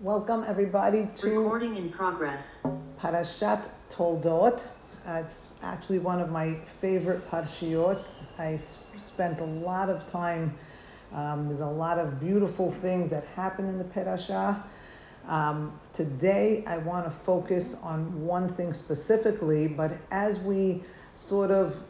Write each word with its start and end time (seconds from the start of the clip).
Welcome 0.00 0.44
everybody 0.46 1.06
to 1.06 1.40
Recording 1.40 1.76
in 1.76 1.90
progress. 1.90 2.64
Parashat 3.00 3.68
Toldot. 3.88 4.66
Uh, 5.06 5.20
it's 5.22 5.54
actually 5.62 5.98
one 5.98 6.20
of 6.20 6.30
my 6.30 6.54
favorite 6.64 7.28
parashiyot. 7.30 8.06
I 8.38 8.54
s- 8.54 8.86
spent 8.94 9.40
a 9.40 9.44
lot 9.44 9.88
of 9.88 10.06
time. 10.06 10.54
Um, 11.12 11.46
there's 11.46 11.60
a 11.62 11.66
lot 11.66 11.98
of 11.98 12.20
beautiful 12.20 12.70
things 12.70 13.10
that 13.10 13.24
happen 13.24 13.66
in 13.66 13.78
the 13.78 13.84
parasha. 13.84 14.62
Um, 15.26 15.78
today, 15.92 16.62
I 16.66 16.78
want 16.78 17.04
to 17.06 17.10
focus 17.10 17.80
on 17.82 18.24
one 18.24 18.48
thing 18.48 18.72
specifically, 18.74 19.66
but 19.68 19.92
as 20.10 20.38
we 20.38 20.82
sort 21.14 21.50
of 21.50 21.82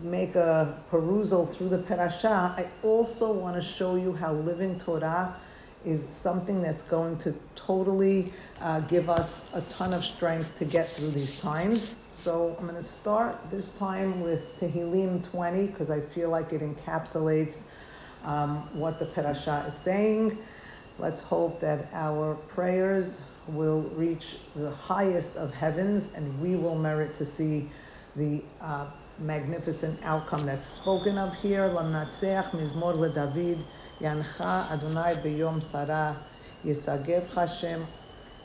make 0.00 0.34
a 0.34 0.82
perusal 0.88 1.44
through 1.44 1.68
the 1.68 1.78
parasha, 1.78 2.54
I 2.56 2.70
also 2.82 3.32
want 3.32 3.56
to 3.56 3.62
show 3.62 3.96
you 3.96 4.14
how 4.14 4.32
living 4.32 4.78
Torah 4.78 5.36
is 5.84 6.06
something 6.14 6.60
that's 6.60 6.82
going 6.82 7.16
to 7.18 7.34
totally 7.56 8.32
uh, 8.60 8.80
give 8.80 9.08
us 9.08 9.54
a 9.54 9.62
ton 9.72 9.94
of 9.94 10.04
strength 10.04 10.56
to 10.58 10.64
get 10.64 10.88
through 10.88 11.10
these 11.10 11.40
times. 11.42 11.96
So 12.08 12.56
I'm 12.58 12.66
going 12.66 12.76
to 12.76 12.82
start 12.82 13.50
this 13.50 13.70
time 13.70 14.20
with 14.20 14.54
Tehillim 14.56 15.28
20 15.30 15.68
because 15.68 15.90
I 15.90 16.00
feel 16.00 16.30
like 16.30 16.52
it 16.52 16.60
encapsulates 16.60 17.70
um, 18.24 18.68
what 18.78 18.98
the 18.98 19.06
parasha 19.06 19.64
is 19.66 19.74
saying. 19.74 20.38
Let's 20.98 21.22
hope 21.22 21.60
that 21.60 21.88
our 21.92 22.34
prayers 22.34 23.24
will 23.46 23.82
reach 23.94 24.36
the 24.54 24.70
highest 24.70 25.36
of 25.36 25.54
heavens 25.54 26.14
and 26.14 26.40
we 26.40 26.56
will 26.56 26.78
merit 26.78 27.14
to 27.14 27.24
see 27.24 27.68
the 28.16 28.44
uh, 28.60 28.86
magnificent 29.18 29.98
outcome 30.02 30.44
that's 30.44 30.66
spoken 30.66 31.18
of 31.18 31.34
here. 31.36 31.68
Lamnatseach 31.68 32.50
mizmor 32.50 32.94
leDavid 32.94 33.62
ינחה 34.00 34.62
אדוני 34.74 35.14
ביום 35.22 35.60
שרה, 35.60 36.12
ישגבך 36.64 37.40
שם 37.46 37.80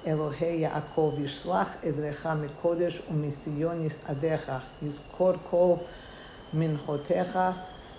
אלוהי 0.08 0.56
יעקב, 0.56 1.14
ישלח 1.20 1.70
עזרך 1.84 2.26
מקודש 2.28 3.02
ומציון 3.12 3.86
יסעדיך, 3.86 4.52
יזכור 4.82 5.32
כל 5.50 5.74
מנחותיך 6.54 7.40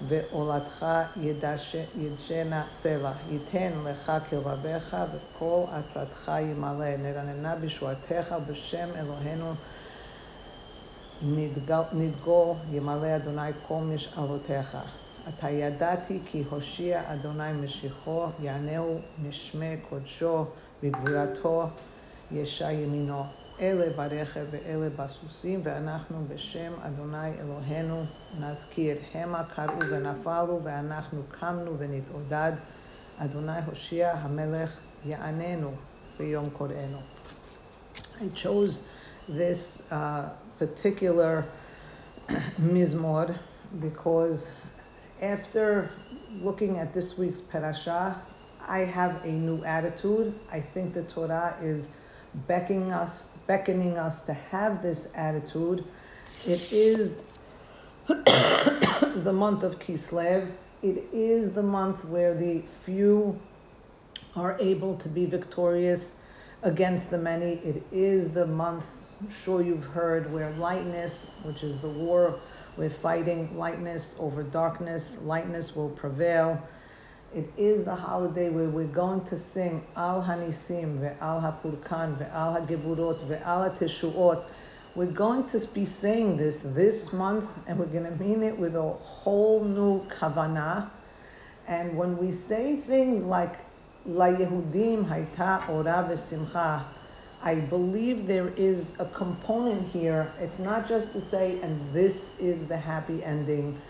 ועולתך 0.08 0.86
ידש- 1.22 1.76
ידשנה 1.98 2.64
סלע, 2.82 3.12
ייתן 3.30 3.70
לך 3.84 4.12
כלבביך 4.30 4.96
וכל 5.14 5.62
עצתך 5.72 6.32
ימלא, 6.40 6.96
נרננה 6.96 7.56
בשבועתך 7.56 8.34
בשם 8.46 8.88
אלוהינו 8.96 9.54
נדגל- 11.22 11.82
נדגול 11.92 12.54
ימלא 12.70 13.16
אדוני 13.16 13.50
כל 13.68 13.74
משאלותיך. 13.74 14.76
עתה 15.26 15.50
ידעתי 15.50 16.18
כי 16.26 16.44
הושיע 16.50 17.12
אדוני 17.12 17.52
משיחו, 17.52 18.26
יענהו 18.40 19.00
משמי 19.28 19.76
קודשו 19.88 20.44
בגבורתו 20.82 21.68
ישע 22.32 22.72
ימינו. 22.72 23.24
אלה 23.60 23.90
ברכב 23.96 24.44
ואלה 24.50 24.88
בסוסים, 24.96 25.60
ואנחנו 25.64 26.24
בשם 26.28 26.72
אדוני 26.82 27.30
אלוהינו 27.40 28.02
נזכיר. 28.40 28.96
המה 29.14 29.44
קראו 29.44 29.78
ונפלו, 29.90 30.60
ואנחנו 30.62 31.22
קמנו 31.40 31.78
ונתעודד. 31.78 32.52
אדוני 33.18 33.60
הושיע 33.66 34.12
המלך 34.12 34.78
יעננו 35.04 35.70
ביום 36.18 36.50
קוראנו. 36.50 36.98
I 38.18 38.28
chose 38.34 38.82
this 39.28 39.92
uh, 39.92 40.28
particular 40.58 41.46
mizmor 42.74 43.34
because 43.80 44.52
after 45.20 45.90
looking 46.40 46.78
at 46.78 46.92
this 46.92 47.16
week's 47.16 47.40
parasha, 47.40 48.20
I 48.68 48.78
have 48.78 49.24
a 49.24 49.30
new 49.30 49.64
attitude. 49.64 50.34
I 50.52 50.60
think 50.60 50.92
the 50.92 51.02
Torah 51.02 51.56
is 51.60 51.96
beckoning 52.46 52.92
us, 52.92 53.38
beckoning 53.46 53.96
us 53.96 54.22
to 54.22 54.32
have 54.32 54.82
this 54.82 55.12
attitude. 55.16 55.84
It 56.44 56.72
is 56.72 57.24
the 58.06 59.32
month 59.34 59.62
of 59.62 59.78
Kislev. 59.78 60.52
It 60.82 61.04
is 61.12 61.54
the 61.54 61.62
month 61.62 62.04
where 62.04 62.34
the 62.34 62.60
few 62.60 63.40
are 64.34 64.56
able 64.60 64.96
to 64.98 65.08
be 65.08 65.26
victorious 65.26 66.26
against 66.62 67.10
the 67.10 67.18
many. 67.18 67.54
It 67.54 67.84
is 67.90 68.34
the 68.34 68.46
month, 68.46 69.04
I'm 69.20 69.30
sure 69.30 69.62
you've 69.62 69.86
heard, 69.86 70.32
where 70.32 70.50
lightness, 70.50 71.40
which 71.44 71.62
is 71.62 71.78
the 71.78 71.88
war, 71.88 72.40
we're 72.76 72.90
fighting 72.90 73.56
lightness 73.56 74.16
over 74.18 74.42
darkness, 74.42 75.22
lightness 75.22 75.74
will 75.74 75.90
prevail. 75.90 76.62
It 77.34 77.50
is 77.56 77.84
the 77.84 77.94
holiday 77.94 78.50
where 78.50 78.68
we're 78.68 78.86
going 78.86 79.24
to 79.24 79.36
sing 79.36 79.86
Al 79.96 80.22
Hanisim, 80.22 81.00
Ve'al 81.00 81.40
HaPurkan, 81.42 82.18
Ve'al 82.18 82.66
HaGevurot, 82.66 83.20
Ve'al 83.24 83.70
HaTeshuot. 83.70 84.48
We're 84.94 85.06
going 85.06 85.44
to 85.48 85.68
be 85.74 85.84
saying 85.84 86.36
this 86.36 86.60
this 86.60 87.12
month, 87.12 87.68
and 87.68 87.78
we're 87.78 87.86
going 87.86 88.10
to 88.10 88.22
mean 88.22 88.42
it 88.42 88.58
with 88.58 88.76
a 88.76 88.82
whole 88.82 89.64
new 89.64 90.06
kavanah. 90.08 90.90
And 91.68 91.96
when 91.96 92.16
we 92.16 92.30
say 92.30 92.76
things 92.76 93.22
like 93.22 93.56
La 94.06 94.26
Yehudim 94.26 95.04
Haita 95.06 95.68
Ora 95.68 96.06
V'Simcha, 96.08 96.84
I 97.46 97.60
believe 97.60 98.26
there 98.26 98.48
is 98.56 98.98
a 98.98 99.04
component 99.04 99.86
here. 99.86 100.32
It's 100.36 100.58
not 100.58 100.88
just 100.88 101.12
to 101.12 101.20
say, 101.20 101.60
and 101.60 101.80
this 101.92 102.40
is 102.40 102.66
the 102.66 102.76
happy 102.76 103.22
ending, 103.22 103.80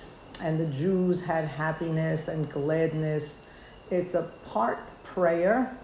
and 0.42 0.60
the 0.60 0.66
Jews 0.66 1.22
had 1.22 1.46
happiness 1.46 2.28
and 2.28 2.46
gladness. 2.50 3.48
It's 3.90 4.14
a 4.14 4.30
part 4.44 4.78
prayer 5.04 5.74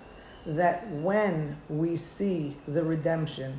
that 0.44 0.86
when 0.90 1.56
we 1.70 1.96
see 1.96 2.58
the 2.68 2.84
redemption, 2.84 3.58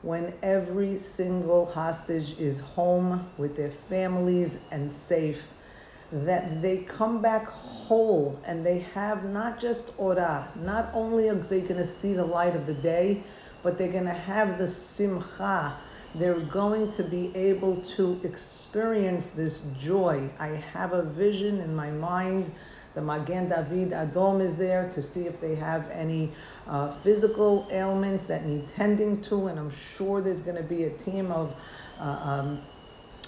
when 0.00 0.32
every 0.42 0.96
single 0.96 1.66
hostage 1.66 2.32
is 2.38 2.60
home 2.60 3.28
with 3.36 3.56
their 3.56 3.70
families 3.70 4.66
and 4.72 4.90
safe, 4.90 5.52
that 6.10 6.62
they 6.62 6.78
come 6.78 7.20
back 7.20 7.46
whole 7.46 8.40
and 8.48 8.64
they 8.64 8.78
have 8.94 9.24
not 9.24 9.60
just 9.60 9.92
ora, 9.98 10.50
not 10.56 10.88
only 10.94 11.28
are 11.28 11.34
they 11.34 11.60
going 11.60 11.76
to 11.76 11.84
see 11.84 12.14
the 12.14 12.24
light 12.24 12.56
of 12.56 12.64
the 12.64 12.72
day, 12.72 13.22
but 13.62 13.78
they're 13.78 13.92
going 13.92 14.04
to 14.04 14.10
have 14.10 14.58
the 14.58 14.66
simcha. 14.66 15.76
They're 16.14 16.40
going 16.40 16.90
to 16.92 17.04
be 17.04 17.34
able 17.36 17.80
to 17.82 18.20
experience 18.24 19.30
this 19.30 19.60
joy. 19.78 20.30
I 20.40 20.48
have 20.72 20.92
a 20.92 21.04
vision 21.04 21.60
in 21.60 21.74
my 21.74 21.90
mind. 21.90 22.52
The 22.94 23.02
Magen 23.02 23.48
David 23.48 23.90
Adom 23.90 24.40
is 24.40 24.56
there 24.56 24.88
to 24.88 25.00
see 25.00 25.26
if 25.26 25.40
they 25.40 25.54
have 25.54 25.88
any 25.92 26.32
uh, 26.66 26.90
physical 26.90 27.68
ailments 27.70 28.26
that 28.26 28.44
need 28.44 28.66
tending 28.66 29.22
to, 29.22 29.46
and 29.46 29.60
I'm 29.60 29.70
sure 29.70 30.20
there's 30.20 30.40
going 30.40 30.56
to 30.56 30.64
be 30.64 30.84
a 30.84 30.90
team 30.90 31.30
of 31.30 31.54
uh, 32.00 32.02
um, 32.04 32.60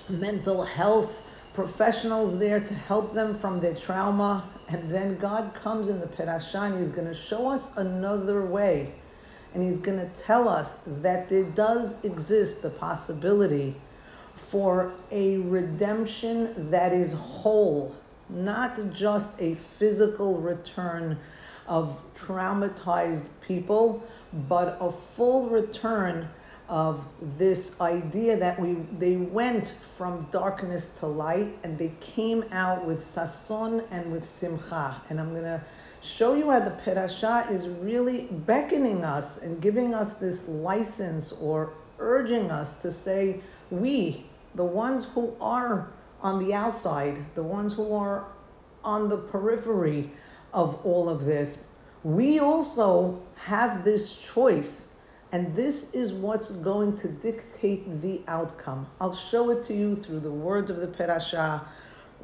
mental 0.08 0.64
health 0.64 1.28
professionals 1.54 2.38
there 2.38 2.58
to 2.58 2.74
help 2.74 3.12
them 3.12 3.34
from 3.34 3.60
their 3.60 3.74
trauma. 3.74 4.48
And 4.68 4.88
then 4.88 5.16
God 5.18 5.54
comes 5.54 5.88
in 5.88 6.00
the 6.00 6.06
Perashah 6.06 6.76
He's 6.76 6.88
going 6.88 7.06
to 7.06 7.14
show 7.14 7.50
us 7.50 7.76
another 7.76 8.44
way. 8.46 8.94
And 9.54 9.62
He's 9.62 9.78
going 9.78 9.98
to 9.98 10.08
tell 10.14 10.48
us 10.48 10.82
that 10.86 11.28
there 11.28 11.44
does 11.44 12.04
exist 12.04 12.62
the 12.62 12.70
possibility 12.70 13.76
for 14.32 14.92
a 15.10 15.38
redemption 15.38 16.70
that 16.70 16.92
is 16.92 17.12
whole, 17.12 17.94
not 18.28 18.78
just 18.92 19.40
a 19.40 19.54
physical 19.54 20.38
return 20.38 21.18
of 21.66 22.02
traumatized 22.14 23.28
people, 23.40 24.02
but 24.48 24.76
a 24.80 24.90
full 24.90 25.48
return 25.48 26.28
of 26.68 27.06
this 27.20 27.78
idea 27.80 28.36
that 28.36 28.58
we 28.58 28.72
they 28.98 29.16
went 29.16 29.68
from 29.68 30.26
darkness 30.30 31.00
to 31.00 31.06
light 31.06 31.52
and 31.64 31.76
they 31.78 31.92
came 32.00 32.42
out 32.50 32.86
with 32.86 33.02
sason 33.02 33.84
and 33.90 34.10
with 34.10 34.24
simcha. 34.24 35.02
And 35.10 35.20
I'm 35.20 35.34
gonna 35.34 35.62
show 36.02 36.34
you 36.34 36.50
how 36.50 36.60
the 36.60 36.70
Perashah 36.70 37.50
is 37.50 37.68
really 37.68 38.26
beckoning 38.30 39.04
us 39.04 39.42
and 39.42 39.62
giving 39.62 39.94
us 39.94 40.14
this 40.14 40.48
license 40.48 41.32
or 41.32 41.74
urging 41.98 42.50
us 42.50 42.82
to 42.82 42.90
say, 42.90 43.40
we, 43.70 44.26
the 44.54 44.64
ones 44.64 45.06
who 45.14 45.36
are 45.40 45.92
on 46.20 46.44
the 46.44 46.52
outside, 46.52 47.18
the 47.34 47.42
ones 47.42 47.74
who 47.74 47.94
are 47.94 48.32
on 48.84 49.08
the 49.08 49.18
periphery 49.18 50.10
of 50.52 50.84
all 50.84 51.08
of 51.08 51.24
this, 51.24 51.78
we 52.02 52.38
also 52.38 53.22
have 53.44 53.84
this 53.84 54.32
choice. 54.32 55.00
And 55.30 55.54
this 55.54 55.94
is 55.94 56.12
what's 56.12 56.50
going 56.50 56.96
to 56.98 57.08
dictate 57.08 57.88
the 58.02 58.22
outcome. 58.28 58.86
I'll 59.00 59.14
show 59.14 59.50
it 59.50 59.62
to 59.64 59.74
you 59.74 59.94
through 59.94 60.20
the 60.20 60.30
words 60.30 60.68
of 60.68 60.76
the 60.76 60.88
Perashah. 60.88 61.64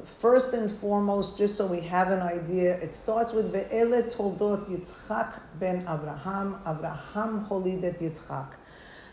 First 0.03 0.53
and 0.53 0.71
foremost, 0.71 1.37
just 1.37 1.55
so 1.57 1.67
we 1.67 1.81
have 1.81 2.09
an 2.09 2.21
idea, 2.21 2.77
it 2.77 2.95
starts 2.95 3.33
with 3.33 3.53
Ve'ele 3.53 4.13
toldot 4.15 4.69
Yitzchak 4.69 5.39
ben 5.59 5.83
Avraham. 5.85 6.63
Avraham 6.63 7.47
holidet 7.49 7.99
Yitzchak. 7.99 8.55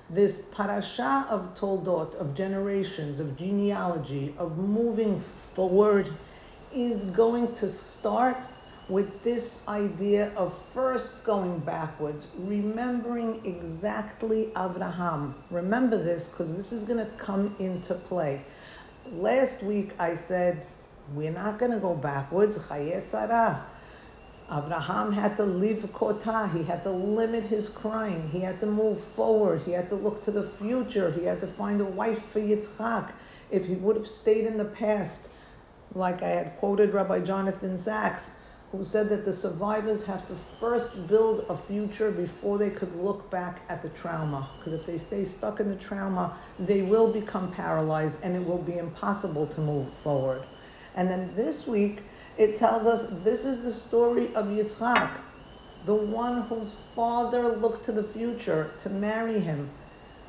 This 0.09 0.49
parasha 0.55 1.27
of 1.29 1.55
toldot, 1.55 2.15
of 2.15 2.35
generations, 2.35 3.19
of 3.19 3.37
genealogy, 3.37 4.33
of 4.38 4.56
moving 4.59 5.19
forward, 5.19 6.11
is 6.73 7.05
going 7.05 7.50
to 7.53 7.69
start 7.69 8.37
with 8.88 9.23
this 9.23 9.67
idea 9.67 10.33
of 10.37 10.56
first 10.56 11.25
going 11.25 11.59
backwards, 11.59 12.29
remembering 12.38 13.44
exactly 13.44 14.53
Avraham. 14.55 15.35
Remember 15.50 16.00
this 16.00 16.29
because 16.29 16.56
this 16.56 16.73
is 16.73 16.85
going 16.85 17.05
to 17.05 17.11
come 17.17 17.56
into 17.59 17.94
play. 17.94 18.44
Last 19.11 19.65
week 19.65 19.94
I 20.00 20.15
said, 20.15 20.65
we're 21.14 21.32
not 21.32 21.58
going 21.58 21.73
to 21.73 21.79
go 21.79 21.94
backwards. 21.94 22.69
Chaye 22.69 23.00
Sarah. 23.00 23.67
Abraham 24.50 25.11
had 25.11 25.37
to 25.37 25.44
leave 25.44 25.93
kota. 25.93 26.49
He 26.53 26.62
had 26.62 26.85
to 26.85 26.91
limit 26.91 27.44
his 27.44 27.69
crying. 27.69 28.29
He 28.29 28.43
had 28.43 28.61
to 28.61 28.67
move 28.67 29.00
forward. 29.00 29.62
He 29.62 29.73
had 29.73 29.88
to 29.88 29.97
look 29.97 30.20
to 30.23 30.31
the 30.31 30.43
future. 30.43 31.11
He 31.11 31.25
had 31.25 31.41
to 31.41 31.49
find 31.49 31.81
a 31.81 31.85
wife 31.85 32.23
for 32.23 32.41
Yitzchak. 32.41 33.12
If 33.50 33.67
he 33.67 33.75
would 33.75 33.97
have 33.97 34.06
stayed 34.06 34.47
in 34.47 34.56
the 34.56 34.64
past, 34.64 35.32
like 35.94 36.23
I 36.23 36.29
had 36.29 36.56
quoted 36.56 36.94
Rabbi 36.94 37.20
Jonathan 37.20 37.76
Sacks, 37.76 38.41
who 38.70 38.85
said 38.85 39.09
that 39.09 39.25
the 39.25 39.32
survivors 39.32 40.06
have 40.06 40.26
to 40.26 40.35
first 40.35 41.09
build 41.09 41.44
a 41.49 41.56
future 41.56 42.11
before 42.11 42.59
they 42.59 42.70
could 42.70 42.94
look 42.94 43.31
back 43.31 43.62
at 43.69 43.82
the 43.82 43.88
trauma. 43.91 44.49
Because 44.59 44.75
if 44.75 44.87
they 44.87 44.97
stay 44.97 45.25
stuck 45.25 45.59
in 45.59 45.69
the 45.69 45.76
trauma, 45.76 46.37
they 46.59 46.82
will 46.82 47.12
become 47.12 47.50
paralyzed 47.50 48.17
and 48.23 48.37
it 48.37 48.44
will 48.44 48.62
be 48.62 48.76
impossible 48.76 49.47
to 49.49 49.61
move 49.61 49.93
forward. 49.93 50.47
And 50.97 51.11
then 51.11 51.35
this 51.37 51.67
week, 51.67 52.03
it 52.39 52.57
tells 52.57 52.87
us 52.87 53.23
this 53.23 53.45
is 53.45 53.63
the 53.63 53.71
story 53.71 54.35
of 54.35 54.47
Yitzchak, 54.47 55.21
the 55.85 55.95
one 55.95 56.43
whose 56.43 56.75
father 56.75 57.49
looked 57.49 57.85
to 57.85 57.93
the 57.93 58.03
future 58.03 58.73
to 58.79 58.91
marry 58.91 59.39
him. 59.39 59.71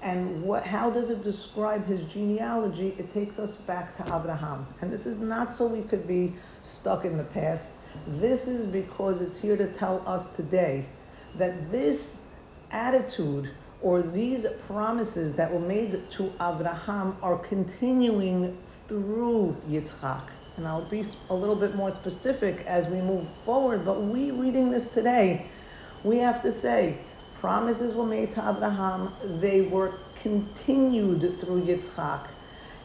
And 0.03 0.43
what, 0.43 0.65
how 0.65 0.91
does 0.91 1.09
it 1.09 1.23
describe 1.23 1.85
his 1.85 2.05
genealogy? 2.05 2.89
It 2.97 3.09
takes 3.09 3.39
us 3.39 3.55
back 3.55 3.93
to 3.95 4.03
Abraham. 4.15 4.67
And 4.81 4.91
this 4.91 5.05
is 5.07 5.19
not 5.19 5.51
so 5.51 5.67
we 5.67 5.81
could 5.81 6.07
be 6.07 6.33
stuck 6.61 7.03
in 7.03 7.17
the 7.17 7.23
past. 7.23 7.77
This 8.05 8.47
is 8.47 8.67
because 8.67 9.21
it's 9.21 9.41
here 9.41 9.57
to 9.57 9.67
tell 9.67 10.07
us 10.07 10.35
today 10.35 10.87
that 11.35 11.71
this 11.71 12.39
attitude 12.71 13.49
or 13.81 14.01
these 14.01 14.45
promises 14.67 15.35
that 15.35 15.51
were 15.51 15.59
made 15.59 16.09
to 16.11 16.31
Abraham 16.35 17.15
are 17.21 17.37
continuing 17.37 18.55
through 18.61 19.57
Yitzchak. 19.67 20.29
And 20.57 20.67
I'll 20.67 20.81
be 20.81 21.03
a 21.29 21.35
little 21.35 21.55
bit 21.55 21.75
more 21.75 21.91
specific 21.91 22.61
as 22.65 22.87
we 22.87 22.99
move 22.99 23.29
forward, 23.29 23.85
but 23.85 24.01
we 24.01 24.31
reading 24.31 24.71
this 24.71 24.87
today, 24.87 25.45
we 26.03 26.17
have 26.17 26.41
to 26.41 26.51
say, 26.51 26.97
promises 27.35 27.93
were 27.93 28.07
made 28.07 28.31
to 28.31 28.49
Abraham, 28.49 29.13
they 29.23 29.61
were 29.61 29.93
continued 30.15 31.21
through 31.39 31.61
Yitzchak 31.61 32.31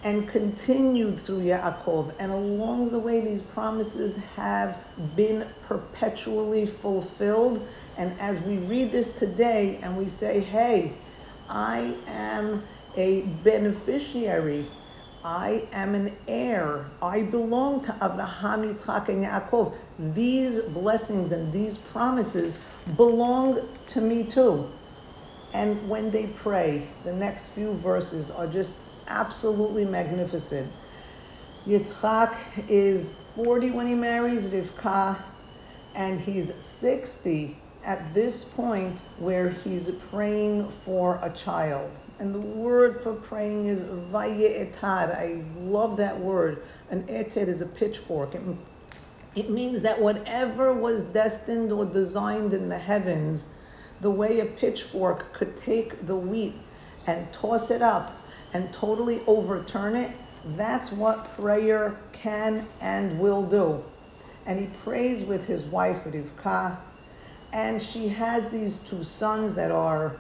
and 0.05 0.29
continued 0.29 1.19
through 1.19 1.41
Yaakov. 1.41 2.15
And 2.19 2.31
along 2.33 2.91
the 2.91 2.99
way, 2.99 3.21
these 3.21 3.41
promises 3.41 4.17
have 4.37 4.85
been 5.17 5.49
perpetually 5.63 6.67
fulfilled. 6.67 7.67
And 7.97 8.19
as 8.21 8.41
we 8.41 8.59
read 8.59 8.91
this 8.91 9.19
today 9.19 9.79
and 9.83 9.97
we 9.97 10.09
say, 10.09 10.41
hey, 10.41 10.95
I 11.49 11.97
am 12.07 12.65
a 12.97 13.23
beneficiary. 13.45 14.67
I 15.25 15.69
am 15.73 15.95
an 15.95 16.17
heir. 16.27 16.87
I 17.01 17.23
belong 17.23 17.81
to 17.83 17.93
Avraham, 17.93 18.65
Yitzchak, 18.67 19.09
and 19.09 19.25
Yaakov. 19.25 19.75
These 20.15 20.61
blessings 20.61 21.31
and 21.31 21.53
these 21.53 21.79
promises 21.79 22.59
belong 22.97 23.69
to 23.87 24.01
me 24.01 24.25
too. 24.25 24.69
And 25.55 25.89
when 25.89 26.11
they 26.11 26.27
pray, 26.29 26.89
the 27.05 27.13
next 27.13 27.51
few 27.51 27.73
verses 27.75 28.31
are 28.31 28.49
just 28.49 28.75
absolutely 29.07 29.85
magnificent. 29.85 30.73
Yitzchak 31.67 32.65
is 32.69 33.11
40 33.37 33.71
when 33.71 33.87
he 33.87 33.95
marries 33.95 34.51
Rivka, 34.51 35.23
and 35.95 36.19
he's 36.19 36.53
60 36.55 37.57
at 37.85 38.13
this 38.15 38.43
point 38.43 38.99
where 39.19 39.51
he's 39.51 39.89
praying 40.11 40.69
for 40.69 41.21
a 41.23 41.31
child. 41.31 41.91
And 42.19 42.35
the 42.35 42.41
word 42.41 42.95
for 42.95 43.15
praying 43.15 43.67
is 43.67 43.83
vaye'etad. 43.83 45.15
I 45.15 45.45
love 45.57 45.97
that 45.97 46.21
word. 46.21 46.63
An 46.91 47.03
eted 47.05 47.49
is 47.49 47.61
a 47.61 47.67
pitchfork. 47.67 48.35
It, 48.35 48.43
it 49.35 49.51
means 49.51 49.83
that 49.83 50.01
whatever 50.01 50.73
was 50.73 51.05
destined 51.05 51.73
or 51.73 51.85
designed 51.87 52.53
in 52.53 52.69
the 52.69 52.79
heavens, 52.79 53.61
the 54.01 54.11
way 54.11 54.41
a 54.41 54.47
pitchfork 54.47 55.33
could 55.33 55.57
take 55.57 56.07
the 56.07 56.17
wheat 56.17 56.55
and 57.07 57.33
toss 57.33 57.71
it 57.71 57.83
up 57.83 58.17
and 58.53 58.73
totally 58.73 59.23
overturn 59.27 59.97
it, 59.97 60.17
that's 60.45 60.93
what 60.93 61.35
prayer 61.37 61.99
can 62.13 62.67
and 62.81 63.19
will 63.19 63.45
do. 63.45 63.85
And 64.47 64.59
he 64.59 64.67
prays 64.67 65.25
with 65.25 65.47
his 65.47 65.63
wife 65.65 66.05
Rivka, 66.05 66.79
and 67.53 67.83
she 67.83 68.09
has 68.09 68.51
these 68.51 68.79
two 68.79 69.03
sons 69.03 69.55
that 69.55 69.71
are 69.71 70.17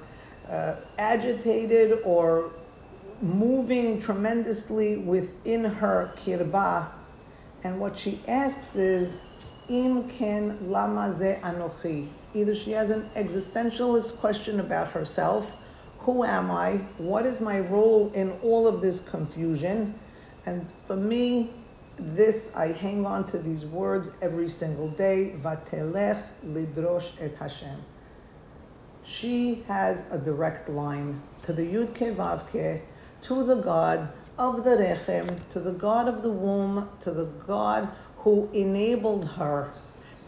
uh, 0.52 0.76
agitated 0.98 1.98
or 2.04 2.52
moving 3.22 3.98
tremendously 4.00 4.98
within 4.98 5.64
her 5.64 6.12
kirba. 6.16 6.90
And 7.64 7.80
what 7.80 7.96
she 7.96 8.20
asks 8.28 8.76
is, 8.76 9.28
Im 9.68 10.08
ken 10.08 10.70
lama 10.70 11.10
ze 11.10 11.36
anochi. 11.42 12.08
Either 12.34 12.54
she 12.54 12.72
has 12.72 12.90
an 12.90 13.08
existentialist 13.16 14.18
question 14.18 14.60
about 14.60 14.88
herself, 14.88 15.56
who 15.98 16.24
am 16.24 16.50
I? 16.50 16.84
What 16.98 17.24
is 17.26 17.40
my 17.40 17.60
role 17.60 18.10
in 18.12 18.32
all 18.42 18.66
of 18.66 18.80
this 18.80 19.00
confusion? 19.00 19.94
And 20.44 20.68
for 20.68 20.96
me, 20.96 21.50
this, 21.96 22.56
I 22.56 22.72
hang 22.72 23.06
on 23.06 23.24
to 23.26 23.38
these 23.38 23.64
words 23.64 24.10
every 24.20 24.48
single 24.48 24.88
day. 24.88 25.34
Vatelech 25.36 26.26
lidrosh 26.44 27.12
et 27.20 27.36
Hashem. 27.36 27.78
She 29.04 29.64
has 29.66 30.10
a 30.12 30.18
direct 30.22 30.68
line 30.68 31.22
to 31.42 31.52
the 31.52 31.62
Yudke 31.62 32.14
Vavke, 32.14 32.82
to 33.22 33.44
the 33.44 33.56
God 33.56 34.10
of 34.38 34.64
the 34.64 34.76
Rechem, 34.76 35.48
to 35.50 35.60
the 35.60 35.72
God 35.72 36.08
of 36.08 36.22
the 36.22 36.30
womb, 36.30 36.88
to 37.00 37.10
the 37.10 37.26
God 37.46 37.88
who 38.18 38.48
enabled 38.52 39.30
her 39.30 39.72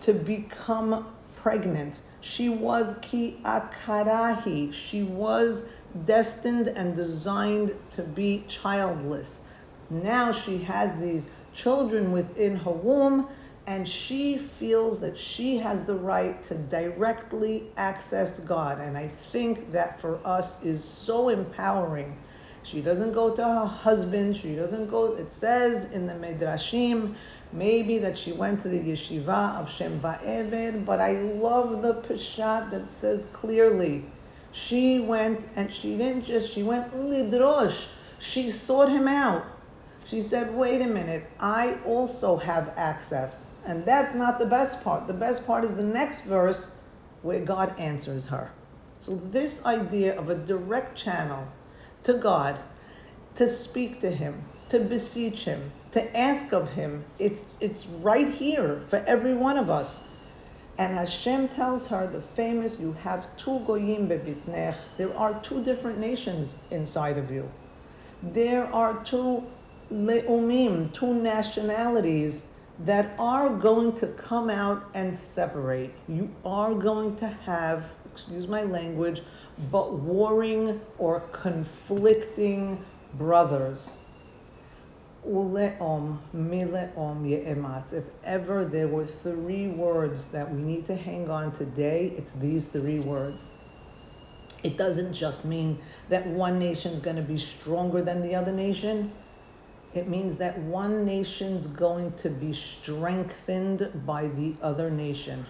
to 0.00 0.12
become 0.12 1.06
pregnant 1.36 2.00
she 2.24 2.48
was 2.48 2.98
ki 3.02 3.36
akarahi. 3.44 4.72
She 4.72 5.02
was 5.02 5.70
destined 6.06 6.68
and 6.68 6.96
designed 6.96 7.74
to 7.90 8.02
be 8.02 8.44
childless. 8.48 9.42
Now 9.90 10.32
she 10.32 10.62
has 10.62 10.96
these 10.96 11.30
children 11.52 12.12
within 12.12 12.56
her 12.56 12.72
womb, 12.72 13.28
and 13.66 13.88
she 13.88 14.36
feels 14.36 15.00
that 15.00 15.16
she 15.16 15.56
has 15.58 15.86
the 15.86 15.94
right 15.94 16.42
to 16.44 16.56
directly 16.56 17.64
access 17.76 18.40
God. 18.40 18.78
And 18.78 18.96
I 18.96 19.08
think 19.08 19.72
that 19.72 20.00
for 20.00 20.20
us 20.26 20.64
is 20.64 20.84
so 20.84 21.28
empowering 21.28 22.18
she 22.64 22.80
doesn't 22.80 23.12
go 23.12 23.34
to 23.34 23.44
her 23.44 23.66
husband. 23.66 24.38
She 24.38 24.56
doesn't 24.56 24.86
go. 24.86 25.14
It 25.14 25.30
says 25.30 25.94
in 25.94 26.06
the 26.06 26.14
Midrashim, 26.14 27.14
maybe 27.52 27.98
that 27.98 28.16
she 28.16 28.32
went 28.32 28.60
to 28.60 28.68
the 28.68 28.78
yeshiva 28.80 29.60
of 29.60 29.70
Shem 29.70 30.00
Va'ever, 30.00 30.84
but 30.84 30.98
I 30.98 31.12
love 31.12 31.82
the 31.82 31.94
Peshat 31.94 32.70
that 32.70 32.90
says 32.90 33.26
clearly, 33.26 34.06
she 34.50 34.98
went 34.98 35.46
and 35.56 35.70
she 35.70 35.98
didn't 35.98 36.24
just, 36.24 36.54
she 36.54 36.62
went 36.62 36.92
lidrosh. 36.92 37.90
She 38.18 38.48
sought 38.48 38.88
him 38.88 39.08
out. 39.08 39.44
She 40.06 40.22
said, 40.22 40.54
wait 40.54 40.80
a 40.80 40.86
minute, 40.86 41.26
I 41.38 41.78
also 41.84 42.38
have 42.38 42.72
access. 42.76 43.53
And 43.66 43.84
that's 43.86 44.14
not 44.14 44.38
the 44.38 44.46
best 44.46 44.84
part. 44.84 45.06
The 45.06 45.14
best 45.14 45.46
part 45.46 45.64
is 45.64 45.76
the 45.76 45.82
next 45.84 46.22
verse 46.22 46.74
where 47.22 47.42
God 47.44 47.78
answers 47.78 48.26
her. 48.28 48.52
So, 49.00 49.16
this 49.16 49.64
idea 49.64 50.18
of 50.18 50.28
a 50.28 50.34
direct 50.34 50.96
channel 50.96 51.48
to 52.04 52.14
God, 52.14 52.58
to 53.36 53.46
speak 53.46 54.00
to 54.00 54.10
Him, 54.10 54.44
to 54.68 54.80
beseech 54.80 55.44
Him, 55.44 55.72
to 55.92 56.16
ask 56.16 56.52
of 56.52 56.74
Him. 56.74 57.04
It's, 57.18 57.46
it's 57.60 57.86
right 57.86 58.28
here 58.28 58.76
for 58.76 58.96
every 59.06 59.34
one 59.34 59.56
of 59.56 59.70
us. 59.70 60.08
And 60.78 60.94
Hashem 60.94 61.48
tells 61.48 61.88
her 61.88 62.06
the 62.06 62.20
famous, 62.20 62.80
you 62.80 62.94
have 62.94 63.34
two 63.36 63.60
goyim 63.60 64.08
bebitnech. 64.08 64.76
There 64.96 65.16
are 65.16 65.40
two 65.40 65.62
different 65.62 65.98
nations 65.98 66.62
inside 66.70 67.16
of 67.16 67.30
you. 67.30 67.50
There 68.22 68.64
are 68.66 69.02
two 69.04 69.46
leumim, 69.90 70.92
two 70.92 71.14
nationalities 71.14 72.53
that 72.78 73.14
are 73.18 73.50
going 73.50 73.92
to 73.94 74.06
come 74.08 74.50
out 74.50 74.84
and 74.94 75.16
separate. 75.16 75.94
You 76.08 76.34
are 76.44 76.74
going 76.74 77.16
to 77.16 77.28
have 77.28 77.94
excuse 78.14 78.46
my 78.46 78.62
language, 78.62 79.22
but 79.72 79.92
warring 79.92 80.80
or 80.98 81.20
conflicting 81.32 82.84
brothers. 83.14 83.98
If 87.92 88.04
ever 88.24 88.64
there 88.64 88.86
were 88.86 89.06
three 89.06 89.66
words 89.66 90.26
that 90.32 90.52
we 90.52 90.62
need 90.62 90.86
to 90.86 90.94
hang 90.94 91.28
on 91.28 91.50
today, 91.50 92.12
it's 92.16 92.32
these 92.32 92.68
three 92.68 93.00
words. 93.00 93.50
It 94.62 94.78
doesn't 94.78 95.14
just 95.14 95.44
mean 95.44 95.78
that 96.08 96.26
one 96.26 96.58
nation 96.60 96.92
is 96.92 97.00
going 97.00 97.16
to 97.16 97.22
be 97.22 97.38
stronger 97.38 98.00
than 98.00 98.22
the 98.22 98.34
other 98.36 98.52
nation. 98.52 99.12
It 99.94 100.08
means 100.08 100.38
that 100.38 100.58
one 100.58 101.06
nation's 101.06 101.68
going 101.68 102.14
to 102.14 102.28
be 102.28 102.52
strengthened 102.52 104.02
by 104.04 104.26
the 104.26 104.56
other 104.60 104.90
nation. 104.90 105.46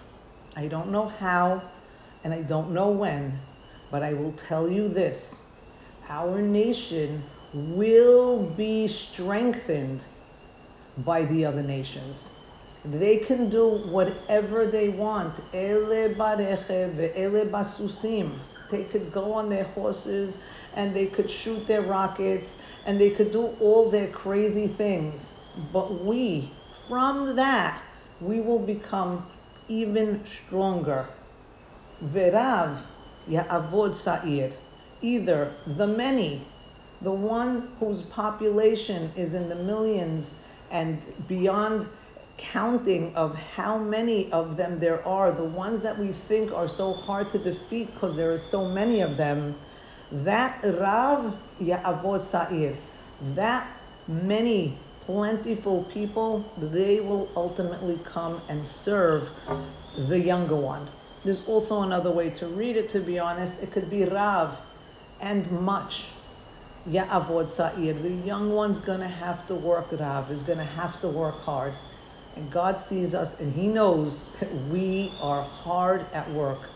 I 0.54 0.68
don't 0.68 0.90
know 0.90 1.08
how 1.08 1.62
and 2.22 2.34
I 2.34 2.42
don't 2.42 2.72
know 2.72 2.90
when, 2.90 3.40
but 3.90 4.02
I 4.02 4.12
will 4.12 4.32
tell 4.32 4.68
you 4.68 4.88
this 4.88 5.48
our 6.10 6.42
nation 6.42 7.24
will 7.54 8.50
be 8.50 8.86
strengthened 8.86 10.04
by 10.98 11.24
the 11.24 11.46
other 11.46 11.62
nations. 11.62 12.34
They 12.84 13.16
can 13.16 13.48
do 13.48 13.78
whatever 13.88 14.66
they 14.66 14.90
want. 14.90 15.36
Bareche 15.52 16.18
basusim. 17.50 18.32
They 18.74 18.82
could 18.82 19.12
go 19.12 19.32
on 19.34 19.50
their 19.50 19.64
horses 19.64 20.36
and 20.74 20.96
they 20.96 21.06
could 21.06 21.30
shoot 21.30 21.68
their 21.68 21.82
rockets 21.82 22.76
and 22.84 23.00
they 23.00 23.10
could 23.10 23.30
do 23.30 23.54
all 23.60 23.88
their 23.88 24.08
crazy 24.08 24.66
things. 24.66 25.38
But 25.72 26.02
we, 26.04 26.50
from 26.88 27.36
that, 27.36 27.80
we 28.20 28.40
will 28.40 28.58
become 28.58 29.26
even 29.68 30.24
stronger. 30.24 31.08
Verav 32.04 32.82
ya'avod 33.30 33.94
sa'ir. 33.94 34.52
Either 35.00 35.52
the 35.66 35.86
many, 35.86 36.44
the 37.00 37.12
one 37.12 37.68
whose 37.78 38.02
population 38.02 39.12
is 39.16 39.34
in 39.34 39.48
the 39.48 39.54
millions 39.54 40.42
and 40.72 41.00
beyond 41.28 41.88
counting 42.36 43.14
of 43.14 43.34
how 43.54 43.78
many 43.78 44.30
of 44.32 44.56
them 44.56 44.78
there 44.78 45.06
are, 45.06 45.32
the 45.32 45.44
ones 45.44 45.82
that 45.82 45.98
we 45.98 46.08
think 46.08 46.52
are 46.52 46.68
so 46.68 46.92
hard 46.92 47.30
to 47.30 47.38
defeat 47.38 47.90
because 47.90 48.16
there 48.16 48.32
are 48.32 48.38
so 48.38 48.68
many 48.68 49.00
of 49.00 49.16
them, 49.16 49.54
that 50.10 50.60
Rav 50.64 51.36
Ya'avod 51.60 52.22
Sa'ir, 52.22 52.76
that 53.20 53.66
many 54.06 54.76
plentiful 55.00 55.84
people, 55.84 56.50
they 56.58 57.00
will 57.00 57.28
ultimately 57.36 57.98
come 58.04 58.40
and 58.48 58.66
serve 58.66 59.30
the 59.96 60.18
younger 60.18 60.56
one. 60.56 60.88
There's 61.24 61.42
also 61.46 61.82
another 61.82 62.10
way 62.10 62.30
to 62.30 62.46
read 62.46 62.76
it, 62.76 62.88
to 62.90 63.00
be 63.00 63.18
honest. 63.18 63.62
It 63.62 63.70
could 63.70 63.88
be 63.88 64.04
Rav 64.04 64.62
and 65.22 65.50
much. 65.50 66.10
Ya'avod 66.88 67.50
Sa'ir. 67.50 67.94
The 67.94 68.10
young 68.10 68.50
one's 68.50 68.78
to 68.80 68.98
have 68.98 69.46
to 69.46 69.54
work, 69.54 69.88
Rav, 69.92 70.30
is 70.30 70.42
to 70.42 70.54
have 70.62 71.00
to 71.00 71.08
work 71.08 71.40
hard. 71.40 71.72
And 72.36 72.50
God 72.50 72.80
sees 72.80 73.14
us 73.14 73.40
and 73.40 73.52
He 73.52 73.68
knows 73.68 74.20
that 74.40 74.52
we 74.70 75.12
are 75.20 75.42
hard 75.42 76.06
at 76.12 76.30
work 76.30 76.70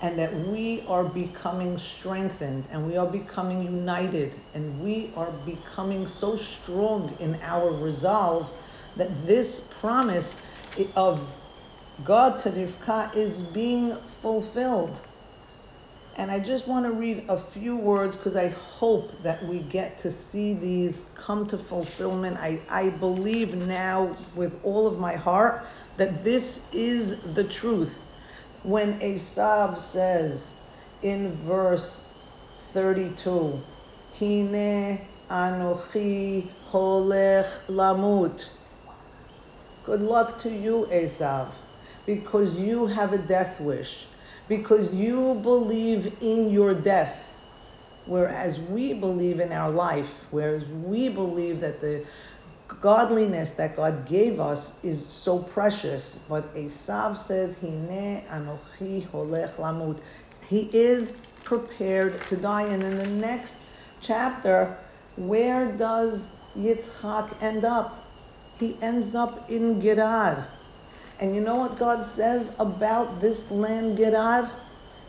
and 0.00 0.18
that 0.18 0.32
we 0.34 0.82
are 0.86 1.04
becoming 1.04 1.76
strengthened 1.78 2.66
and 2.70 2.86
we 2.86 2.96
are 2.96 3.06
becoming 3.06 3.62
united 3.62 4.38
and 4.54 4.80
we 4.80 5.10
are 5.16 5.32
becoming 5.44 6.06
so 6.06 6.36
strong 6.36 7.14
in 7.18 7.36
our 7.42 7.70
resolve 7.72 8.52
that 8.96 9.26
this 9.26 9.60
promise 9.80 10.46
of 10.94 11.34
God 12.04 12.38
to 12.40 12.50
Rivka 12.50 13.14
is 13.16 13.42
being 13.42 13.96
fulfilled. 13.96 15.00
And 16.18 16.32
I 16.32 16.40
just 16.40 16.66
want 16.66 16.84
to 16.84 16.90
read 16.90 17.24
a 17.28 17.36
few 17.36 17.78
words 17.78 18.16
because 18.16 18.34
I 18.34 18.48
hope 18.48 19.22
that 19.22 19.40
we 19.44 19.60
get 19.60 19.98
to 19.98 20.10
see 20.10 20.52
these 20.52 21.14
come 21.16 21.46
to 21.46 21.56
fulfillment. 21.56 22.36
I, 22.40 22.60
I 22.68 22.90
believe 22.90 23.54
now 23.54 24.16
with 24.34 24.58
all 24.64 24.88
of 24.88 24.98
my 24.98 25.14
heart 25.14 25.64
that 25.96 26.24
this 26.24 26.68
is 26.74 27.34
the 27.34 27.44
truth. 27.44 28.04
When 28.64 28.98
Esav 28.98 29.78
says 29.78 30.56
in 31.02 31.30
verse 31.30 32.12
32, 32.56 33.62
Hine 34.18 35.06
anochi 35.30 36.48
holech 36.70 37.64
lamut. 37.68 38.48
Good 39.84 40.00
luck 40.00 40.40
to 40.40 40.50
you, 40.50 40.88
Esav, 40.90 41.60
because 42.06 42.58
you 42.58 42.88
have 42.88 43.12
a 43.12 43.18
death 43.18 43.60
wish 43.60 44.06
because 44.48 44.94
you 44.94 45.34
believe 45.42 46.16
in 46.20 46.50
your 46.50 46.74
death. 46.74 47.34
Whereas 48.06 48.58
we 48.58 48.94
believe 48.94 49.38
in 49.38 49.52
our 49.52 49.70
life, 49.70 50.26
whereas 50.30 50.66
we 50.66 51.10
believe 51.10 51.60
that 51.60 51.82
the 51.82 52.06
godliness 52.80 53.54
that 53.54 53.76
God 53.76 54.06
gave 54.06 54.40
us 54.40 54.82
is 54.82 55.06
so 55.06 55.40
precious. 55.40 56.24
But 56.28 56.54
Esav 56.54 57.16
says, 57.16 57.60
Hine 57.60 58.24
anochi 58.30 59.06
holech 59.08 59.56
lamut. 59.56 60.00
He 60.46 60.70
is 60.72 61.18
prepared 61.44 62.20
to 62.28 62.36
die. 62.36 62.62
And 62.62 62.82
in 62.82 62.98
the 62.98 63.06
next 63.06 63.62
chapter, 64.00 64.78
where 65.16 65.70
does 65.70 66.30
Yitzchak 66.56 67.42
end 67.42 67.64
up? 67.64 68.04
He 68.58 68.76
ends 68.80 69.14
up 69.14 69.50
in 69.50 69.80
Gerar. 69.80 70.48
And 71.20 71.34
you 71.34 71.40
know 71.40 71.56
what 71.56 71.78
God 71.78 72.04
says 72.04 72.54
about 72.58 73.20
this 73.20 73.50
land, 73.50 73.96
Gerar? 73.96 74.50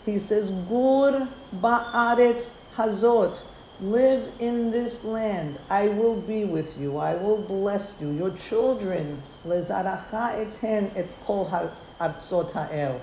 He 0.06 0.18
says, 0.18 0.50
Gur 0.50 1.28
ba'aretz 1.56 2.64
hazot. 2.76 3.42
Live 3.82 4.32
in 4.40 4.72
this 4.72 5.06
land. 5.06 5.58
I 5.70 5.88
will 5.90 6.20
be 6.20 6.44
with 6.46 6.78
you. 6.80 6.98
I 6.98 7.16
will 7.16 7.42
bless 7.42 7.96
you. 8.02 8.12
Your 8.12 8.32
children. 8.32 9.22
Lezaracha 9.46 10.48
eten 10.48 10.92
et 10.96 11.08
kol 11.24 11.46
ha'el. 11.46 13.02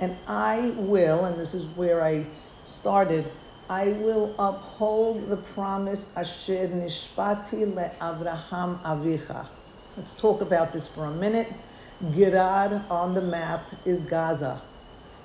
And 0.00 0.16
I 0.28 0.72
will, 0.76 1.24
and 1.24 1.40
this 1.40 1.54
is 1.54 1.66
where 1.66 2.04
I 2.04 2.26
started, 2.64 3.24
I 3.68 3.88
will 3.92 4.34
uphold 4.38 5.28
the 5.28 5.36
promise 5.36 6.16
asher 6.16 6.68
nishpati 6.68 7.74
le'avraham 7.74 8.80
avicha. 8.82 9.48
Let's 9.96 10.12
talk 10.12 10.40
about 10.40 10.72
this 10.72 10.86
for 10.86 11.06
a 11.06 11.10
minute. 11.10 11.52
Gerar 12.00 12.84
on 12.90 13.14
the 13.14 13.20
map 13.20 13.64
is 13.84 14.02
Gaza. 14.02 14.62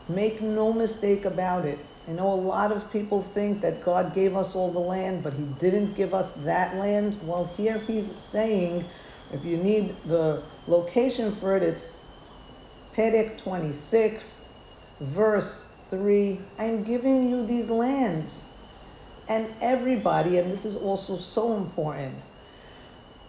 Make 0.10 0.42
no 0.42 0.74
mistake 0.74 1.24
about 1.24 1.66
it. 1.66 1.78
I 2.08 2.14
know 2.14 2.34
a 2.34 2.36
lot 2.36 2.72
of 2.72 2.92
people 2.92 3.22
think 3.22 3.62
that 3.62 3.86
God 3.86 4.14
gave 4.14 4.36
us 4.36 4.56
all 4.56 4.72
the 4.72 4.80
land, 4.80 5.24
but 5.24 5.36
He 5.36 5.46
didn't 5.46 5.94
give 5.94 6.16
us 6.16 6.32
that 6.32 6.76
land. 6.76 7.20
Well, 7.22 7.46
here 7.56 7.78
He's 7.78 8.20
saying, 8.22 8.86
if 9.32 9.46
you 9.46 9.56
need 9.56 9.96
the 10.06 10.42
location 10.68 11.32
for 11.32 11.56
it, 11.56 11.62
it's 11.62 11.96
Perek 12.96 13.38
26, 13.38 14.50
verse 15.00 15.72
3. 15.92 16.40
I'm 16.58 16.84
giving 16.84 17.30
you 17.30 17.46
these 17.46 17.70
lands. 17.70 18.50
And 19.30 19.54
everybody, 19.62 20.40
and 20.40 20.52
this 20.52 20.66
is 20.66 20.76
also 20.76 21.18
so 21.18 21.56
important, 21.56 22.16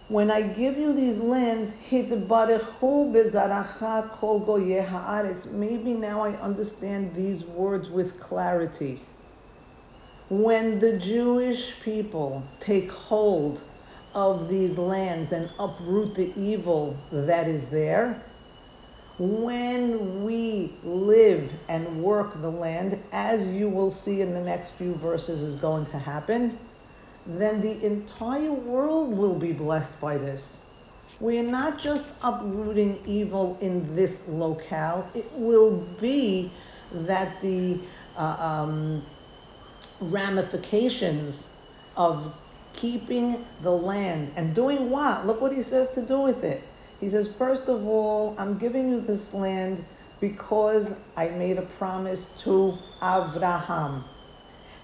when 0.07 0.29
I 0.29 0.43
give 0.43 0.77
you 0.77 0.93
these 0.93 1.19
lands, 1.19 1.73
maybe 5.51 5.95
now 5.95 6.21
I 6.21 6.29
understand 6.41 7.15
these 7.15 7.43
words 7.43 7.89
with 7.89 8.19
clarity. 8.19 9.01
When 10.29 10.79
the 10.79 10.97
Jewish 10.99 11.79
people 11.81 12.45
take 12.59 12.91
hold 12.91 13.63
of 14.13 14.47
these 14.47 14.77
lands 14.77 15.31
and 15.31 15.49
uproot 15.59 16.13
the 16.15 16.31
evil 16.35 16.97
that 17.11 17.47
is 17.47 17.69
there, 17.69 18.21
when 19.17 20.23
we 20.23 20.73
live 20.83 21.53
and 21.67 22.03
work 22.03 22.41
the 22.41 22.51
land, 22.51 23.01
as 23.11 23.47
you 23.47 23.69
will 23.69 23.91
see 23.91 24.21
in 24.21 24.33
the 24.33 24.41
next 24.41 24.73
few 24.73 24.93
verses 24.93 25.41
is 25.41 25.55
going 25.55 25.85
to 25.87 25.97
happen, 25.97 26.59
then 27.25 27.61
the 27.61 27.85
entire 27.85 28.53
world 28.53 29.11
will 29.11 29.35
be 29.35 29.51
blessed 29.51 29.99
by 29.99 30.17
this. 30.17 30.71
We 31.19 31.39
are 31.39 31.43
not 31.43 31.79
just 31.79 32.15
uprooting 32.23 32.99
evil 33.05 33.57
in 33.61 33.95
this 33.95 34.27
locale, 34.27 35.09
it 35.13 35.31
will 35.33 35.77
be 35.99 36.51
that 36.91 37.41
the 37.41 37.79
uh, 38.17 38.65
um, 38.67 39.03
ramifications 39.99 41.55
of 41.95 42.33
keeping 42.73 43.43
the 43.61 43.71
land 43.71 44.33
and 44.35 44.53
doing 44.53 44.89
what? 44.89 45.25
Look 45.25 45.41
what 45.41 45.53
he 45.53 45.61
says 45.61 45.91
to 45.91 46.01
do 46.01 46.19
with 46.19 46.43
it. 46.43 46.63
He 46.99 47.07
says, 47.07 47.31
first 47.31 47.69
of 47.69 47.85
all, 47.85 48.35
I'm 48.37 48.57
giving 48.57 48.89
you 48.89 48.99
this 48.99 49.33
land 49.33 49.83
because 50.19 50.99
I 51.15 51.29
made 51.29 51.57
a 51.57 51.61
promise 51.63 52.27
to 52.43 52.77
Avraham 53.01 54.03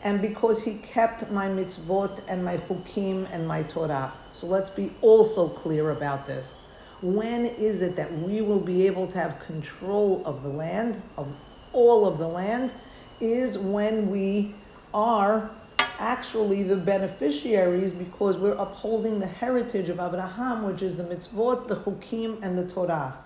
and 0.04 0.22
because 0.22 0.64
he 0.64 0.76
kept 0.76 1.32
my 1.32 1.48
mitzvot 1.48 2.22
and 2.28 2.44
my 2.44 2.58
chukim 2.58 3.28
and 3.32 3.48
my 3.48 3.64
Torah. 3.64 4.14
So 4.32 4.48
let's 4.48 4.70
be 4.70 4.92
also 5.02 5.48
clear 5.48 5.92
about 5.92 6.26
this. 6.26 6.68
When 7.02 7.46
is 7.46 7.82
it 7.82 7.96
that 7.96 8.12
we 8.14 8.42
will 8.42 8.60
be 8.60 8.88
able 8.88 9.08
to 9.08 9.18
have 9.18 9.40
control 9.40 10.22
of 10.26 10.44
the 10.44 10.50
land, 10.50 11.02
of 11.18 11.34
all 11.74 12.06
of 12.08 12.18
the 12.18 12.28
land, 12.28 12.74
is 13.20 13.58
when 13.58 14.10
we 14.10 14.56
are 14.94 15.52
actually 16.00 16.64
the 16.64 16.78
beneficiaries 16.78 17.94
because 17.94 18.38
we're 18.38 18.56
upholding 18.56 19.20
the 19.20 19.28
heritage 19.28 19.90
of 19.90 20.00
Abraham, 20.00 20.64
which 20.64 20.82
is 20.82 20.96
the 20.96 21.04
mitzvot, 21.04 21.68
the 21.68 21.76
chukim, 21.76 22.42
and 22.44 22.58
the 22.58 22.68
Torah. 22.68 23.20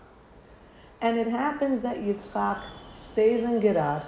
And 1.01 1.17
it 1.17 1.27
happens 1.27 1.81
that 1.81 1.97
Yitzchak 1.97 2.61
stays 2.87 3.43
in 3.43 3.61
Gerar, 3.61 4.05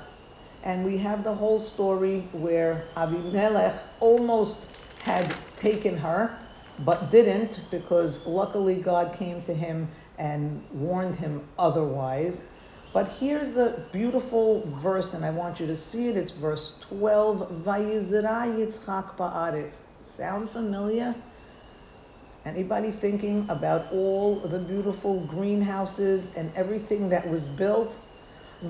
and 0.67 0.83
we 0.83 0.97
have 0.97 1.24
the 1.24 1.33
whole 1.33 1.62
story 1.62 2.27
where 2.33 2.83
Abimelech 2.97 3.74
almost 4.01 4.59
had 5.03 5.33
taken 5.55 5.95
her, 5.95 6.38
but 6.79 7.09
didn't 7.09 7.62
because 7.71 8.27
luckily 8.27 8.75
God 8.81 9.15
came 9.15 9.41
to 9.43 9.53
him 9.53 9.88
and 10.19 10.62
warned 10.74 11.15
him 11.15 11.47
otherwise. 11.57 12.51
But 12.91 13.07
here's 13.17 13.51
the 13.51 13.81
beautiful 13.93 14.63
verse, 14.65 15.13
and 15.13 15.24
I 15.24 15.29
want 15.29 15.62
you 15.62 15.67
to 15.67 15.75
see 15.75 16.09
it. 16.09 16.17
It's 16.17 16.33
verse 16.33 16.77
12. 16.81 17.63
Vayizra 17.63 18.53
Yitzchak 18.53 19.15
ba'aretz. 19.15 19.83
Sound 20.03 20.50
familiar? 20.50 21.15
Anybody 22.43 22.91
thinking 22.91 23.45
about 23.50 23.89
all 23.93 24.36
the 24.36 24.59
beautiful 24.59 25.21
greenhouses 25.21 26.36
and 26.36 26.51
everything 26.55 27.07
that 27.07 27.29
was 27.29 27.47
built? 27.47 28.01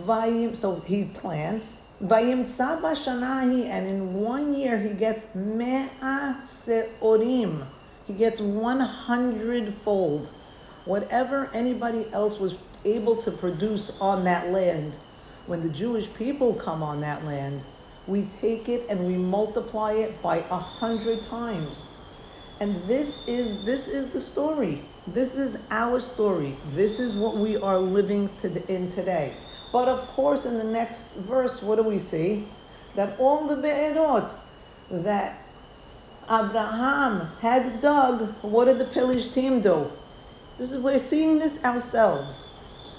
So 0.05 0.83
he 0.85 1.05
plants. 1.05 1.85
Vayim 2.01 2.43
shanahi, 2.43 3.65
and 3.65 3.87
in 3.87 4.13
one 4.13 4.53
year 4.53 4.77
he 4.79 4.93
gets 4.93 5.33
me'a 5.33 6.39
seorim. 6.43 7.65
He 8.05 8.13
gets 8.13 8.39
100 8.39 9.73
fold. 9.73 10.31
Whatever 10.85 11.49
anybody 11.53 12.05
else 12.13 12.39
was 12.39 12.59
able 12.85 13.15
to 13.17 13.31
produce 13.31 13.99
on 13.99 14.23
that 14.25 14.51
land, 14.51 14.99
when 15.47 15.61
the 15.61 15.69
Jewish 15.69 16.13
people 16.13 16.53
come 16.53 16.83
on 16.83 17.01
that 17.01 17.25
land, 17.25 17.65
we 18.05 18.25
take 18.25 18.69
it 18.69 18.85
and 18.89 19.07
we 19.07 19.17
multiply 19.17 19.93
it 19.93 20.21
by 20.21 20.37
a 20.37 20.57
hundred 20.57 21.23
times. 21.23 21.89
And 22.61 22.75
this 22.83 23.27
is 23.27 23.65
this 23.65 23.87
is 23.87 24.09
the 24.09 24.21
story. 24.21 24.83
This 25.07 25.35
is 25.35 25.57
our 25.71 25.99
story. 25.99 26.55
This 26.73 26.99
is 26.99 27.15
what 27.15 27.37
we 27.37 27.57
are 27.57 27.79
living 27.79 28.29
to, 28.37 28.73
in 28.73 28.87
today. 28.87 29.33
But 29.71 29.87
of 29.87 30.07
course, 30.07 30.45
in 30.45 30.57
the 30.57 30.63
next 30.63 31.13
verse, 31.15 31.61
what 31.61 31.77
do 31.77 31.83
we 31.83 31.99
see? 31.99 32.45
That 32.95 33.19
all 33.19 33.47
the 33.47 33.57
be'erot 33.57 34.33
that 34.89 35.43
Abraham 36.25 37.29
had 37.41 37.81
dug, 37.81 38.33
what 38.41 38.65
did 38.65 38.79
the 38.79 38.85
Plishtim 38.85 39.61
do? 39.61 39.91
This 40.57 40.73
is 40.73 40.81
we're 40.81 40.97
seeing 40.97 41.39
this 41.39 41.63
ourselves. 41.63 42.51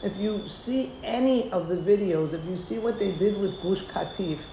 If 0.05 0.17
you 0.17 0.47
see 0.47 0.93
any 1.03 1.51
of 1.51 1.69
the 1.69 1.77
videos, 1.77 2.33
if 2.33 2.45
you 2.47 2.57
see 2.57 2.79
what 2.79 2.99
they 2.99 3.13
did 3.13 3.41
with 3.41 3.61
Gush 3.63 3.83
Katif, 3.83 4.45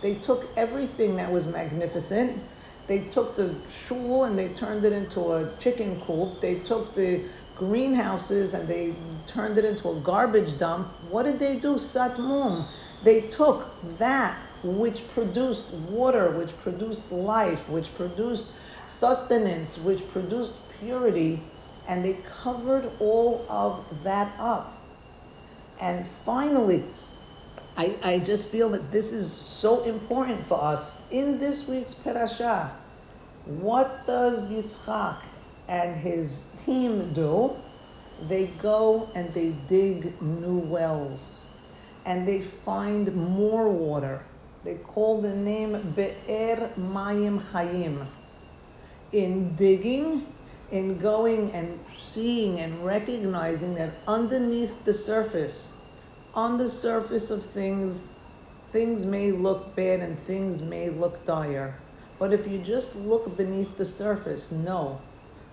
they 0.00 0.14
took 0.14 0.48
everything 0.56 1.16
that 1.16 1.30
was 1.30 1.46
magnificent 1.46 2.42
they 2.86 3.00
took 3.00 3.34
the 3.34 3.54
shul 3.68 4.24
and 4.24 4.38
they 4.38 4.48
turned 4.48 4.84
it 4.84 4.92
into 4.92 5.32
a 5.32 5.50
chicken 5.58 6.00
coop. 6.02 6.40
They 6.40 6.56
took 6.56 6.94
the 6.94 7.22
greenhouses 7.54 8.54
and 8.54 8.68
they 8.68 8.94
turned 9.26 9.58
it 9.58 9.64
into 9.64 9.88
a 9.88 9.94
garbage 10.00 10.58
dump. 10.58 10.88
What 11.10 11.24
did 11.24 11.38
they 11.38 11.56
do? 11.56 11.74
Satmum. 11.74 12.64
They 13.02 13.22
took 13.22 13.72
that 13.98 14.38
which 14.62 15.06
produced 15.08 15.70
water, 15.72 16.30
which 16.30 16.56
produced 16.58 17.12
life, 17.12 17.68
which 17.68 17.94
produced 17.94 18.52
sustenance, 18.86 19.78
which 19.78 20.06
produced 20.08 20.52
purity, 20.80 21.42
and 21.88 22.04
they 22.04 22.18
covered 22.24 22.90
all 22.98 23.44
of 23.48 24.02
that 24.04 24.32
up. 24.38 24.80
And 25.80 26.06
finally, 26.06 26.84
I, 27.76 27.96
I 28.02 28.18
just 28.20 28.48
feel 28.48 28.70
that 28.70 28.90
this 28.90 29.12
is 29.12 29.30
so 29.30 29.82
important 29.84 30.44
for 30.44 30.62
us 30.62 31.06
in 31.10 31.38
this 31.38 31.66
week's 31.68 31.92
parasha. 31.92 32.74
What 33.44 34.06
does 34.06 34.48
Yitzchak 34.50 35.22
and 35.68 35.96
his 35.96 36.50
team 36.64 37.12
do? 37.12 37.56
They 38.22 38.46
go 38.46 39.10
and 39.14 39.32
they 39.34 39.56
dig 39.66 40.20
new 40.22 40.58
wells 40.58 41.36
and 42.06 42.28
they 42.28 42.40
find 42.40 43.14
more 43.14 43.70
water. 43.70 44.24
They 44.64 44.76
call 44.76 45.20
the 45.20 45.34
name 45.34 45.92
Be'er 45.94 46.72
Mayim 46.78 47.40
Chayim. 47.40 48.06
In 49.12 49.54
digging, 49.54 50.26
in 50.70 50.98
going 50.98 51.50
and 51.52 51.78
seeing 51.88 52.60
and 52.60 52.84
recognizing 52.84 53.74
that 53.74 53.94
underneath 54.08 54.84
the 54.84 54.92
surface, 54.92 55.82
on 56.34 56.56
the 56.56 56.68
surface 56.68 57.30
of 57.30 57.42
things, 57.42 58.18
things 58.62 59.06
may 59.06 59.30
look 59.30 59.76
bad 59.76 60.00
and 60.00 60.18
things 60.18 60.62
may 60.62 60.90
look 60.90 61.24
dire. 61.24 61.78
But 62.18 62.32
if 62.32 62.46
you 62.46 62.58
just 62.58 62.96
look 62.96 63.36
beneath 63.36 63.76
the 63.76 63.84
surface, 63.84 64.50
know 64.50 65.00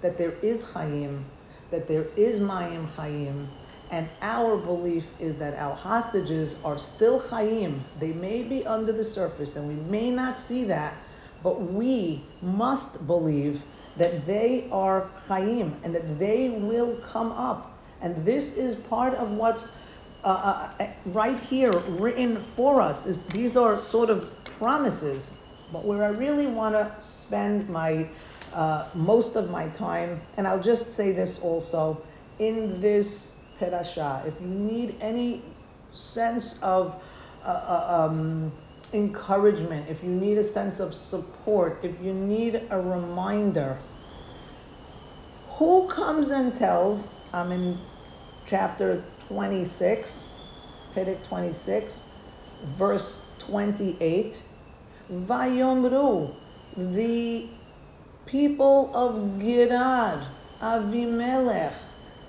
that 0.01 0.17
there 0.17 0.33
is 0.41 0.73
Chaim, 0.73 1.25
that 1.69 1.87
there 1.87 2.07
is 2.15 2.39
Mayim 2.39 2.93
Chaim, 2.95 3.49
and 3.91 4.07
our 4.21 4.57
belief 4.57 5.13
is 5.19 5.37
that 5.37 5.53
our 5.55 5.75
hostages 5.75 6.63
are 6.63 6.77
still 6.77 7.19
Chaim. 7.19 7.83
They 7.99 8.13
may 8.13 8.43
be 8.43 8.65
under 8.65 8.93
the 8.93 9.03
surface 9.03 9.57
and 9.57 9.67
we 9.67 9.75
may 9.91 10.11
not 10.11 10.39
see 10.39 10.63
that, 10.65 10.97
but 11.43 11.61
we 11.61 12.23
must 12.41 13.05
believe 13.05 13.63
that 13.97 14.25
they 14.25 14.69
are 14.71 15.09
Chaim 15.27 15.77
and 15.83 15.93
that 15.93 16.17
they 16.17 16.49
will 16.49 16.95
come 17.05 17.33
up. 17.33 17.77
And 18.01 18.25
this 18.25 18.57
is 18.57 18.75
part 18.75 19.13
of 19.13 19.31
what's 19.31 19.77
uh, 20.23 20.69
uh, 20.79 20.87
right 21.07 21.37
here 21.37 21.71
written 21.71 22.37
for 22.37 22.79
us 22.79 23.05
is 23.07 23.25
these 23.25 23.57
are 23.57 23.81
sort 23.81 24.09
of 24.09 24.31
promises 24.45 25.43
but 25.73 25.83
where 25.83 26.03
i 26.03 26.09
really 26.09 26.45
want 26.45 26.75
to 26.75 27.01
spend 27.01 27.67
my 27.67 28.07
uh, 28.53 28.87
most 28.93 29.35
of 29.35 29.49
my 29.49 29.67
time 29.69 30.21
and 30.37 30.47
i'll 30.47 30.61
just 30.61 30.91
say 30.91 31.11
this 31.11 31.39
also 31.39 32.01
in 32.39 32.81
this 32.81 33.43
perasha 33.59 34.23
if 34.25 34.39
you 34.41 34.47
need 34.47 34.95
any 35.01 35.41
sense 35.91 36.61
of 36.61 37.01
uh, 37.43 37.47
uh, 37.47 38.07
um, 38.07 38.51
encouragement 38.93 39.87
if 39.89 40.03
you 40.03 40.09
need 40.09 40.37
a 40.37 40.43
sense 40.43 40.79
of 40.79 40.93
support 40.93 41.79
if 41.83 42.01
you 42.01 42.13
need 42.13 42.61
a 42.69 42.79
reminder 42.79 43.79
who 45.57 45.87
comes 45.87 46.31
and 46.31 46.53
tells 46.55 47.13
i'm 47.33 47.51
in 47.51 47.77
chapter 48.45 49.03
26, 49.31 50.27
Perek 50.93 51.23
26, 51.25 52.03
verse 52.63 53.25
28. 53.39 54.41
Vayomru, 55.09 56.33
the 56.75 57.47
people 58.31 58.89
of 58.95 59.41
Gerar, 59.41 60.25
Avimelech, 60.61 61.73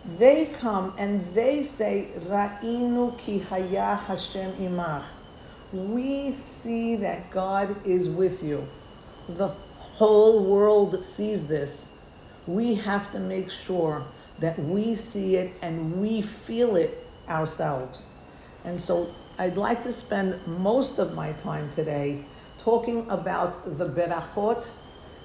they 0.05 0.47
come 0.47 0.93
and 0.99 1.25
they 1.27 1.63
say, 1.63 2.09
Ra'inu 2.19 3.17
ki 3.19 3.39
haya 3.39 3.95
Hashem 3.95 4.53
imach. 4.55 5.05
We 5.73 6.33
see 6.33 6.97
that 6.97 7.31
God 7.31 7.87
is 7.87 8.09
with 8.09 8.43
you. 8.43 8.67
The 9.29 9.55
whole 9.79 10.45
world 10.45 11.05
sees 11.05 11.47
this. 11.47 12.01
We 12.49 12.75
have 12.75 13.13
to 13.13 13.21
make 13.21 13.49
sure 13.49 14.05
that 14.41 14.59
we 14.59 14.97
see 14.97 15.37
it 15.37 15.55
and 15.63 16.01
we 16.01 16.21
feel 16.21 16.75
it 16.75 17.07
ourselves. 17.29 18.13
And 18.65 18.81
so 18.81 19.15
I'd 19.39 19.57
like 19.57 19.83
to 19.83 19.93
spend 19.93 20.45
most 20.49 20.99
of 20.99 21.15
my 21.15 21.33
time 21.33 21.71
today 21.71 22.25
talking 22.59 23.09
about 23.09 23.65
the 23.65 23.89
berachot 23.89 24.69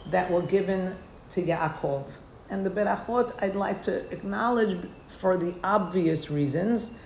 that 0.10 0.32
were 0.32 0.42
given 0.42 0.96
to 1.30 1.42
Yaakov. 1.42 2.18
And 2.50 2.66
the 2.66 2.70
berachot 2.70 3.34
I'd 3.42 3.56
like 3.56 3.82
to 3.84 4.10
acknowledge 4.12 4.78
for 5.08 5.38
the 5.38 5.58
obvious 5.64 6.32
reasons. 6.32 6.98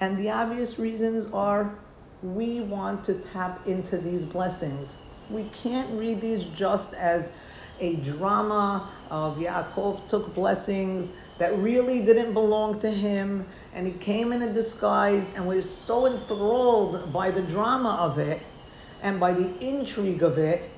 And 0.00 0.18
the 0.18 0.30
obvious 0.30 0.78
reasons 0.78 1.32
are 1.32 1.78
we 2.22 2.60
want 2.60 3.04
to 3.04 3.14
tap 3.14 3.66
into 3.66 3.96
these 3.98 4.24
blessings. 4.24 4.98
We 5.30 5.44
can't 5.44 5.90
read 5.98 6.20
these 6.20 6.44
just 6.44 6.94
as 6.94 7.36
a 7.80 7.96
drama 7.96 8.90
of 9.10 9.38
Yaakov 9.38 10.06
took 10.06 10.34
blessings 10.34 11.12
that 11.38 11.56
really 11.56 12.04
didn't 12.04 12.34
belong 12.34 12.78
to 12.80 12.90
him, 12.90 13.46
and 13.72 13.86
he 13.86 13.94
came 13.94 14.32
in 14.32 14.42
a 14.42 14.52
disguise 14.52 15.34
and 15.34 15.48
was 15.48 15.68
so 15.68 16.06
enthralled 16.06 17.10
by 17.10 17.30
the 17.30 17.40
drama 17.40 17.96
of 18.00 18.18
it 18.18 18.46
and 19.02 19.18
by 19.18 19.32
the 19.32 19.56
intrigue 19.66 20.22
of 20.22 20.36
it 20.36 20.70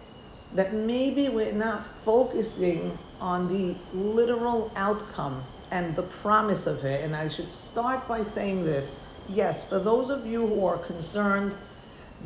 that 0.55 0.75
maybe 0.75 1.29
we're 1.29 1.53
not 1.53 1.85
focusing 1.85 2.99
on 3.21 3.49
the 3.49 3.77
literal 3.95 4.71
outcome 4.77 5.43
and 5.71 5.97
the 5.97 6.03
promise 6.03 6.67
of 6.67 6.85
it. 6.85 7.05
And 7.05 7.17
I 7.17 7.29
should 7.29 7.51
start 7.51 8.07
by 8.07 8.23
saying 8.23 8.65
this. 8.65 9.07
Yes, 9.29 9.69
for 9.69 9.79
those 9.79 10.11
of 10.11 10.27
you 10.27 10.47
who 10.47 10.67
are 10.67 10.79
concerned 10.79 11.55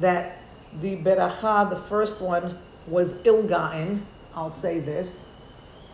that 0.00 0.38
the 0.80 0.96
beracha, 0.96 1.70
the 1.70 1.76
first 1.76 2.20
one, 2.20 2.58
was 2.86 3.24
ill-gotten, 3.24 4.06
I'll 4.34 4.50
say 4.50 4.80
this. 4.80 5.32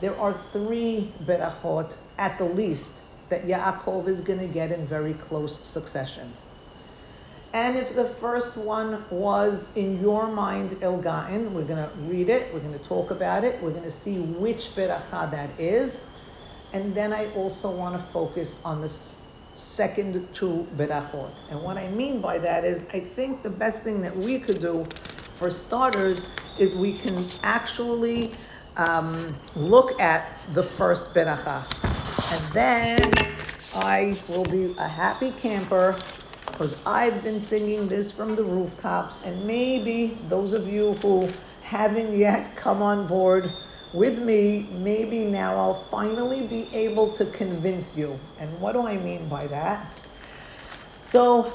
There 0.01 0.17
are 0.19 0.33
three 0.33 1.13
berachot 1.25 1.97
at 2.19 2.39
the 2.39 2.45
least 2.45 3.03
that 3.29 3.45
Yaakov 3.45 4.09
is 4.09 4.21
going 4.21 4.41
to 4.41 4.49
get 4.49 4.73
in 4.73 4.85
very 4.85 5.15
close 5.15 5.67
succession. 5.67 6.33
And 7.55 7.77
if 7.77 7.95
the 7.95 8.05
first 8.05 8.57
one 8.57 9.05
was 9.11 9.69
in 9.77 10.01
your 10.01 10.33
mind 10.33 10.71
Ilgain, 10.71 11.51
we're 11.51 11.67
going 11.67 11.87
to 11.87 11.91
read 11.99 12.31
it, 12.31 12.53
we're 12.53 12.61
going 12.61 12.79
to 12.79 12.85
talk 12.85 13.11
about 13.11 13.45
it, 13.45 13.63
we're 13.63 13.73
going 13.73 13.83
to 13.83 13.91
see 13.91 14.21
which 14.21 14.75
beracha 14.75 15.31
that 15.31 15.61
is. 15.61 16.09
And 16.73 16.95
then 16.95 17.13
I 17.13 17.27
also 17.33 17.71
want 17.71 17.95
to 17.95 18.01
focus 18.01 18.59
on 18.65 18.81
the 18.81 18.89
second 18.89 20.27
two 20.33 20.67
berachot. 20.77 21.31
And 21.51 21.63
what 21.63 21.77
I 21.77 21.89
mean 21.89 22.23
by 22.23 22.39
that 22.39 22.65
is, 22.65 22.89
I 22.95 23.01
think 23.01 23.43
the 23.43 23.51
best 23.51 23.83
thing 23.83 24.01
that 24.01 24.17
we 24.17 24.39
could 24.39 24.63
do 24.63 24.87
for 25.35 25.51
starters 25.51 26.29
is 26.59 26.75
we 26.75 26.95
can 26.95 27.19
actually 27.43 28.33
um, 28.79 29.35
look 29.55 30.01
at 30.01 30.39
the 30.55 30.63
first 30.63 31.13
beracha. 31.13 31.65
And 32.33 32.55
then 32.55 33.13
I 33.75 34.19
will 34.27 34.45
be 34.45 34.75
a 34.79 34.89
happy 34.89 35.33
camper 35.33 35.99
because 36.63 36.87
I've 36.87 37.25
been 37.25 37.41
singing 37.41 37.89
this 37.89 38.13
from 38.13 38.37
the 38.37 38.45
rooftops, 38.45 39.19
and 39.25 39.45
maybe 39.45 40.17
those 40.29 40.53
of 40.53 40.69
you 40.69 40.93
who 41.03 41.29
haven't 41.61 42.17
yet 42.17 42.55
come 42.55 42.81
on 42.81 43.09
board 43.09 43.51
with 43.93 44.23
me, 44.23 44.69
maybe 44.71 45.25
now 45.25 45.57
I'll 45.57 45.75
finally 45.75 46.47
be 46.47 46.69
able 46.73 47.13
to 47.15 47.27
convince 47.27 47.99
you. 47.99 48.17
And 48.39 48.49
what 48.61 48.75
do 48.75 48.87
I 48.87 48.97
mean 48.97 49.29
by 49.29 49.49
that? 49.49 49.93
So 51.01 51.53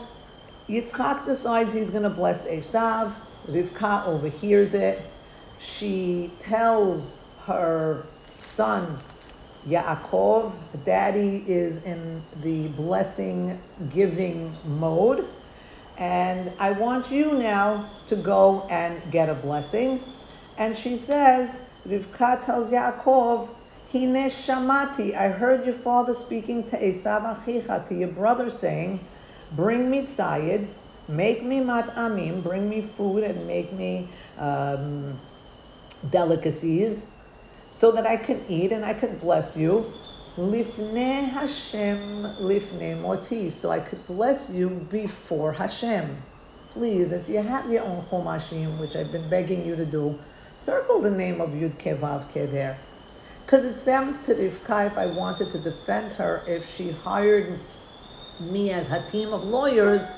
Yitzhak 0.67 1.23
decides 1.23 1.73
he's 1.73 1.89
going 1.89 2.03
to 2.03 2.09
bless 2.09 2.45
Esav. 2.45 3.17
Rivka 3.47 4.05
overhears 4.07 4.73
it. 4.73 5.09
She 5.57 6.33
tells 6.37 7.15
her 7.45 8.05
son 8.39 8.99
Yaakov, 9.67 10.57
daddy 10.85 11.43
is 11.45 11.83
in 11.83 12.23
the 12.37 12.69
blessing 12.69 13.61
giving 13.89 14.55
mode. 14.65 15.27
And 15.97 16.53
I 16.59 16.71
want 16.71 17.11
you 17.11 17.33
now 17.33 17.89
to 18.07 18.15
go 18.15 18.65
and 18.69 19.11
get 19.11 19.29
a 19.29 19.33
blessing. 19.33 20.01
And 20.57 20.75
she 20.75 20.95
says, 20.95 21.69
Rivka 21.87 22.45
tells 22.45 22.71
Yaakov, 22.71 23.49
Hine 23.91 24.27
shamati, 24.27 25.15
I 25.15 25.29
heard 25.29 25.65
your 25.65 25.73
father 25.73 26.13
speaking 26.13 26.63
to 26.65 26.77
Esav 26.77 27.23
Achicha, 27.23 27.87
to 27.87 27.95
your 27.95 28.09
brother, 28.09 28.49
saying, 28.49 28.99
Bring 29.53 29.89
me 29.89 30.01
tzayid, 30.01 30.67
make 31.07 31.43
me 31.43 31.61
mat 31.61 31.87
amim, 31.95 32.43
bring 32.43 32.69
me 32.69 32.81
food 32.81 33.23
and 33.23 33.47
make 33.47 33.71
me 33.71 34.09
um, 34.37 35.17
delicacies 36.09 37.16
so 37.77 37.91
that 37.91 38.07
I 38.07 38.17
can 38.17 38.43
eat 38.47 38.71
and 38.71 38.83
I 38.83 38.95
could 38.95 39.21
bless 39.21 39.55
you. 39.55 39.85
Lifne 40.35 41.29
Hashem 41.29 42.23
lifne 42.39 42.99
moti, 42.99 43.51
so 43.51 43.69
I 43.69 43.79
could 43.79 44.03
bless 44.07 44.49
you 44.49 44.69
before 44.89 45.51
Hashem. 45.51 46.17
Please, 46.71 47.11
if 47.11 47.29
you 47.29 47.39
have 47.39 47.69
your 47.69 47.83
own 47.83 48.01
chomashim, 48.01 48.79
which 48.79 48.95
I've 48.95 49.11
been 49.11 49.29
begging 49.29 49.63
you 49.63 49.75
to 49.75 49.85
do, 49.85 50.17
circle 50.55 50.99
the 51.01 51.11
name 51.11 51.39
of 51.39 51.51
Yud 51.51 51.77
Kevav 51.77 52.27
Ke 52.29 52.49
there. 52.49 52.79
Because 53.45 53.63
it 53.63 53.77
sounds 53.77 54.17
to 54.25 54.33
Rivka, 54.33 54.87
if 54.87 54.97
I 54.97 55.05
wanted 55.05 55.51
to 55.51 55.59
defend 55.59 56.13
her, 56.13 56.41
if 56.47 56.65
she 56.65 56.89
hired 56.91 57.59
me 58.39 58.71
as 58.71 58.87
her 58.87 59.05
team 59.05 59.33
of 59.33 59.43
lawyers, 59.43 60.09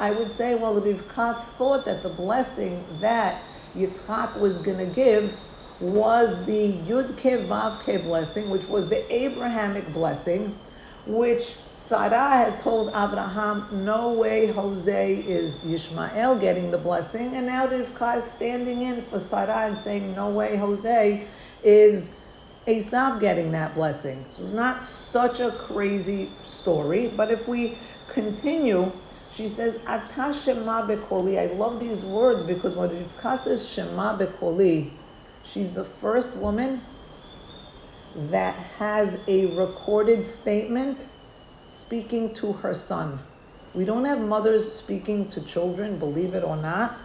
I 0.00 0.10
would 0.10 0.30
say, 0.32 0.56
well, 0.56 0.80
Rivka 0.80 1.36
thought 1.36 1.84
that 1.84 2.02
the 2.02 2.08
blessing 2.08 2.84
that 3.00 3.40
Yitzchak 3.76 4.36
was 4.40 4.58
going 4.58 4.78
to 4.78 4.92
give 4.92 5.36
was 5.80 6.46
the 6.46 6.72
Yud 6.86 7.16
Ke 7.16 7.46
Vav 7.48 7.80
Ke 7.80 8.02
blessing, 8.02 8.50
which 8.50 8.66
was 8.66 8.88
the 8.88 9.12
Abrahamic 9.12 9.92
blessing, 9.92 10.58
which 11.06 11.54
Sarah 11.70 12.36
had 12.36 12.58
told 12.58 12.88
Abraham, 12.88 13.66
no 13.84 14.14
way 14.14 14.46
Jose 14.46 15.14
is 15.14 15.58
Yishmael 15.58 16.40
getting 16.40 16.70
the 16.70 16.78
blessing, 16.78 17.34
and 17.34 17.46
now 17.46 17.66
Rivka 17.66 18.16
is 18.16 18.24
standing 18.24 18.82
in 18.82 19.00
for 19.02 19.18
Sarah 19.18 19.66
and 19.66 19.76
saying, 19.76 20.14
no 20.14 20.30
way 20.30 20.56
Jose 20.56 21.26
is 21.62 22.20
Esau 22.66 23.18
getting 23.18 23.50
that 23.52 23.74
blessing. 23.74 24.24
So 24.30 24.44
it's 24.44 24.52
not 24.52 24.80
such 24.80 25.40
a 25.40 25.50
crazy 25.50 26.30
story, 26.44 27.08
but 27.08 27.30
if 27.30 27.46
we 27.46 27.76
continue, 28.08 28.90
she 29.30 29.48
says, 29.48 29.80
Ata 29.86 30.32
Shema 30.32 30.86
Bekoli. 30.86 31.38
I 31.38 31.52
love 31.52 31.80
these 31.80 32.04
words 32.04 32.42
because 32.42 32.74
when 32.74 32.88
Rivka 32.88 33.36
says 33.36 33.70
Shema 33.70 34.16
Bekoli, 34.16 34.92
She's 35.44 35.72
the 35.72 35.84
first 35.84 36.34
woman 36.36 36.80
that 38.16 38.56
has 38.78 39.22
a 39.28 39.54
recorded 39.56 40.26
statement 40.26 41.08
speaking 41.66 42.32
to 42.34 42.52
her 42.54 42.72
son. 42.72 43.18
We 43.74 43.84
don't 43.84 44.04
have 44.04 44.20
mothers 44.20 44.72
speaking 44.72 45.28
to 45.28 45.40
children, 45.42 45.98
believe 45.98 46.34
it 46.34 46.44
or 46.44 46.56
not, 46.56 46.96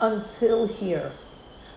until 0.00 0.66
here. 0.66 1.12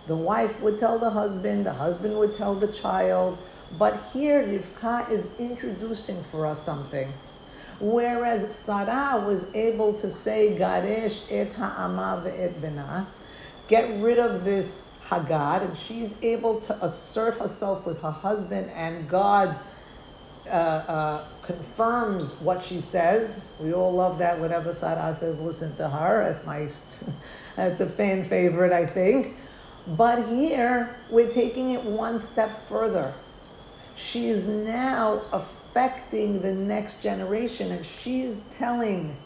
The 0.08 0.16
wife 0.16 0.62
would 0.62 0.78
tell 0.78 0.98
the 1.00 1.10
husband, 1.10 1.66
the 1.66 1.74
husband 1.74 2.18
would 2.18 2.34
tell 2.34 2.56
the 2.56 2.72
child, 2.72 3.38
but 3.78 4.00
here 4.14 4.44
Rivka 4.44 5.10
is 5.12 5.38
introducing 5.40 6.22
for 6.24 6.46
us 6.46 6.62
something. 6.62 7.12
Whereas 7.80 8.54
Sarah 8.56 9.24
was 9.26 9.54
able 9.54 9.94
to 9.96 10.10
say, 10.10 10.56
Garesh 10.58 11.26
et 11.30 11.54
ha'ama 11.54 12.24
ve'et 12.26 12.62
bena, 12.62 13.08
get 13.68 14.02
rid 14.02 14.20
of 14.20 14.44
this 14.46 14.89
Hagar, 15.10 15.62
and 15.64 15.76
she's 15.76 16.16
able 16.22 16.60
to 16.60 16.86
assert 16.86 17.40
herself 17.40 17.86
with 17.86 18.02
her 18.02 18.12
husband, 18.12 18.70
and 18.76 19.08
God 19.08 19.60
uh, 20.48 20.52
uh, 20.54 21.26
confirms 21.42 22.40
what 22.42 22.62
she 22.62 22.80
says. 22.80 23.46
We 23.60 23.74
all 23.74 23.92
love 23.92 24.20
that. 24.20 24.40
Whatever 24.40 24.74
Sarah 24.74 25.14
says, 25.14 25.40
listen 25.40 25.76
to 25.78 25.90
her. 25.90 26.24
That's 26.26 26.46
my, 26.46 26.70
that's 27.56 27.82
a 27.82 27.90
fan 27.90 28.24
favorite, 28.24 28.72
I 28.72 28.86
think. 28.86 29.36
But 29.88 30.28
here, 30.28 30.96
we're 31.10 31.32
taking 31.32 31.72
it 31.72 31.84
one 31.84 32.20
step 32.20 32.56
further. 32.56 33.14
She's 33.96 34.46
now 34.46 35.22
affecting 35.34 36.42
the 36.42 36.52
next 36.52 37.02
generation, 37.02 37.72
and 37.72 37.86
she's 37.86 38.44
telling 38.44 39.18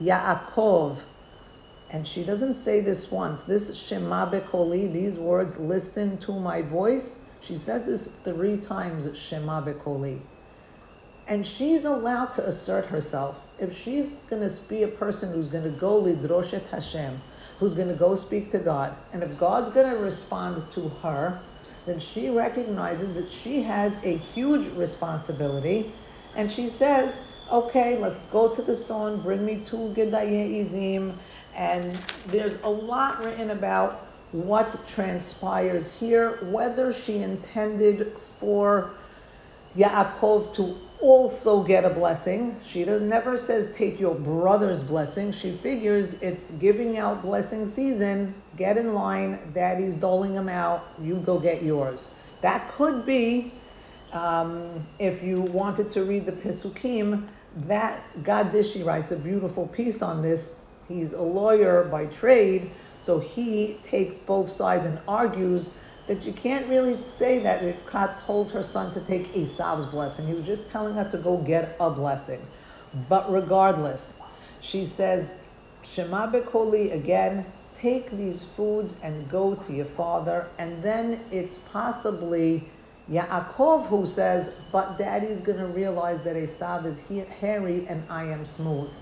Yaakov, 0.00 1.04
and 1.90 2.06
she 2.06 2.22
doesn't 2.22 2.54
say 2.54 2.80
this 2.80 3.10
once. 3.10 3.42
This 3.42 3.86
Shema 3.88 4.30
Bekoli, 4.30 4.92
these 4.92 5.18
words, 5.18 5.58
listen 5.58 6.18
to 6.18 6.38
my 6.38 6.60
voice. 6.60 7.30
She 7.40 7.54
says 7.54 7.86
this 7.86 8.06
three 8.06 8.58
times, 8.58 9.18
Shema 9.18 9.62
Bekoli. 9.62 10.20
And 11.28 11.46
she's 11.46 11.84
allowed 11.84 12.32
to 12.32 12.46
assert 12.46 12.86
herself. 12.86 13.48
If 13.58 13.76
she's 13.76 14.16
going 14.30 14.46
to 14.46 14.62
be 14.68 14.82
a 14.82 14.88
person 14.88 15.32
who's 15.32 15.48
going 15.48 15.64
to 15.64 15.70
go 15.70 16.02
lidroshet 16.02 16.68
Hashem, 16.68 17.20
who's 17.58 17.74
going 17.74 17.88
to 17.88 17.94
go 17.94 18.14
speak 18.14 18.48
to 18.50 18.58
God, 18.58 18.96
and 19.12 19.22
if 19.22 19.36
God's 19.36 19.68
going 19.68 19.90
to 19.94 20.00
respond 20.00 20.68
to 20.70 20.88
her, 20.88 21.40
then 21.86 21.98
she 21.98 22.28
recognizes 22.28 23.14
that 23.14 23.28
she 23.28 23.62
has 23.62 24.04
a 24.04 24.16
huge 24.16 24.66
responsibility. 24.68 25.92
And 26.36 26.50
she 26.50 26.68
says, 26.68 27.26
okay, 27.50 27.96
let's 27.98 28.20
go 28.30 28.52
to 28.52 28.62
the 28.62 28.74
song, 28.74 29.20
bring 29.20 29.44
me 29.44 29.62
two 29.64 29.92
Gedaye 29.96 30.62
Izim, 30.62 31.14
and 31.58 31.96
there's 32.28 32.62
a 32.62 32.68
lot 32.68 33.18
written 33.18 33.50
about 33.50 34.06
what 34.30 34.80
transpires 34.86 35.98
here, 35.98 36.38
whether 36.44 36.92
she 36.92 37.18
intended 37.18 38.18
for 38.18 38.92
Yaakov 39.74 40.52
to 40.54 40.78
also 41.00 41.64
get 41.64 41.84
a 41.84 41.90
blessing. 41.90 42.56
She 42.62 42.84
never 42.84 43.36
says 43.36 43.74
take 43.76 43.98
your 43.98 44.14
brother's 44.14 44.84
blessing. 44.84 45.32
She 45.32 45.50
figures 45.50 46.14
it's 46.22 46.52
giving 46.52 46.96
out 46.96 47.22
blessing 47.22 47.66
season. 47.66 48.34
Get 48.56 48.76
in 48.76 48.94
line. 48.94 49.50
Daddy's 49.52 49.96
doling 49.96 50.34
them 50.34 50.48
out. 50.48 50.86
You 51.02 51.16
go 51.16 51.40
get 51.40 51.62
yours. 51.62 52.10
That 52.40 52.68
could 52.68 53.04
be, 53.04 53.52
um, 54.12 54.86
if 55.00 55.22
you 55.22 55.42
wanted 55.42 55.90
to 55.90 56.04
read 56.04 56.24
the 56.24 56.32
Pesukim, 56.32 57.26
that 57.56 58.04
Gad 58.22 58.52
Dishi 58.52 58.84
writes 58.84 59.10
a 59.10 59.16
beautiful 59.16 59.66
piece 59.66 60.02
on 60.02 60.22
this 60.22 60.67
He's 60.88 61.12
a 61.12 61.22
lawyer 61.22 61.84
by 61.84 62.06
trade, 62.06 62.70
so 62.96 63.20
he 63.20 63.76
takes 63.82 64.16
both 64.16 64.48
sides 64.48 64.86
and 64.86 64.98
argues 65.06 65.70
that 66.06 66.24
you 66.26 66.32
can't 66.32 66.66
really 66.66 67.02
say 67.02 67.38
that 67.40 67.62
if 67.62 67.86
Kat 67.86 68.16
told 68.16 68.50
her 68.52 68.62
son 68.62 68.90
to 68.92 69.00
take 69.00 69.32
Esav's 69.34 69.84
blessing. 69.84 70.26
He 70.26 70.32
was 70.32 70.46
just 70.46 70.70
telling 70.70 70.94
her 70.94 71.08
to 71.10 71.18
go 71.18 71.36
get 71.36 71.76
a 71.78 71.90
blessing. 71.90 72.40
But 73.08 73.30
regardless, 73.30 74.22
she 74.60 74.86
says, 74.86 75.34
Shema 75.82 76.32
Bekoli 76.32 76.94
again, 76.94 77.44
take 77.74 78.10
these 78.10 78.42
foods 78.42 78.96
and 79.02 79.28
go 79.28 79.54
to 79.54 79.72
your 79.72 79.84
father. 79.84 80.48
And 80.58 80.82
then 80.82 81.20
it's 81.30 81.58
possibly 81.58 82.68
Yaakov 83.10 83.86
who 83.88 84.06
says, 84.06 84.58
but 84.72 84.96
daddy's 84.96 85.40
going 85.40 85.58
to 85.58 85.66
realize 85.66 86.22
that 86.22 86.36
Esav 86.36 86.86
is 86.86 87.04
hairy 87.40 87.86
and 87.86 88.02
I 88.10 88.24
am 88.24 88.46
smooth. 88.46 88.92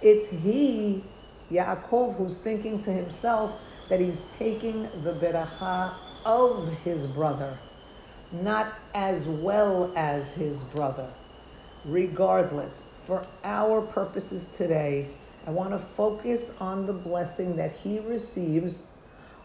It's 0.00 0.28
he 0.28 1.02
Yaakov 1.50 2.16
who's 2.16 2.38
thinking 2.38 2.80
to 2.82 2.90
himself 2.90 3.86
that 3.88 4.00
he's 4.00 4.22
taking 4.22 4.82
the 4.82 5.12
beracha 5.20 5.94
of 6.24 6.72
his 6.82 7.06
brother, 7.06 7.58
not 8.32 8.72
as 8.94 9.28
well 9.28 9.92
as 9.96 10.32
his 10.32 10.64
brother. 10.64 11.12
Regardless, 11.84 12.80
for 13.06 13.26
our 13.44 13.82
purposes 13.82 14.46
today, 14.46 15.08
I 15.46 15.50
want 15.50 15.72
to 15.72 15.78
focus 15.78 16.54
on 16.60 16.86
the 16.86 16.94
blessing 16.94 17.56
that 17.56 17.70
he 17.70 18.00
receives 18.00 18.86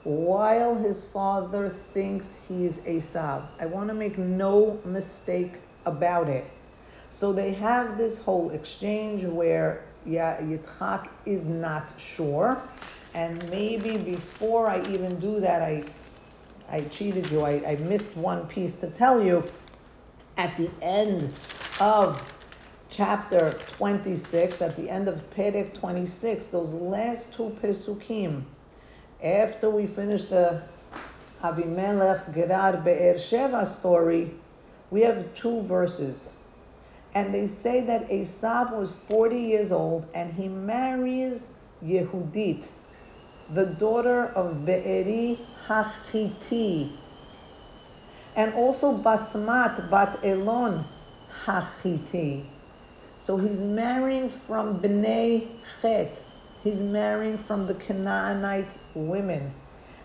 while 0.05 0.75
his 0.75 1.03
father 1.03 1.67
thinks 1.67 2.47
he's 2.47 2.79
Esav. 2.81 3.45
I 3.59 3.65
want 3.65 3.89
to 3.89 3.93
make 3.93 4.17
no 4.17 4.79
mistake 4.85 5.59
about 5.85 6.29
it. 6.29 6.49
So 7.09 7.33
they 7.33 7.53
have 7.55 7.97
this 7.97 8.19
whole 8.19 8.51
exchange 8.51 9.25
where 9.25 9.83
yeah, 10.05 10.41
Yitzchak 10.41 11.09
is 11.25 11.47
not 11.47 11.99
sure. 11.99 12.61
And 13.13 13.49
maybe 13.49 13.97
before 13.97 14.67
I 14.67 14.85
even 14.87 15.19
do 15.19 15.39
that, 15.39 15.61
I 15.61 15.83
I 16.71 16.81
cheated 16.81 17.31
you. 17.31 17.41
I, 17.41 17.61
I 17.67 17.75
missed 17.77 18.15
one 18.15 18.45
piece 18.47 18.75
to 18.75 18.89
tell 18.91 19.23
you. 19.23 19.43
At 20.37 20.55
the 20.55 20.69
end 20.81 21.33
of 21.81 22.21
chapter 22.89 23.51
26, 23.51 24.61
at 24.61 24.75
the 24.75 24.89
end 24.89 25.07
of 25.07 25.29
Perek 25.31 25.73
26, 25.73 26.47
those 26.47 26.71
last 26.71 27.33
two 27.33 27.55
Pesukim, 27.61 28.43
after 29.23 29.69
we 29.69 29.85
finish 29.85 30.25
the 30.25 30.61
Avimelech 31.41 32.33
Gerar 32.33 32.77
Be'er 32.77 33.15
Sheva 33.15 33.65
story, 33.65 34.31
we 34.91 35.01
have 35.01 35.33
two 35.33 35.61
verses. 35.61 36.35
And 37.15 37.33
they 37.33 37.47
say 37.47 37.81
that 37.81 38.09
Esav 38.09 38.77
was 38.77 38.91
40 38.91 39.37
years 39.37 39.71
old 39.71 40.07
and 40.13 40.33
he 40.33 40.47
marries 40.47 41.57
Yehudit, 41.83 42.71
the 43.49 43.65
daughter 43.65 44.27
of 44.27 44.65
Be'eri 44.65 45.39
Hachiti, 45.67 46.91
and 48.35 48.53
also 48.53 48.97
Basmat 48.97 49.89
Bat 49.89 50.19
Elon 50.23 50.85
Hachiti. 51.45 52.45
So 53.17 53.37
he's 53.37 53.61
marrying 53.61 54.29
from 54.29 54.79
Bnei 54.79 55.47
Chet. 55.81 56.23
He's 56.63 56.83
marrying 56.83 57.37
from 57.37 57.67
the 57.67 57.73
Canaanite 57.73 58.75
women. 58.93 59.53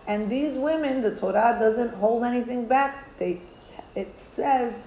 And 0.07 0.29
these 0.29 0.57
women, 0.57 1.01
the 1.01 1.15
Torah 1.15 1.55
doesn't 1.59 1.93
hold 1.95 2.23
anything 2.23 2.67
back. 2.67 3.17
They, 3.17 3.41
it 3.95 4.19
says, 4.19 4.81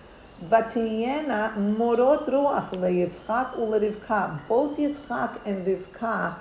Vatiyena 0.44 1.56
morot 1.76 2.28
ruach 2.28 2.70
leYitzchak 2.70 3.56
ulerivka. 3.56 4.38
Both 4.48 4.78
Yitzchak 4.78 5.44
and 5.44 5.66
Rivka 5.66 6.36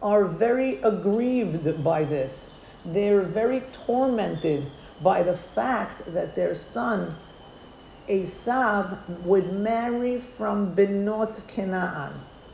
are 0.00 0.24
very 0.24 0.76
aggrieved 0.82 1.82
by 1.82 2.04
this. 2.04 2.54
They're 2.84 3.22
very 3.22 3.62
tormented 3.72 4.70
by 5.02 5.24
the 5.24 5.34
fact 5.34 6.04
that 6.14 6.36
their 6.36 6.54
son 6.54 7.16
Esav 8.08 8.98
would 9.24 9.52
marry 9.52 10.16
from 10.16 10.72
Benot 10.76 11.44
Canaan. 11.48 12.12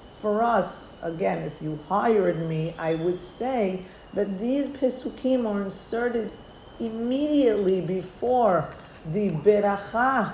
For 0.09 0.43
us, 0.43 0.97
again, 1.03 1.41
if 1.41 1.61
you 1.61 1.79
hired 1.91 2.49
me, 2.49 2.75
I 2.79 2.95
would 2.95 3.21
say 3.21 3.83
that 4.15 4.39
these 4.39 4.69
Pesukim 4.69 5.47
are 5.47 5.61
inserted 5.61 6.33
immediately 6.81 7.83
before 7.83 8.75
the 9.05 9.31
Beracha 9.31 10.33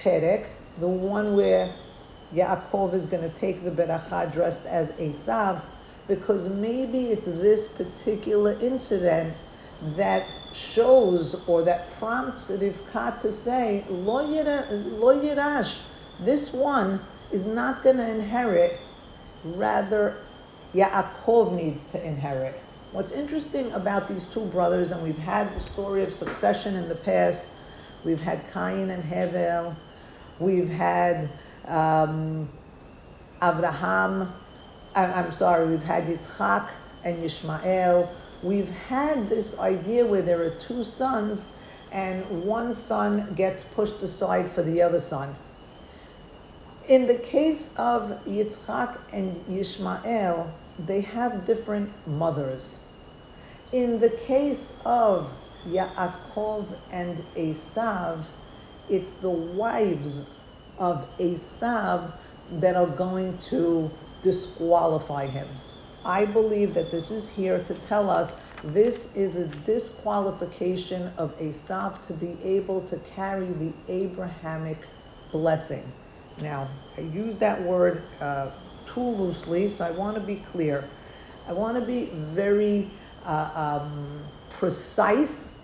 Perek, 0.00 0.48
the 0.78 0.88
one 0.88 1.34
where 1.34 1.72
Yaakov 2.34 2.94
is 2.94 3.06
going 3.06 3.22
to 3.22 3.34
take 3.34 3.64
the 3.64 3.70
Beracha 3.70 4.32
dressed 4.32 4.66
as 4.66 4.92
Esav, 4.92 5.64
because 6.06 6.48
maybe 6.48 7.06
it's 7.06 7.26
this 7.26 7.68
particular 7.68 8.56
incident 8.60 9.34
that 9.96 10.26
shows 10.52 11.34
or 11.46 11.62
that 11.62 11.90
prompts 11.92 12.50
Rivka 12.50 13.18
to 13.18 13.30
say, 13.30 13.84
Lo 13.88 14.26
Yirash, 14.26 15.82
this 16.20 16.52
one 16.52 17.00
is 17.30 17.44
not 17.44 17.82
going 17.82 17.96
to 17.96 18.10
inherit, 18.10 18.80
rather, 19.44 20.16
Yaakov 20.74 21.54
needs 21.54 21.84
to 21.84 22.06
inherit. 22.06 22.60
What's 22.92 23.12
interesting 23.12 23.70
about 23.72 24.08
these 24.08 24.26
two 24.26 24.46
brothers, 24.46 24.90
and 24.90 25.02
we've 25.02 25.18
had 25.18 25.52
the 25.54 25.60
story 25.60 26.02
of 26.02 26.12
succession 26.12 26.74
in 26.74 26.88
the 26.88 26.94
past, 26.94 27.52
we've 28.04 28.20
had 28.20 28.50
Cain 28.52 28.90
and 28.90 29.02
Hevel, 29.02 29.76
we've 30.38 30.68
had 30.68 31.30
um, 31.66 32.48
Abraham, 33.42 34.32
I'm 34.94 35.30
sorry, 35.30 35.66
we've 35.68 35.82
had 35.82 36.04
Yitzchak 36.04 36.70
and 37.04 37.18
Yishmael, 37.18 38.08
we've 38.42 38.70
had 38.70 39.28
this 39.28 39.58
idea 39.58 40.06
where 40.06 40.22
there 40.22 40.42
are 40.42 40.50
two 40.50 40.82
sons 40.82 41.48
and 41.92 42.44
one 42.44 42.72
son 42.72 43.32
gets 43.34 43.64
pushed 43.64 44.02
aside 44.02 44.48
for 44.48 44.62
the 44.62 44.82
other 44.82 45.00
son. 45.00 45.34
In 46.88 47.06
the 47.06 47.18
case 47.18 47.74
of 47.76 48.24
Yitzchak 48.24 48.98
and 49.12 49.36
Yishmael, 49.46 50.50
they 50.78 51.02
have 51.02 51.44
different 51.44 51.92
mothers. 52.06 52.78
In 53.72 54.00
the 54.00 54.10
case 54.10 54.80
of 54.86 55.34
Yaakov 55.66 56.78
and 56.90 57.18
Esav, 57.36 58.30
it's 58.90 59.14
the 59.14 59.30
wives 59.30 60.28
of 60.78 61.08
Esav 61.18 62.12
that 62.52 62.76
are 62.76 62.86
going 62.86 63.36
to 63.38 63.90
disqualify 64.22 65.26
him. 65.26 65.46
I 66.04 66.24
believe 66.24 66.74
that 66.74 66.90
this 66.90 67.10
is 67.10 67.28
here 67.28 67.62
to 67.62 67.74
tell 67.74 68.08
us 68.08 68.36
this 68.64 69.16
is 69.16 69.36
a 69.36 69.46
disqualification 69.64 71.12
of 71.18 71.36
Esav 71.38 72.00
to 72.06 72.12
be 72.14 72.36
able 72.42 72.80
to 72.82 72.96
carry 72.98 73.52
the 73.52 73.74
Abrahamic 73.88 74.86
blessing. 75.32 75.92
Now, 76.40 76.68
I 76.96 77.02
use 77.02 77.36
that 77.38 77.60
word 77.62 78.02
uh, 78.20 78.52
too 78.86 79.00
loosely, 79.00 79.68
so 79.68 79.84
I 79.84 79.90
want 79.90 80.16
to 80.16 80.22
be 80.22 80.36
clear. 80.36 80.88
I 81.46 81.52
want 81.52 81.78
to 81.78 81.84
be 81.84 82.06
very 82.12 82.88
uh, 83.24 83.80
um, 83.82 84.24
precise 84.50 85.57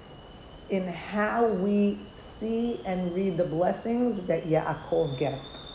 in 0.70 0.88
how 0.88 1.46
we 1.48 1.98
see 2.02 2.80
and 2.86 3.14
read 3.14 3.36
the 3.36 3.44
blessings 3.44 4.26
that 4.26 4.44
Yaakov 4.44 5.18
gets. 5.18 5.70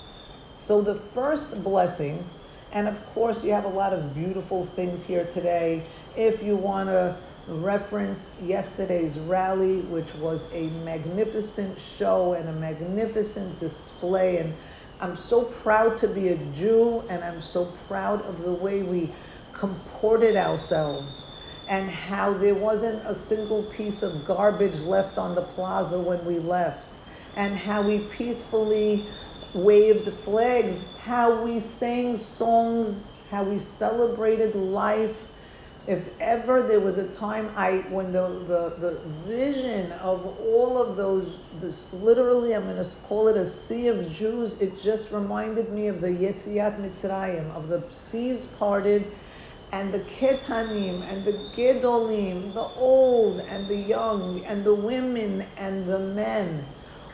So, 0.56 0.82
the 0.82 0.96
first 0.96 1.64
blessing 1.64 2.26
and 2.72 2.88
of 2.88 3.04
course, 3.08 3.44
you 3.44 3.52
have 3.52 3.66
a 3.66 3.70
lot 3.70 3.94
of 3.94 4.14
beautiful 4.14 4.64
things 4.64 5.04
here 5.04 5.26
today. 5.26 5.84
If 6.16 6.44
you 6.44 6.56
want 6.56 6.90
to 6.90 7.16
reference 7.48 8.40
yesterday's 8.44 9.18
rally, 9.18 9.82
which 9.82 10.14
was 10.16 10.54
a 10.54 10.70
magnificent 10.84 11.80
show 11.80 12.34
and 12.34 12.48
a 12.48 12.54
magnificent 12.54 13.60
display, 13.60 14.38
and 14.38 14.54
I'm 15.02 15.16
so 15.16 15.46
proud 15.46 15.96
to 15.98 16.08
be 16.08 16.30
a 16.30 16.38
Jew, 16.54 17.04
and 17.10 17.24
I'm 17.24 17.42
so 17.42 17.66
proud 17.88 18.22
of 18.22 18.44
the 18.44 18.54
way 18.54 18.84
we 18.84 19.10
comported 19.52 20.36
ourselves 20.36 21.26
and 21.70 21.90
how 21.90 22.34
there 22.34 22.56
wasn't 22.56 23.00
a 23.06 23.14
single 23.14 23.62
piece 23.64 24.02
of 24.02 24.26
garbage 24.26 24.82
left 24.82 25.20
on 25.20 25.36
the 25.36 25.44
plaza 25.44 26.00
when 26.00 26.24
we 26.26 26.40
left, 26.40 26.98
and 27.38 27.56
how 27.56 27.82
we 27.82 28.00
peacefully 28.00 29.04
waved 29.54 30.12
flags, 30.12 30.84
how 31.04 31.44
we 31.44 31.60
sang 31.60 32.16
songs, 32.16 33.08
how 33.30 33.44
we 33.44 33.60
celebrated 33.60 34.56
life. 34.56 35.28
If 35.88 36.10
ever 36.20 36.62
there 36.62 36.80
was 36.80 36.98
a 36.98 37.08
time 37.14 37.50
I 37.56 37.84
when 37.90 38.12
the, 38.12 38.28
the, 38.46 38.76
the 38.80 39.00
vision 39.26 39.92
of 39.94 40.26
all 40.40 40.80
of 40.80 40.98
those 40.98 41.40
this 41.60 41.92
literally 41.94 42.54
I'm 42.54 42.66
gonna 42.66 42.84
call 43.04 43.28
it 43.28 43.38
a 43.38 43.46
sea 43.46 43.88
of 43.88 44.08
Jews, 44.12 44.62
it 44.62 44.78
just 44.78 45.12
reminded 45.12 45.72
me 45.72 45.88
of 45.88 46.02
the 46.02 46.10
Yetziat 46.10 46.80
Mitzrayim, 46.80 47.50
of 47.56 47.70
the 47.70 47.84
seas 47.90 48.46
parted 48.46 49.10
and 49.72 49.94
the 49.94 50.00
ketanim 50.00 51.02
and 51.12 51.24
the 51.24 51.34
gedolim, 51.56 52.54
the 52.54 52.68
old 52.78 53.40
and 53.42 53.68
the 53.68 53.76
young 53.76 54.44
and 54.46 54.64
the 54.64 54.74
women 54.74 55.46
and 55.58 55.86
the 55.86 56.00
men 56.00 56.66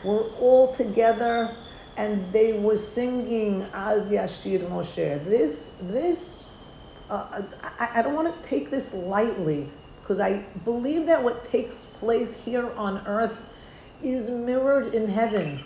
were 0.04 0.24
all 0.40 0.72
together 0.72 1.54
and 1.96 2.32
they 2.32 2.58
were 2.58 2.76
singing 2.76 3.62
Az 3.72 4.10
Yashir 4.10 4.60
Moshe. 4.70 5.22
This, 5.24 5.78
this, 5.82 6.50
uh, 7.10 7.42
I, 7.78 7.90
I 7.96 8.02
don't 8.02 8.14
want 8.14 8.42
to 8.42 8.48
take 8.48 8.70
this 8.70 8.94
lightly 8.94 9.70
because 10.00 10.20
I 10.20 10.46
believe 10.64 11.06
that 11.06 11.22
what 11.22 11.42
takes 11.44 11.84
place 11.84 12.44
here 12.44 12.70
on 12.76 13.02
earth 13.06 13.46
is 14.02 14.30
mirrored 14.30 14.94
in 14.94 15.08
heaven. 15.08 15.64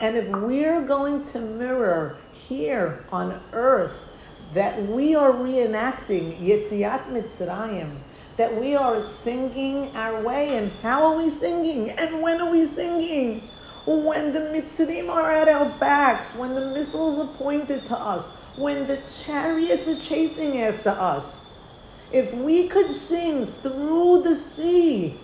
And 0.00 0.16
if 0.16 0.28
we're 0.28 0.84
going 0.86 1.24
to 1.24 1.40
mirror 1.40 2.16
here 2.32 3.04
on 3.12 3.40
earth 3.52 4.09
that 4.54 4.82
we 4.82 5.14
are 5.14 5.32
reenacting 5.32 6.36
Yetziat 6.38 7.06
Mitzrayim, 7.08 7.96
that 8.36 8.58
we 8.58 8.74
are 8.74 9.00
singing 9.00 9.94
our 9.96 10.24
way, 10.24 10.56
and 10.56 10.72
how 10.82 11.04
are 11.04 11.16
we 11.16 11.28
singing? 11.28 11.90
And 11.90 12.22
when 12.22 12.40
are 12.40 12.50
we 12.50 12.64
singing? 12.64 13.42
when 13.86 14.32
the 14.32 14.40
Mitzrim 14.40 15.08
are 15.08 15.30
at 15.30 15.48
our 15.48 15.68
backs, 15.78 16.34
when 16.34 16.54
the 16.54 16.70
missiles 16.72 17.18
are 17.18 17.26
pointed 17.34 17.84
to 17.86 17.96
us, 17.96 18.36
when 18.56 18.86
the 18.86 19.00
chariots 19.24 19.88
are 19.88 20.00
chasing 20.00 20.58
after 20.58 20.90
us. 20.90 21.58
If 22.12 22.34
we 22.34 22.68
could 22.68 22.90
sing 22.90 23.44
through 23.44 24.22
the 24.22 24.34
sea, 24.34 25.18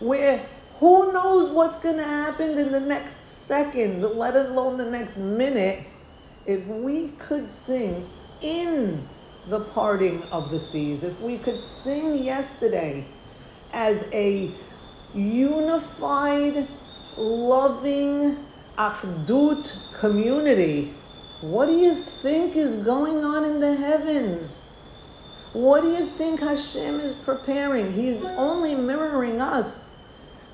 where 0.00 0.46
who 0.78 1.12
knows 1.12 1.48
what's 1.50 1.76
going 1.76 1.96
to 1.96 2.04
happen 2.04 2.58
in 2.58 2.70
the 2.70 2.80
next 2.80 3.24
second, 3.24 4.02
let 4.02 4.36
alone 4.36 4.76
the 4.76 4.90
next 4.90 5.16
minute, 5.16 5.86
if 6.44 6.68
we 6.68 7.08
could 7.18 7.48
sing 7.48 8.06
in 8.40 9.06
the 9.48 9.60
parting 9.60 10.22
of 10.32 10.50
the 10.50 10.58
seas, 10.58 11.04
if 11.04 11.20
we 11.20 11.38
could 11.38 11.60
sing 11.60 12.16
yesterday 12.22 13.06
as 13.72 14.08
a 14.12 14.50
unified 15.14 16.66
loving 17.16 18.44
Achdut 18.76 19.98
community. 19.98 20.92
What 21.40 21.66
do 21.66 21.74
you 21.74 21.94
think 21.94 22.56
is 22.56 22.76
going 22.76 23.24
on 23.24 23.44
in 23.44 23.60
the 23.60 23.74
heavens? 23.74 24.68
What 25.52 25.82
do 25.82 25.88
you 25.88 26.04
think 26.04 26.40
Hashem 26.40 27.00
is 27.00 27.14
preparing? 27.14 27.92
He's 27.92 28.22
only 28.24 28.74
mirroring 28.74 29.40
us. 29.40 29.96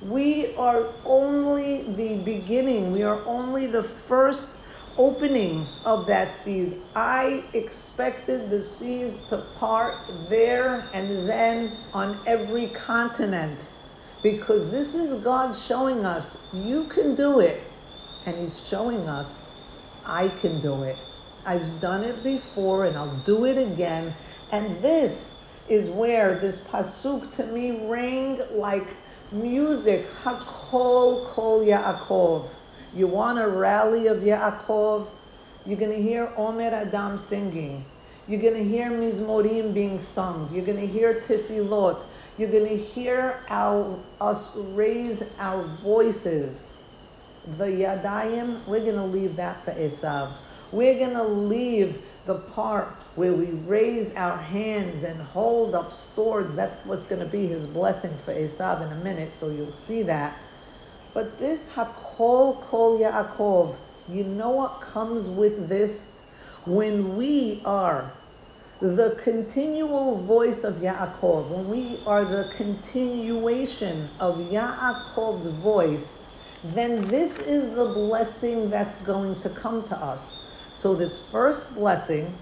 We 0.02 0.54
are 0.56 0.86
only 1.04 1.82
the 1.82 2.22
beginning. 2.24 2.92
We 2.92 3.02
are 3.02 3.20
only 3.26 3.66
the 3.66 3.82
first 3.82 4.50
opening 4.98 5.66
of 5.84 6.06
that 6.06 6.34
seas. 6.34 6.76
I 6.94 7.44
expected 7.54 8.50
the 8.50 8.62
seas 8.62 9.16
to 9.26 9.38
part 9.58 9.96
there 10.28 10.84
and 10.94 11.28
then 11.28 11.72
on 11.92 12.18
every 12.26 12.68
continent 12.68 13.68
because 14.22 14.70
this 14.70 14.94
is 14.94 15.14
God 15.22 15.54
showing 15.54 16.04
us 16.04 16.36
you 16.52 16.84
can 16.84 17.14
do 17.14 17.40
it. 17.40 17.64
And 18.26 18.36
He's 18.36 18.66
showing 18.68 19.08
us 19.08 19.50
I 20.06 20.28
can 20.28 20.60
do 20.60 20.82
it. 20.82 20.96
I've 21.46 21.80
done 21.80 22.04
it 22.04 22.22
before 22.22 22.86
and 22.86 22.96
I'll 22.96 23.16
do 23.24 23.44
it 23.46 23.58
again. 23.58 24.14
And 24.52 24.80
this 24.82 25.42
is 25.68 25.88
where 25.88 26.38
this 26.38 26.58
pasuk 26.58 27.30
to 27.32 27.46
me 27.46 27.86
rang 27.88 28.40
like 28.52 28.96
music. 29.32 30.04
Hakol 30.22 31.24
kol 31.24 31.64
Yaakov. 31.64 32.54
You 32.94 33.06
want 33.06 33.38
a 33.38 33.48
rally 33.48 34.06
of 34.06 34.18
Yaakov? 34.18 35.10
You're 35.64 35.78
going 35.78 35.92
to 35.92 36.02
hear 36.02 36.32
Omer 36.36 36.70
Adam 36.72 37.16
singing. 37.16 37.84
You're 38.28 38.40
going 38.40 38.54
to 38.54 38.64
hear 38.64 38.90
Mizmorim 38.90 39.72
being 39.72 39.98
sung. 39.98 40.48
You're 40.52 40.64
going 40.64 40.78
to 40.78 40.86
hear 40.86 41.14
Tefillot. 41.20 42.06
You're 42.36 42.50
going 42.50 42.68
to 42.68 42.76
hear 42.76 43.40
our, 43.48 43.98
us 44.20 44.54
raise 44.56 45.34
our 45.38 45.62
voices. 45.62 46.76
The 47.46 47.64
Yadayim, 47.64 48.64
we're 48.66 48.80
going 48.80 48.94
to 48.94 49.04
leave 49.04 49.36
that 49.36 49.64
for 49.64 49.72
Esav. 49.72 50.38
We're 50.70 50.98
going 50.98 51.16
to 51.16 51.24
leave 51.24 52.06
the 52.24 52.36
part 52.36 52.88
where 53.16 53.32
we 53.32 53.46
raise 53.46 54.14
our 54.14 54.38
hands 54.38 55.02
and 55.02 55.20
hold 55.20 55.74
up 55.74 55.92
swords. 55.92 56.54
That's 56.54 56.76
what's 56.84 57.04
going 57.04 57.20
to 57.20 57.26
be 57.26 57.46
his 57.46 57.66
blessing 57.66 58.14
for 58.16 58.32
Esav 58.32 58.86
in 58.86 58.92
a 58.92 59.02
minute, 59.02 59.32
so 59.32 59.50
you'll 59.50 59.70
see 59.70 60.02
that. 60.04 60.38
But 61.14 61.38
this 61.38 61.74
Hakol 61.74 62.60
Kol 62.62 62.98
Yaakov, 62.98 63.76
you 64.08 64.24
know 64.24 64.50
what 64.50 64.80
comes 64.80 65.28
with 65.28 65.68
this? 65.68 66.18
When 66.64 67.16
we 67.16 67.60
are 67.64 68.12
the 68.80 69.18
continual 69.22 70.16
voice 70.16 70.64
of 70.64 70.76
Yaakov, 70.76 71.50
when 71.50 71.68
we 71.68 71.98
are 72.06 72.24
the 72.24 72.50
continuation 72.56 74.08
of 74.20 74.36
Yaakov's 74.36 75.46
voice, 75.46 76.28
then 76.64 77.02
this 77.02 77.40
is 77.40 77.74
the 77.76 77.86
blessing 77.86 78.70
that's 78.70 78.96
going 78.98 79.38
to 79.40 79.50
come 79.50 79.82
to 79.84 79.96
us. 79.96 80.48
So, 80.74 80.94
this 80.94 81.20
first 81.30 81.74
blessing, 81.74 82.32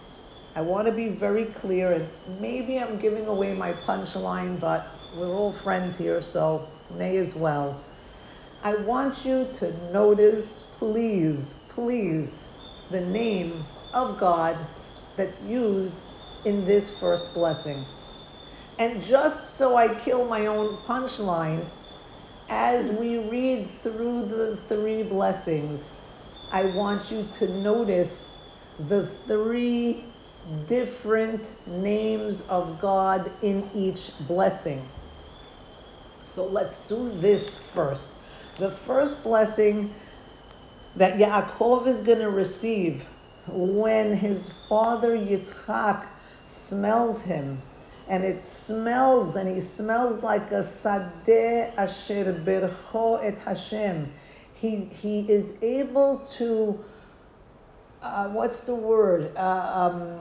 I 0.54 0.60
want 0.60 0.86
to 0.86 0.92
be 0.92 1.08
very 1.08 1.46
clear, 1.46 1.92
and 1.92 2.08
maybe 2.40 2.78
I'm 2.78 2.98
giving 2.98 3.26
away 3.26 3.52
my 3.54 3.72
punchline, 3.72 4.60
but 4.60 4.86
we're 5.16 5.26
all 5.26 5.52
friends 5.52 5.98
here, 5.98 6.22
so 6.22 6.68
may 6.96 7.16
as 7.16 7.34
well. 7.34 7.80
I 8.62 8.74
want 8.74 9.24
you 9.24 9.48
to 9.52 9.72
notice, 9.90 10.64
please, 10.76 11.54
please, 11.70 12.46
the 12.90 13.00
name 13.00 13.64
of 13.94 14.18
God 14.18 14.54
that's 15.16 15.42
used 15.44 16.02
in 16.44 16.66
this 16.66 17.00
first 17.00 17.32
blessing. 17.32 17.82
And 18.78 19.02
just 19.02 19.56
so 19.56 19.76
I 19.76 19.94
kill 19.94 20.26
my 20.26 20.44
own 20.44 20.76
punchline, 20.86 21.64
as 22.50 22.90
we 22.90 23.16
read 23.16 23.66
through 23.66 24.24
the 24.24 24.56
three 24.56 25.04
blessings, 25.04 25.98
I 26.52 26.64
want 26.64 27.10
you 27.10 27.26
to 27.30 27.48
notice 27.62 28.36
the 28.78 29.06
three 29.06 30.04
different 30.66 31.52
names 31.66 32.42
of 32.48 32.78
God 32.78 33.32
in 33.42 33.70
each 33.72 34.10
blessing. 34.26 34.86
So 36.24 36.44
let's 36.44 36.86
do 36.88 37.08
this 37.10 37.72
first. 37.72 38.19
The 38.60 38.70
first 38.70 39.24
blessing 39.24 39.94
that 40.94 41.18
Yaakov 41.18 41.86
is 41.86 42.00
going 42.00 42.18
to 42.18 42.28
receive 42.28 43.08
when 43.46 44.12
his 44.14 44.50
father 44.68 45.16
Yitzchak 45.16 46.06
smells 46.44 47.22
him, 47.22 47.62
and 48.06 48.22
it 48.22 48.44
smells, 48.44 49.36
and 49.36 49.48
he 49.48 49.60
smells 49.60 50.22
like 50.22 50.50
a 50.50 50.60
sadeh 50.60 51.74
asher 51.78 52.34
bercho 52.34 53.18
et 53.24 53.38
Hashem. 53.38 54.12
He, 54.52 54.84
he 54.84 55.20
is 55.20 55.56
able 55.62 56.18
to, 56.36 56.84
uh, 58.02 58.28
what's 58.28 58.60
the 58.60 58.74
word? 58.74 59.34
Uh, 59.38 59.90
um, 59.90 60.20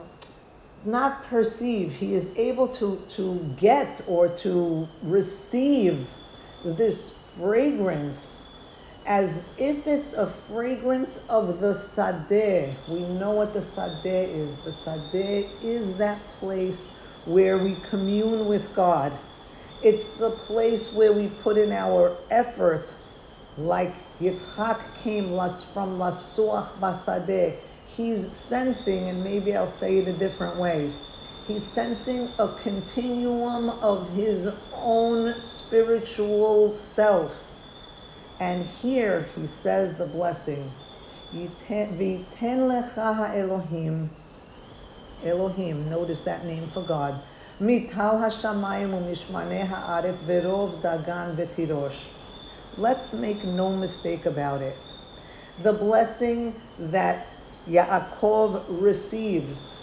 not 0.86 1.24
perceive, 1.24 1.94
he 1.96 2.14
is 2.14 2.34
able 2.38 2.68
to, 2.68 3.04
to 3.10 3.54
get 3.58 4.00
or 4.06 4.28
to 4.28 4.88
receive 5.02 6.08
this 6.64 7.19
fragrance 7.36 8.46
as 9.06 9.44
if 9.58 9.86
it's 9.86 10.12
a 10.12 10.26
fragrance 10.26 11.26
of 11.28 11.60
the 11.60 11.72
sadeh. 11.72 12.74
We 12.88 13.00
know 13.00 13.32
what 13.32 13.52
the 13.54 13.60
sadeh 13.60 14.28
is. 14.28 14.58
The 14.58 14.70
sadeh 14.70 15.48
is 15.62 15.94
that 15.94 16.20
place 16.32 16.96
where 17.24 17.58
we 17.58 17.76
commune 17.88 18.46
with 18.46 18.74
God. 18.74 19.12
It's 19.82 20.04
the 20.18 20.30
place 20.30 20.92
where 20.92 21.12
we 21.12 21.28
put 21.28 21.56
in 21.56 21.72
our 21.72 22.16
effort, 22.30 22.94
like 23.56 23.94
Yitzchak 24.20 25.02
came 25.02 25.28
from 25.28 25.98
Lasuach 25.98 26.72
Basadeh. 26.78 27.56
He's 27.86 28.34
sensing, 28.34 29.08
and 29.08 29.24
maybe 29.24 29.56
I'll 29.56 29.66
say 29.66 29.98
it 29.98 30.08
a 30.08 30.12
different 30.12 30.56
way. 30.56 30.92
He's 31.46 31.64
sensing 31.64 32.28
a 32.38 32.48
continuum 32.48 33.70
of 33.82 34.14
his 34.14 34.52
own 34.74 35.38
spiritual 35.38 36.72
self. 36.72 37.52
And 38.38 38.64
here 38.64 39.26
he 39.34 39.46
says 39.46 39.94
the 39.96 40.06
blessing, 40.06 40.70
V'iten 41.32 42.68
lecha 42.68 43.36
Elohim, 43.36 44.10
Elohim, 45.24 45.90
notice 45.90 46.22
that 46.22 46.44
name 46.46 46.66
for 46.66 46.82
God. 46.82 47.20
Let's 52.78 53.12
make 53.12 53.44
no 53.44 53.76
mistake 53.76 54.26
about 54.26 54.62
it. 54.62 54.76
The 55.62 55.72
blessing 55.74 56.54
that 56.78 57.26
Yaakov 57.68 58.64
receives 58.68 59.76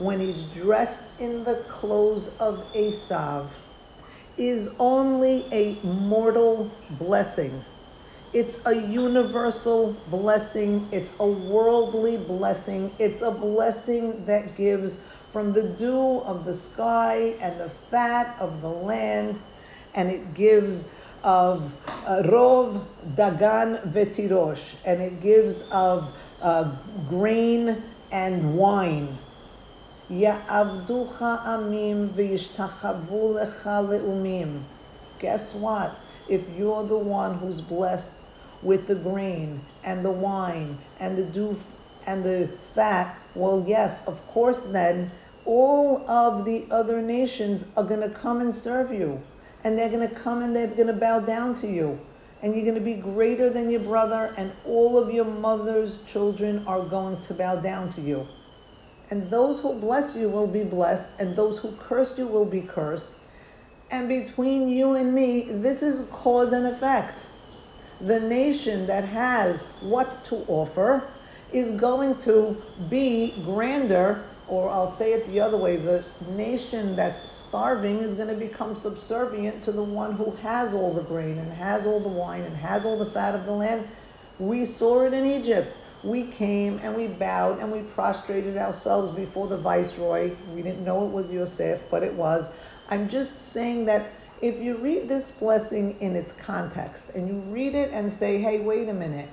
when 0.00 0.18
he's 0.18 0.42
dressed 0.42 1.20
in 1.20 1.44
the 1.44 1.56
clothes 1.68 2.34
of 2.38 2.64
Esav 2.72 3.58
is 4.38 4.74
only 4.78 5.44
a 5.52 5.78
mortal 5.84 6.70
blessing. 6.92 7.62
It's 8.32 8.64
a 8.64 8.74
universal 8.74 9.94
blessing. 10.08 10.88
It's 10.90 11.12
a 11.20 11.26
worldly 11.26 12.16
blessing. 12.16 12.90
It's 12.98 13.20
a 13.20 13.30
blessing 13.30 14.24
that 14.24 14.56
gives 14.56 14.96
from 15.28 15.52
the 15.52 15.64
dew 15.64 16.20
of 16.20 16.46
the 16.46 16.54
sky 16.54 17.36
and 17.42 17.60
the 17.60 17.68
fat 17.68 18.34
of 18.40 18.62
the 18.62 18.70
land, 18.70 19.38
and 19.94 20.08
it 20.08 20.32
gives 20.32 20.88
of 21.22 21.76
uh, 22.06 22.22
rov, 22.24 22.86
dagan, 23.16 23.86
vetirosh, 23.92 24.76
and 24.86 25.02
it 25.02 25.20
gives 25.20 25.62
of 25.70 26.18
uh, 26.40 26.74
grain 27.06 27.82
and 28.10 28.56
wine. 28.56 29.18
יעבדוך 30.09 31.21
עמים 31.21 32.09
וישתחוו 32.13 33.33
לך 33.33 33.69
לאומים. 33.89 34.63
Guess 35.19 35.55
what? 35.55 35.91
If 36.27 36.41
you're 36.57 36.83
the 36.83 36.97
one 36.97 37.35
who's 37.39 37.61
blessed 37.61 38.11
with 38.61 38.87
the 38.87 38.95
grain 38.95 39.61
and 39.83 40.05
the 40.05 40.11
wine 40.11 40.77
and 40.99 41.17
the 41.17 41.23
dew 41.23 41.55
and 42.07 42.23
the 42.23 42.49
fat, 42.59 43.17
well, 43.33 43.63
yes, 43.65 44.07
of 44.07 44.25
course, 44.27 44.61
then 44.61 45.11
all 45.45 46.09
of 46.09 46.45
the 46.45 46.65
other 46.69 47.01
nations 47.01 47.67
are 47.77 47.83
going 47.83 48.01
to 48.01 48.09
come 48.09 48.41
and 48.41 48.53
serve 48.53 48.91
you. 48.91 49.21
And 49.63 49.77
they're 49.77 49.89
going 49.89 50.07
to 50.07 50.15
come 50.15 50.41
and 50.41 50.55
they're 50.55 50.67
going 50.67 50.87
to 50.87 50.93
bow 50.93 51.19
down 51.19 51.55
to 51.55 51.67
you. 51.67 51.99
And 52.41 52.53
you're 52.53 52.63
going 52.63 52.75
to 52.75 52.81
be 52.81 52.95
greater 52.95 53.49
than 53.49 53.71
your 53.71 53.79
brother, 53.79 54.33
and 54.37 54.51
all 54.65 54.99
of 54.99 55.09
your 55.09 55.25
mother's 55.25 55.99
children 56.03 56.63
are 56.67 56.83
going 56.83 57.17
to 57.21 57.33
bow 57.33 57.55
down 57.55 57.89
to 57.89 58.01
you. 58.01 58.27
And 59.10 59.26
those 59.26 59.60
who 59.60 59.74
bless 59.74 60.16
you 60.16 60.28
will 60.28 60.46
be 60.46 60.62
blessed, 60.62 61.20
and 61.20 61.34
those 61.34 61.58
who 61.58 61.72
curse 61.72 62.16
you 62.16 62.28
will 62.28 62.46
be 62.46 62.62
cursed. 62.62 63.10
And 63.90 64.08
between 64.08 64.68
you 64.68 64.94
and 64.94 65.12
me, 65.12 65.46
this 65.48 65.82
is 65.82 66.06
cause 66.12 66.52
and 66.52 66.64
effect. 66.64 67.26
The 68.00 68.20
nation 68.20 68.86
that 68.86 69.04
has 69.04 69.64
what 69.80 70.20
to 70.24 70.36
offer 70.46 71.08
is 71.52 71.72
going 71.72 72.16
to 72.18 72.56
be 72.88 73.34
grander, 73.44 74.24
or 74.46 74.70
I'll 74.70 74.86
say 74.86 75.12
it 75.12 75.26
the 75.26 75.40
other 75.40 75.56
way 75.56 75.76
the 75.76 76.04
nation 76.28 76.94
that's 76.94 77.28
starving 77.28 77.98
is 77.98 78.14
going 78.14 78.28
to 78.28 78.34
become 78.34 78.76
subservient 78.76 79.60
to 79.64 79.72
the 79.72 79.82
one 79.82 80.12
who 80.12 80.30
has 80.36 80.72
all 80.72 80.94
the 80.94 81.02
grain 81.02 81.38
and 81.38 81.52
has 81.52 81.84
all 81.86 81.98
the 81.98 82.08
wine 82.08 82.42
and 82.42 82.56
has 82.56 82.84
all 82.84 82.96
the 82.96 83.06
fat 83.06 83.34
of 83.34 83.44
the 83.44 83.52
land. 83.52 83.88
We 84.38 84.64
saw 84.64 85.04
it 85.04 85.12
in 85.12 85.26
Egypt 85.26 85.76
we 86.02 86.26
came 86.26 86.78
and 86.82 86.96
we 86.96 87.08
bowed 87.08 87.60
and 87.60 87.70
we 87.70 87.82
prostrated 87.82 88.56
ourselves 88.56 89.10
before 89.10 89.48
the 89.48 89.58
viceroy. 89.58 90.34
We 90.54 90.62
didn't 90.62 90.84
know 90.84 91.06
it 91.06 91.12
was 91.12 91.30
Yosef, 91.30 91.88
but 91.90 92.02
it 92.02 92.14
was. 92.14 92.50
I'm 92.88 93.08
just 93.08 93.42
saying 93.42 93.86
that 93.86 94.10
if 94.40 94.62
you 94.62 94.78
read 94.78 95.08
this 95.08 95.30
blessing 95.30 96.00
in 96.00 96.16
its 96.16 96.32
context 96.32 97.14
and 97.14 97.28
you 97.28 97.40
read 97.52 97.74
it 97.74 97.90
and 97.92 98.10
say, 98.10 98.38
hey, 98.38 98.60
wait 98.60 98.88
a 98.88 98.94
minute, 98.94 99.28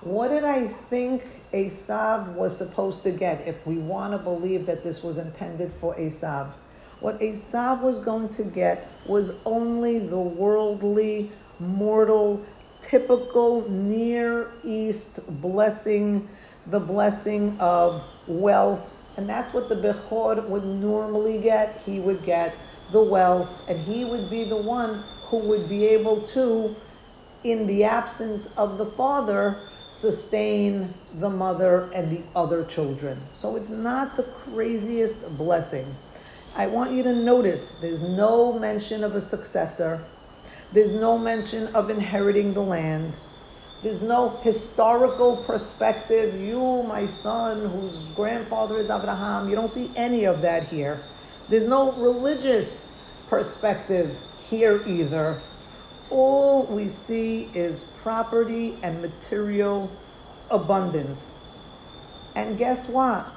what 0.00 0.28
did 0.28 0.44
I 0.44 0.66
think 0.66 1.22
Esav 1.52 2.34
was 2.34 2.56
supposed 2.56 3.02
to 3.04 3.12
get 3.12 3.46
if 3.46 3.66
we 3.66 3.76
want 3.76 4.12
to 4.12 4.18
believe 4.18 4.66
that 4.66 4.82
this 4.82 5.02
was 5.02 5.18
intended 5.18 5.70
for 5.70 5.94
Esav? 5.96 6.54
What 7.00 7.20
Esav 7.20 7.82
was 7.82 7.98
going 7.98 8.30
to 8.30 8.44
get 8.44 8.90
was 9.06 9.32
only 9.44 9.98
the 10.00 10.18
worldly, 10.18 11.30
mortal, 11.58 12.44
typical 12.90 13.70
Near 13.70 14.50
East 14.64 15.20
blessing, 15.40 16.28
the 16.66 16.80
blessing 16.80 17.56
of 17.60 18.04
wealth. 18.26 19.00
And 19.16 19.28
that's 19.28 19.54
what 19.54 19.68
the 19.68 19.76
Bechor 19.76 20.44
would 20.48 20.64
normally 20.64 21.40
get. 21.40 21.80
He 21.86 22.00
would 22.00 22.24
get 22.24 22.52
the 22.90 23.02
wealth, 23.02 23.68
and 23.70 23.78
he 23.78 24.04
would 24.04 24.28
be 24.28 24.42
the 24.42 24.56
one 24.56 25.04
who 25.26 25.38
would 25.48 25.68
be 25.68 25.86
able 25.86 26.20
to, 26.22 26.74
in 27.44 27.66
the 27.66 27.84
absence 27.84 28.48
of 28.58 28.76
the 28.76 28.86
father, 28.86 29.56
sustain 29.88 30.92
the 31.14 31.30
mother 31.30 31.88
and 31.94 32.10
the 32.10 32.22
other 32.34 32.64
children. 32.64 33.20
So 33.32 33.54
it's 33.54 33.70
not 33.70 34.16
the 34.16 34.24
craziest 34.24 35.36
blessing. 35.36 35.94
I 36.56 36.66
want 36.66 36.90
you 36.90 37.04
to 37.04 37.14
notice 37.14 37.72
there's 37.80 38.00
no 38.00 38.58
mention 38.58 39.04
of 39.04 39.14
a 39.14 39.20
successor. 39.20 40.04
There's 40.72 40.92
no 40.92 41.18
mention 41.18 41.74
of 41.74 41.90
inheriting 41.90 42.54
the 42.54 42.62
land. 42.62 43.16
There's 43.82 44.02
no 44.02 44.30
historical 44.42 45.38
perspective. 45.38 46.40
You, 46.40 46.84
my 46.84 47.06
son, 47.06 47.66
whose 47.66 48.10
grandfather 48.10 48.76
is 48.76 48.90
Abraham, 48.90 49.48
you 49.48 49.56
don't 49.56 49.72
see 49.72 49.90
any 49.96 50.26
of 50.26 50.42
that 50.42 50.68
here. 50.68 51.00
There's 51.48 51.64
no 51.64 51.92
religious 51.92 52.94
perspective 53.28 54.20
here 54.42 54.82
either. 54.86 55.40
All 56.10 56.66
we 56.66 56.88
see 56.88 57.48
is 57.54 57.82
property 58.02 58.76
and 58.82 59.00
material 59.00 59.90
abundance. 60.50 61.38
And 62.36 62.58
guess 62.58 62.88
what? 62.88 63.32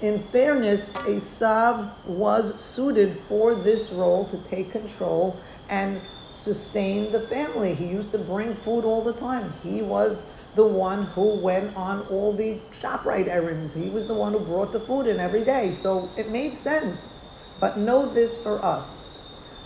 In 0.00 0.18
fairness, 0.18 0.96
Esav 0.96 1.90
was 2.04 2.60
suited 2.60 3.14
for 3.14 3.54
this 3.54 3.90
role 3.90 4.26
to 4.26 4.38
take 4.44 4.70
control 4.70 5.36
and 5.70 6.00
sustain 6.38 7.10
the 7.10 7.20
family. 7.20 7.74
He 7.74 7.86
used 7.86 8.12
to 8.12 8.18
bring 8.18 8.54
food 8.54 8.84
all 8.84 9.02
the 9.02 9.12
time. 9.12 9.52
He 9.62 9.82
was 9.82 10.26
the 10.54 10.66
one 10.66 11.04
who 11.04 11.34
went 11.36 11.76
on 11.76 12.06
all 12.08 12.32
the 12.32 12.58
ShopRite 12.70 13.28
errands. 13.28 13.74
He 13.74 13.90
was 13.90 14.06
the 14.06 14.14
one 14.14 14.32
who 14.32 14.40
brought 14.40 14.72
the 14.72 14.80
food 14.80 15.06
in 15.06 15.18
every 15.18 15.44
day. 15.44 15.72
So 15.72 16.08
it 16.16 16.30
made 16.30 16.56
sense. 16.56 17.24
But 17.60 17.76
know 17.76 18.06
this 18.06 18.40
for 18.40 18.64
us. 18.64 19.04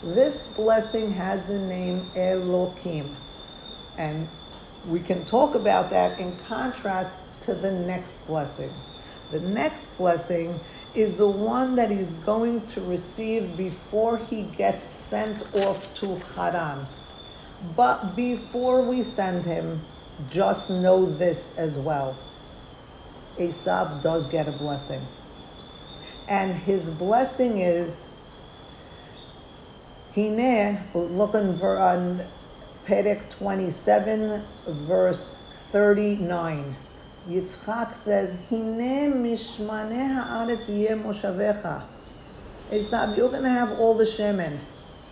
This 0.03 0.47
blessing 0.47 1.11
has 1.13 1.45
the 1.45 1.59
name 1.59 2.07
Elohim. 2.17 3.15
And 3.99 4.27
we 4.89 5.01
can 5.01 5.25
talk 5.27 5.55
about 5.55 5.91
that 5.91 6.19
in 6.19 6.35
contrast 6.49 7.15
to 7.41 7.55
the 7.55 7.71
next 7.71 8.15
blessing. 8.27 8.71
The 9.31 9.41
next 9.41 9.97
blessing 9.97 10.59
is 10.95 11.15
the 11.15 11.29
one 11.29 11.77
that 11.77 11.91
he's 11.91 12.13
going 12.13 12.67
to 12.67 12.81
receive 12.83 13.57
before 13.57 14.19
he 14.19 14.43
gets 14.43 14.93
sent 14.93 15.43
off 15.55 15.93
to 15.95 16.17
Haran. 16.37 16.87
But 17.77 18.15
before 18.15 18.83
we 18.83 19.03
send 19.03 19.45
him, 19.45 19.81
just 20.31 20.69
know 20.69 21.07
this 21.07 21.59
as 21.59 21.79
well. 21.79 22.17
Esav 23.39 24.03
does 24.03 24.27
get 24.27 24.49
a 24.49 24.53
blessing. 24.53 25.01
And 26.29 26.53
his 26.53 26.91
blessing 26.91 27.59
is 27.59 28.09
Hine, 30.15 30.79
look 30.93 31.35
on, 31.35 31.59
on 31.63 32.21
Perek 32.85 33.31
27, 33.31 34.43
verse 34.67 35.37
39. 35.73 36.77
Yitzchak 37.29 37.95
says, 37.95 38.37
Hine 38.51 39.13
mishmane 39.13 40.25
haaretz 40.27 40.69
moshavecha. 41.03 41.85
Esav, 42.71 43.17
you're 43.17 43.31
going 43.31 43.45
to 43.45 43.49
have 43.49 43.71
all 43.79 43.97
the 43.97 44.05
shemen. 44.05 44.59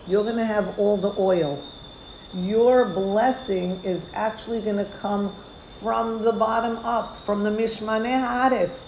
You're 0.07 0.23
going 0.23 0.35
to 0.35 0.45
have 0.45 0.77
all 0.77 0.97
the 0.97 1.13
oil. 1.17 1.63
Your 2.33 2.85
blessing 2.85 3.79
is 3.85 4.11
actually 4.13 4.61
going 4.61 4.77
to 4.77 4.91
come 4.99 5.33
from 5.61 6.21
the 6.23 6.33
bottom 6.33 6.77
up, 6.77 7.15
from 7.15 7.43
the 7.43 7.49
mishmane 7.49 8.05
haaretz. 8.05 8.87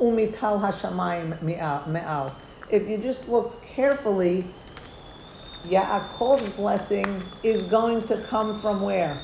Umital 0.00 0.60
hashamayim 0.60 1.40
me'al. 1.42 2.34
If 2.70 2.88
you 2.88 2.98
just 2.98 3.28
looked 3.28 3.62
carefully, 3.62 4.46
Yaakov's 5.68 6.48
blessing 6.48 7.22
is 7.44 7.62
going 7.62 8.02
to 8.04 8.20
come 8.22 8.52
from 8.52 8.82
where? 8.82 9.16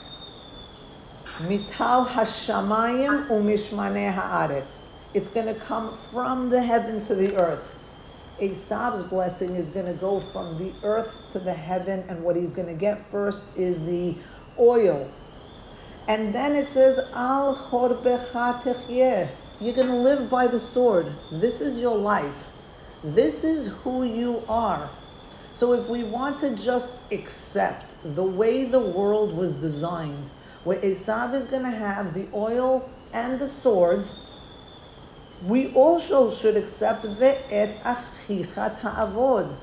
Hashamayim 2.06 3.28
haaretz. 3.28 4.84
It's 5.14 5.28
going 5.28 5.46
to 5.46 5.54
come 5.54 5.94
from 5.94 6.50
the 6.50 6.62
heaven 6.62 7.00
to 7.02 7.14
the 7.14 7.36
earth. 7.36 7.76
Esav's 8.40 9.02
blessing 9.02 9.54
is 9.54 9.68
going 9.68 9.86
to 9.86 9.92
go 9.92 10.18
from 10.20 10.58
the 10.58 10.72
earth 10.82 11.28
to 11.30 11.38
the 11.38 11.54
heaven, 11.54 12.04
and 12.08 12.24
what 12.24 12.36
he's 12.36 12.52
going 12.52 12.68
to 12.68 12.74
get 12.74 12.98
first 12.98 13.44
is 13.56 13.84
the 13.84 14.16
oil. 14.58 15.10
And 16.08 16.34
then 16.34 16.56
it 16.56 16.68
says, 16.68 16.98
Al 17.14 17.54
chorbecha 17.54 18.62
techyeh. 18.62 19.28
You're 19.60 19.74
going 19.74 19.88
to 19.88 19.96
live 19.96 20.30
by 20.30 20.46
the 20.46 20.58
sword. 20.58 21.12
This 21.30 21.60
is 21.60 21.78
your 21.78 21.96
life. 21.96 22.52
This 23.04 23.44
is 23.44 23.68
who 23.68 24.04
you 24.04 24.42
are. 24.48 24.90
So 25.52 25.74
if 25.74 25.88
we 25.88 26.02
want 26.02 26.38
to 26.38 26.56
just 26.56 26.96
accept 27.12 27.94
the 28.02 28.24
way 28.24 28.64
the 28.64 28.80
world 28.80 29.36
was 29.36 29.52
designed, 29.52 30.30
where 30.64 30.78
Esav 30.80 31.34
is 31.34 31.46
going 31.46 31.62
to 31.62 31.70
have 31.70 32.14
the 32.14 32.28
oil 32.34 32.88
and 33.12 33.40
the 33.40 33.48
swords, 33.48 34.26
we 35.46 35.72
also 35.72 36.30
should 36.30 36.56
accept 36.56 37.04
ve'et 37.04 37.80
achicha 37.80 38.78
ta'avod. 38.80 39.56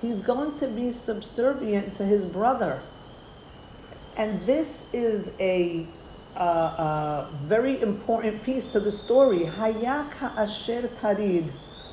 He's 0.00 0.18
going 0.18 0.54
to 0.56 0.66
be 0.68 0.90
subservient 0.90 1.94
to 1.96 2.04
his 2.04 2.24
brother. 2.24 2.80
And 4.16 4.40
this 4.42 4.94
is 4.94 5.36
a, 5.38 5.86
uh, 6.36 7.28
very 7.32 7.80
important 7.82 8.42
piece 8.42 8.64
to 8.66 8.80
the 8.80 8.90
story. 8.90 9.40
Hayaka 9.40 10.36
asher 10.38 10.88
tarid 10.88 11.52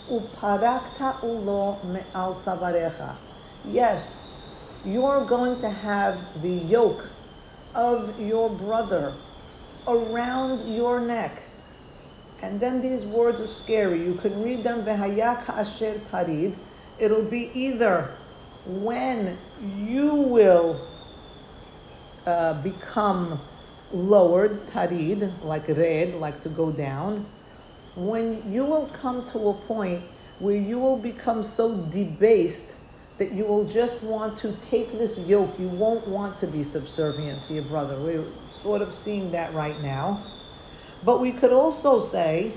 uparakta 0.10 1.20
ulo 1.20 1.84
me'al. 1.84 3.18
Yes, 3.66 4.24
you're 4.86 5.26
going 5.26 5.60
to 5.60 5.70
have 5.70 6.42
the 6.42 6.50
yoke 6.50 7.12
of 7.78 8.20
your 8.20 8.50
brother 8.50 9.14
around 9.88 10.74
your 10.74 11.00
neck. 11.00 11.44
And 12.44 12.60
then 12.60 12.82
these 12.82 13.06
words 13.06 13.40
are 13.40 13.48
scary. 13.48 14.04
You 14.04 14.16
can 14.16 14.44
read 14.44 14.64
them, 14.64 14.84
Vehayak 14.84 15.48
Asher 15.48 16.00
Tarid. 16.00 16.58
It'll 17.00 17.24
be 17.24 17.50
either 17.54 18.12
when 18.66 19.38
you 19.62 20.14
will 20.14 20.82
uh, 22.26 22.62
become 22.62 23.40
lowered, 23.92 24.68
tarid, 24.68 25.44
like 25.44 25.68
red, 25.70 26.16
like 26.16 26.42
to 26.42 26.50
go 26.50 26.72
down, 26.72 27.26
when 27.96 28.52
you 28.52 28.66
will 28.66 28.88
come 28.88 29.26
to 29.28 29.50
a 29.50 29.54
point 29.54 30.04
where 30.40 30.58
you 30.58 30.78
will 30.78 30.98
become 30.98 31.42
so 31.42 31.76
debased 31.90 32.80
that 33.18 33.32
you 33.32 33.46
will 33.46 33.66
just 33.66 34.04
want 34.04 34.38
to 34.38 34.52
take 34.54 34.92
this 34.92 35.18
yoke. 35.28 35.58
You 35.58 35.70
won't 35.70 36.08
want 36.08 36.38
to 36.40 36.48
be 36.48 36.64
subservient 36.64 37.44
to 37.44 37.54
your 37.54 37.64
brother. 37.64 38.00
We're 38.00 38.26
sort 38.50 38.82
of 38.82 38.94
seeing 38.94 39.32
that 39.32 39.54
right 39.54 39.80
now. 39.82 40.24
But 41.04 41.20
we 41.20 41.32
could 41.32 41.52
also 41.52 42.00
say, 42.00 42.54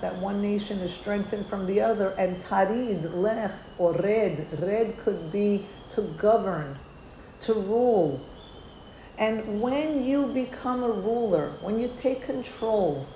that 0.00 0.16
one 0.20 0.42
nation 0.42 0.78
is 0.78 0.92
strengthened 0.92 1.46
from 1.46 1.66
the 1.66 1.80
other, 1.80 2.10
and 2.18 2.36
tarid, 2.36 3.14
lech, 3.14 3.52
or 3.78 3.92
red, 3.94 4.46
red 4.60 4.98
could 4.98 5.30
be 5.30 5.64
to 5.90 6.02
govern, 6.16 6.76
to 7.40 7.54
rule. 7.54 8.20
And 9.18 9.60
when 9.60 10.04
you 10.04 10.26
become 10.26 10.82
a 10.82 10.90
ruler, 10.90 11.52
when 11.60 11.78
you 11.78 11.88
take 11.94 12.22
control, 12.22 13.06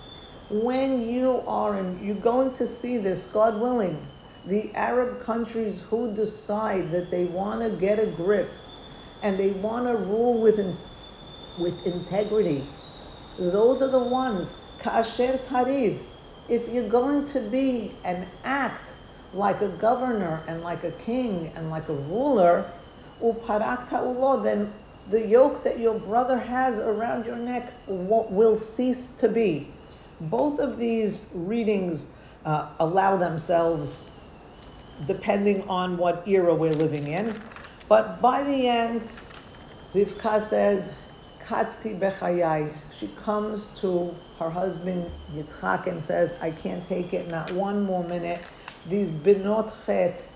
when 0.51 1.03
you 1.03 1.43
are, 1.47 1.77
and 1.77 2.01
you're 2.05 2.15
going 2.15 2.53
to 2.55 2.65
see 2.65 2.97
this, 2.99 3.27
God 3.27 3.61
willing, 3.61 4.07
the 4.49 4.75
Arab 4.75 5.21
countries 5.21 5.81
who 5.91 6.15
decide 6.15 6.91
that 6.91 7.11
they 7.11 7.27
want 7.27 7.63
to 7.63 7.71
get 7.79 7.99
a 7.99 8.07
grip 8.07 8.51
and 9.23 9.39
they 9.39 9.51
want 9.51 9.87
to 9.87 9.95
rule 9.97 10.41
with, 10.41 10.59
in, 10.59 10.75
with 11.59 11.87
integrity, 11.87 12.63
those 13.39 13.83
are 13.83 13.91
the 13.91 13.99
ones, 13.99 14.59
kasher 14.81 15.39
tarid. 15.47 16.03
If 16.49 16.69
you're 16.71 16.89
going 16.89 17.27
to 17.27 17.41
be 17.41 17.93
and 18.07 18.27
act 18.43 18.95
like 19.35 19.61
a 19.61 19.69
governor 19.69 20.43
and 20.49 20.63
like 20.63 20.83
a 20.83 20.93
king 20.93 21.53
and 21.55 21.69
like 21.69 21.91
a 21.91 21.95
ruler, 21.95 22.71
then 23.21 24.73
the 25.11 25.27
yoke 25.27 25.63
that 25.63 25.79
your 25.79 25.99
brother 25.99 26.39
has 26.39 26.79
around 26.79 27.27
your 27.27 27.37
neck 27.37 27.75
will 27.87 28.57
cease 28.57 29.11
to 29.11 29.29
be. 29.29 29.69
Both 30.21 30.59
of 30.59 30.79
these 30.79 31.31
readings 31.35 32.09
uh, 32.47 32.71
allow 32.81 33.19
themselves 33.19 34.11
depending 35.07 35.69
on 35.69 35.97
what 35.97 36.27
era 36.27 36.55
we're 36.55 36.75
living 36.75 37.07
in. 37.07 37.35
But 37.89 38.21
by 38.21 38.43
the 38.43 38.69
end, 38.69 39.07
Rivka 39.95 40.41
says, 40.41 40.99
Katzti 41.41 41.99
bechayai. 41.99 42.77
She 42.93 43.09
comes 43.09 43.69
to 43.81 44.15
her 44.39 44.51
husband 44.51 45.11
Yitzchak 45.33 45.87
and 45.87 46.03
says, 46.03 46.37
I 46.43 46.51
can't 46.51 46.87
take 46.87 47.15
it, 47.15 47.29
not 47.29 47.51
one 47.53 47.85
more 47.85 48.05
minute. 48.07 48.43
These 48.87 49.11
binot 49.11 49.73
chet, 49.87 50.29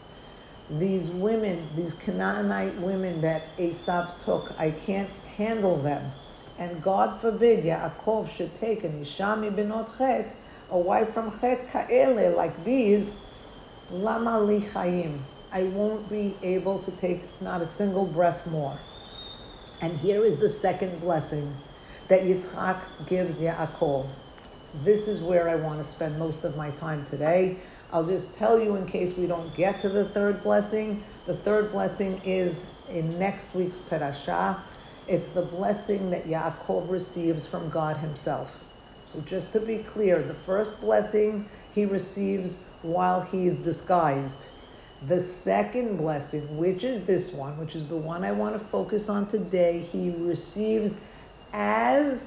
these 0.70 1.10
women, 1.10 1.68
these 1.76 1.92
Canaanite 1.92 2.76
women 2.78 3.20
that 3.20 3.42
Esav 3.58 4.24
took, 4.24 4.58
I 4.58 4.70
can't 4.70 5.10
handle 5.36 5.76
them. 5.76 6.10
And 6.58 6.82
God 6.82 7.20
forbid 7.20 7.64
Yaakov 7.64 8.34
should 8.34 8.54
take 8.54 8.84
an 8.84 8.92
Ishami 8.92 9.54
binot 9.54 9.98
chet, 9.98 10.34
a 10.70 10.78
wife 10.78 11.10
from 11.10 11.30
chet 11.40 11.68
ka'ele 11.68 12.34
like 12.34 12.64
these, 12.64 13.14
lama 13.92 14.40
li 14.40 14.58
chayim. 14.58 15.18
I 15.52 15.64
won't 15.64 16.08
be 16.08 16.34
able 16.42 16.78
to 16.78 16.90
take 16.92 17.42
not 17.42 17.60
a 17.60 17.66
single 17.66 18.06
breath 18.06 18.46
more. 18.46 18.78
And 19.82 19.94
here 19.96 20.24
is 20.24 20.38
the 20.38 20.48
second 20.48 21.00
blessing 21.00 21.54
that 22.08 22.22
Yitzchak 22.22 23.06
gives 23.06 23.40
Yaakov. 23.40 24.08
This 24.76 25.08
is 25.08 25.20
where 25.20 25.50
I 25.50 25.56
want 25.56 25.78
to 25.78 25.84
spend 25.84 26.18
most 26.18 26.44
of 26.44 26.56
my 26.56 26.70
time 26.70 27.04
today. 27.04 27.58
I'll 27.92 28.06
just 28.06 28.32
tell 28.32 28.58
you 28.58 28.76
in 28.76 28.86
case 28.86 29.14
we 29.18 29.26
don't 29.26 29.54
get 29.54 29.80
to 29.80 29.90
the 29.90 30.04
third 30.04 30.40
blessing. 30.40 31.02
The 31.26 31.34
third 31.34 31.70
blessing 31.70 32.20
is 32.24 32.72
in 32.88 33.18
next 33.18 33.54
week's 33.54 33.78
Perashah. 33.78 34.58
It's 35.06 35.28
the 35.28 35.42
blessing 35.42 36.08
that 36.10 36.24
Yaakov 36.24 36.88
receives 36.88 37.46
from 37.46 37.68
God 37.68 37.98
Himself. 37.98 38.64
So, 39.08 39.20
just 39.20 39.52
to 39.52 39.60
be 39.60 39.78
clear, 39.78 40.22
the 40.22 40.32
first 40.32 40.80
blessing 40.80 41.46
he 41.74 41.84
receives 41.84 42.66
while 42.82 43.20
he 43.20 43.46
is 43.46 43.56
disguised. 43.56 44.50
The 45.06 45.18
second 45.18 45.96
blessing, 45.96 46.56
which 46.56 46.84
is 46.84 47.04
this 47.04 47.32
one, 47.32 47.58
which 47.58 47.74
is 47.74 47.86
the 47.86 47.96
one 47.96 48.24
I 48.24 48.32
want 48.32 48.54
to 48.54 48.64
focus 48.64 49.08
on 49.08 49.26
today, 49.26 49.80
he 49.80 50.10
receives 50.10 51.00
as 51.52 52.26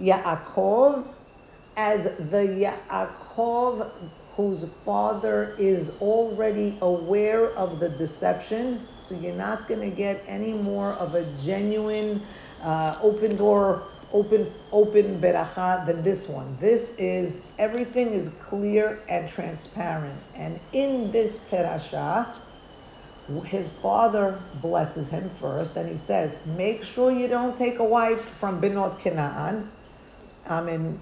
Yaakov, 0.00 1.06
as 1.76 2.04
the 2.04 2.74
Yaakov 2.90 3.92
whose 4.36 4.64
father 4.64 5.54
is 5.58 5.96
already 6.02 6.76
aware 6.82 7.50
of 7.52 7.80
the 7.80 7.88
deception. 7.88 8.86
So 8.98 9.14
you're 9.14 9.34
not 9.34 9.66
going 9.66 9.80
to 9.80 9.90
get 9.90 10.22
any 10.26 10.52
more 10.52 10.92
of 10.94 11.14
a 11.14 11.24
genuine 11.42 12.20
uh, 12.62 12.98
open 13.00 13.34
door, 13.36 13.84
open 14.18 14.52
open 14.72 15.20
beracha 15.20 15.84
than 15.86 16.02
this 16.02 16.28
one. 16.28 16.56
This 16.58 16.96
is 16.98 17.52
everything 17.58 18.08
is 18.08 18.30
clear 18.40 19.00
and 19.08 19.28
transparent. 19.28 20.18
And 20.34 20.60
in 20.72 21.10
this 21.10 21.38
perasha, 21.38 22.40
his 23.44 23.72
father 23.72 24.40
blesses 24.62 25.10
him 25.10 25.28
first, 25.28 25.76
and 25.76 25.88
he 25.88 25.96
says, 25.96 26.38
"Make 26.46 26.82
sure 26.82 27.10
you 27.10 27.28
don't 27.28 27.56
take 27.56 27.78
a 27.78 27.88
wife 27.98 28.24
from 28.40 28.60
Binot 28.60 28.98
Canaan." 28.98 29.70
I'm 30.48 30.68
in 30.68 31.00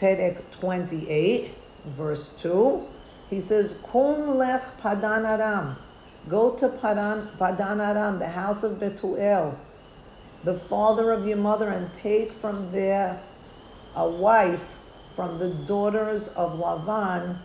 Perek 0.00 0.42
28 0.50 1.54
verse 1.84 2.28
2, 2.38 2.86
he 3.30 3.40
says, 3.40 3.76
Kum 3.90 4.36
lech 4.36 4.78
Padan 4.78 5.24
Aram. 5.24 5.76
Go 6.28 6.54
to 6.54 6.68
Padan, 6.68 7.28
Padan 7.38 7.80
Aram, 7.80 8.18
the 8.18 8.28
house 8.28 8.62
of 8.62 8.78
Betuel, 8.78 9.56
the 10.44 10.54
father 10.54 11.12
of 11.12 11.26
your 11.26 11.36
mother, 11.36 11.68
and 11.68 11.92
take 11.94 12.32
from 12.32 12.70
there 12.72 13.20
a 13.94 14.08
wife 14.08 14.78
from 15.14 15.38
the 15.38 15.50
daughters 15.66 16.28
of 16.28 16.58
Lavan, 16.58 17.38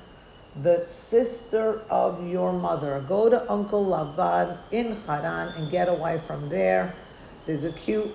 the 0.62 0.84
sister 0.84 1.82
of 1.90 2.26
your 2.28 2.54
mother. 2.54 3.04
Go 3.08 3.30
to 3.30 3.52
Uncle 3.52 3.86
Lavan 3.86 4.58
in 4.72 4.96
Haran 4.96 5.50
and 5.58 5.70
get 5.70 5.90
a 5.90 5.94
wife 5.94 6.24
from 6.24 6.50
there. 6.50 6.96
There's 7.46 7.64
a 7.64 7.72
cute 7.72 8.10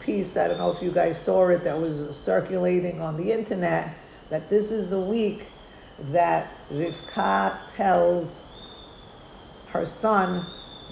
piece, 0.00 0.36
I 0.36 0.48
don't 0.48 0.58
know 0.58 0.70
if 0.70 0.82
you 0.82 0.90
guys 0.90 1.20
saw 1.20 1.48
it, 1.48 1.64
that 1.64 1.78
was 1.78 2.16
circulating 2.16 3.00
on 3.00 3.16
the 3.16 3.32
internet, 3.32 3.94
that 4.30 4.50
this 4.50 4.70
is 4.70 4.88
the 4.88 5.00
week 5.00 5.48
that 6.10 6.48
Rivka 6.72 7.74
tells 7.74 8.42
her 9.68 9.86
son, 9.86 10.44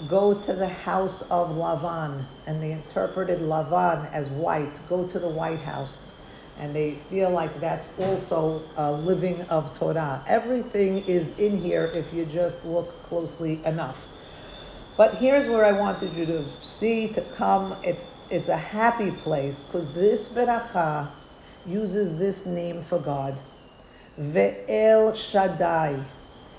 go 0.07 0.33
to 0.33 0.53
the 0.53 0.67
house 0.67 1.21
of 1.23 1.49
Lavan. 1.51 2.25
And 2.47 2.61
they 2.61 2.71
interpreted 2.71 3.39
Lavan 3.39 4.11
as 4.11 4.29
white, 4.29 4.79
go 4.89 5.07
to 5.07 5.19
the 5.19 5.29
White 5.29 5.59
House. 5.59 6.13
And 6.59 6.75
they 6.75 6.91
feel 6.91 7.31
like 7.31 7.59
that's 7.59 7.97
also 7.99 8.61
a 8.77 8.91
living 8.91 9.41
of 9.43 9.73
Torah. 9.73 10.23
Everything 10.27 10.99
is 11.07 11.37
in 11.39 11.57
here 11.59 11.89
if 11.95 12.13
you 12.13 12.25
just 12.25 12.65
look 12.65 13.01
closely 13.03 13.59
enough. 13.65 14.07
But 14.95 15.15
here's 15.15 15.47
where 15.47 15.65
I 15.65 15.71
wanted 15.71 16.13
you 16.13 16.25
to 16.27 16.47
see, 16.61 17.07
to 17.09 17.21
come. 17.21 17.75
It's, 17.83 18.09
it's 18.29 18.49
a 18.49 18.57
happy 18.57 19.09
place 19.09 19.63
because 19.63 19.93
this 19.93 20.29
beracha 20.29 21.09
uses 21.65 22.19
this 22.19 22.45
name 22.45 22.83
for 22.83 22.99
God. 22.99 23.39
Ve'el 24.19 25.15
Shaddai 25.15 26.03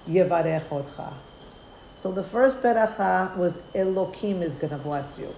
Yevarech 0.09 0.68
Otcha. 0.68 1.12
So 1.95 2.11
the 2.11 2.22
first 2.22 2.62
beracha 2.62 3.36
was 3.36 3.59
Elokim 3.74 4.42
is 4.42 4.55
going 4.55 4.72
to 4.72 4.78
bless 4.78 5.18
you. 5.18 5.32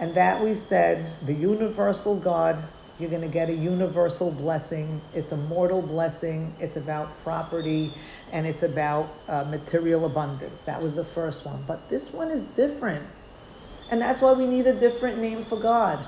And 0.00 0.14
that 0.14 0.42
we 0.42 0.54
said, 0.54 1.12
the 1.26 1.34
universal 1.34 2.16
God, 2.18 2.62
you're 2.98 3.10
going 3.10 3.22
to 3.22 3.28
get 3.28 3.48
a 3.48 3.54
universal 3.54 4.30
blessing. 4.30 5.00
It's 5.12 5.32
a 5.32 5.36
mortal 5.36 5.82
blessing. 5.82 6.54
It's 6.58 6.76
about 6.76 7.18
property 7.18 7.92
and 8.32 8.46
it's 8.46 8.62
about 8.62 9.12
uh, 9.28 9.44
material 9.44 10.06
abundance. 10.06 10.62
That 10.64 10.80
was 10.82 10.94
the 10.94 11.04
first 11.04 11.44
one. 11.44 11.64
But 11.66 11.88
this 11.88 12.12
one 12.12 12.30
is 12.30 12.44
different. 12.44 13.06
And 13.90 14.00
that's 14.00 14.22
why 14.22 14.32
we 14.32 14.46
need 14.46 14.66
a 14.66 14.78
different 14.78 15.18
name 15.18 15.42
for 15.42 15.56
God. 15.56 15.98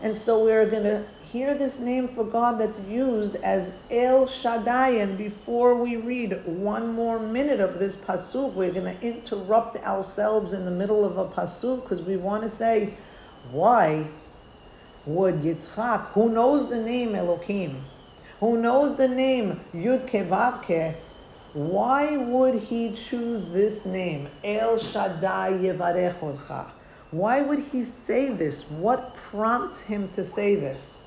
And 0.00 0.16
so 0.16 0.44
we're 0.44 0.70
going 0.70 0.84
to 0.84 1.04
hear 1.24 1.54
this 1.56 1.80
name 1.80 2.06
for 2.06 2.22
God 2.24 2.60
that's 2.60 2.80
used 2.82 3.34
as 3.36 3.74
El 3.90 4.28
Shaddai. 4.28 4.90
And 4.90 5.18
before 5.18 5.82
we 5.82 5.96
read 5.96 6.40
one 6.46 6.92
more 6.94 7.18
minute 7.18 7.58
of 7.58 7.80
this 7.80 7.96
pasuk, 7.96 8.52
we're 8.54 8.72
going 8.72 8.96
to 8.96 9.02
interrupt 9.04 9.76
ourselves 9.78 10.52
in 10.52 10.64
the 10.64 10.70
middle 10.70 11.04
of 11.04 11.18
a 11.18 11.24
pasuk 11.24 11.82
because 11.82 12.00
we 12.00 12.16
want 12.16 12.44
to 12.44 12.48
say, 12.48 12.94
why 13.50 14.06
would 15.04 15.36
Yitzchak, 15.36 16.08
who 16.08 16.28
knows 16.28 16.68
the 16.68 16.78
name 16.78 17.14
Elohim, 17.14 17.82
who 18.40 18.60
knows 18.60 18.96
the 18.96 19.08
name 19.08 19.60
Yud 19.74 20.06
Kei 20.06 20.22
Vav 20.22 20.62
Kei, 20.62 20.96
why 21.54 22.16
would 22.16 22.54
he 22.54 22.92
choose 22.92 23.46
this 23.46 23.84
name, 23.86 24.28
El 24.44 24.78
Shaddai 24.78 25.52
Yevarech 25.52 26.20
Otcha? 26.20 26.70
Why 27.10 27.40
would 27.40 27.58
he 27.58 27.82
say 27.82 28.30
this? 28.30 28.70
What 28.70 29.16
prompts 29.16 29.82
him 29.82 30.08
to 30.10 30.22
say 30.22 30.54
this? 30.56 31.06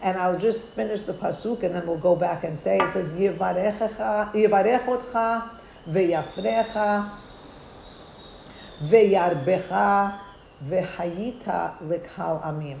And 0.00 0.16
I'll 0.16 0.38
just 0.38 0.60
finish 0.60 1.02
the 1.02 1.14
pasuk 1.14 1.62
and 1.64 1.74
then 1.74 1.86
we'll 1.86 1.96
go 1.96 2.14
back 2.14 2.44
and 2.44 2.58
say 2.58 2.78
it 2.78 2.92
says 2.92 3.10
Yivarech 3.10 3.78
otcha 3.78 5.50
veyafrecha 5.88 7.10
veyarbecha 8.82 10.18
vehayita 10.64 11.78
lekal 11.82 12.42
amim. 12.44 12.78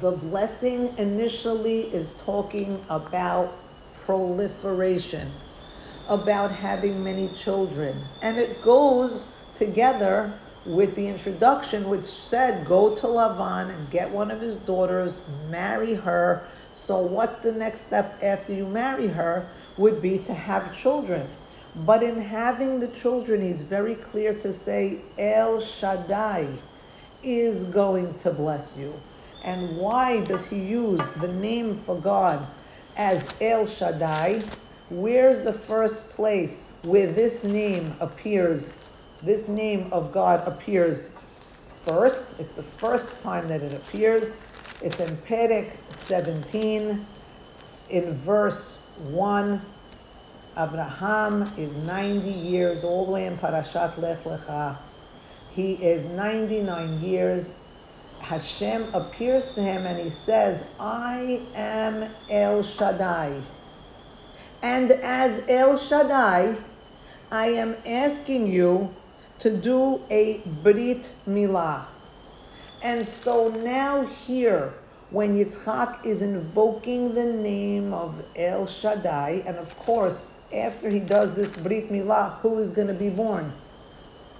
The 0.00 0.12
blessing 0.12 0.96
initially 0.98 1.82
is 1.82 2.12
talking 2.24 2.84
about 2.88 3.52
proliferation, 4.04 5.30
about 6.08 6.52
having 6.52 7.02
many 7.02 7.28
children, 7.28 7.96
and 8.22 8.38
it 8.38 8.62
goes 8.62 9.24
together 9.54 10.34
with 10.64 10.94
the 10.94 11.08
introduction, 11.08 11.88
which 11.88 12.04
said, 12.04 12.66
Go 12.66 12.94
to 12.94 13.06
Lavan 13.06 13.74
and 13.74 13.90
get 13.90 14.10
one 14.10 14.30
of 14.30 14.40
his 14.40 14.56
daughters, 14.56 15.20
marry 15.50 15.94
her. 15.94 16.46
So, 16.70 16.98
what's 16.98 17.36
the 17.36 17.52
next 17.52 17.80
step 17.80 18.18
after 18.22 18.52
you 18.52 18.66
marry 18.66 19.08
her? 19.08 19.48
Would 19.76 20.00
be 20.00 20.18
to 20.18 20.34
have 20.34 20.76
children. 20.76 21.28
But 21.74 22.02
in 22.02 22.18
having 22.18 22.80
the 22.80 22.88
children, 22.88 23.40
he's 23.40 23.62
very 23.62 23.94
clear 23.94 24.34
to 24.34 24.52
say, 24.52 25.00
El 25.18 25.60
Shaddai 25.60 26.48
is 27.22 27.64
going 27.64 28.14
to 28.18 28.30
bless 28.30 28.76
you. 28.76 28.94
And 29.44 29.76
why 29.76 30.22
does 30.24 30.48
he 30.48 30.60
use 30.60 31.04
the 31.20 31.28
name 31.28 31.74
for 31.74 31.96
God 31.96 32.46
as 32.96 33.34
El 33.40 33.66
Shaddai? 33.66 34.42
Where's 34.90 35.40
the 35.40 35.52
first 35.52 36.10
place 36.10 36.70
where 36.82 37.10
this 37.10 37.42
name 37.42 37.96
appears 38.00 38.72
this 39.22 39.48
name 39.48 39.88
of 39.92 40.12
God 40.12 40.46
appears 40.46 41.10
first. 41.66 42.38
It's 42.40 42.54
the 42.54 42.62
first 42.62 43.22
time 43.22 43.48
that 43.48 43.62
it 43.62 43.72
appears. 43.72 44.34
It's 44.82 44.98
in 45.00 45.16
Perek 45.18 45.76
17, 45.90 47.06
in 47.90 48.14
verse 48.14 48.82
1. 49.04 49.60
Abraham 50.58 51.42
is 51.56 51.74
90 51.76 52.30
years, 52.30 52.84
all 52.84 53.06
the 53.06 53.12
way 53.12 53.26
in 53.26 53.36
Parashat 53.38 53.96
Lech 53.98 54.22
Lecha. 54.24 54.76
He 55.52 55.74
is 55.74 56.04
99 56.06 57.00
years. 57.00 57.60
Hashem 58.20 58.84
appears 58.94 59.54
to 59.54 59.62
him 59.62 59.86
and 59.86 59.98
he 59.98 60.10
says, 60.10 60.68
I 60.78 61.42
am 61.54 62.10
El 62.30 62.62
Shaddai. 62.62 63.40
And 64.62 64.92
as 64.92 65.44
El 65.48 65.76
Shaddai, 65.76 66.56
I 67.30 67.46
am 67.46 67.76
asking 67.86 68.46
you 68.46 68.94
to 69.42 69.50
do 69.50 70.00
a 70.08 70.40
Brit 70.62 71.10
Milah. 71.26 71.84
And 72.80 73.04
so 73.04 73.48
now 73.48 74.04
here, 74.04 74.72
when 75.10 75.34
Yitzchak 75.34 76.06
is 76.06 76.22
invoking 76.22 77.14
the 77.14 77.24
name 77.24 77.92
of 77.92 78.24
El 78.36 78.68
Shaddai, 78.68 79.42
and 79.44 79.56
of 79.56 79.76
course, 79.76 80.26
after 80.54 80.88
he 80.88 81.00
does 81.00 81.34
this 81.34 81.56
Brit 81.56 81.90
Milah, 81.90 82.38
who 82.38 82.56
is 82.60 82.70
going 82.70 82.86
to 82.86 82.94
be 82.94 83.10
born? 83.10 83.52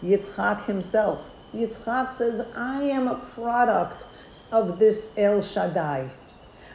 Yitzchak 0.05 0.67
himself. 0.67 1.35
Yitzchak 1.53 2.13
says, 2.13 2.47
I 2.57 2.85
am 2.85 3.09
a 3.09 3.17
product 3.17 4.07
of 4.53 4.79
this 4.79 5.19
El 5.19 5.43
Shaddai. 5.43 6.13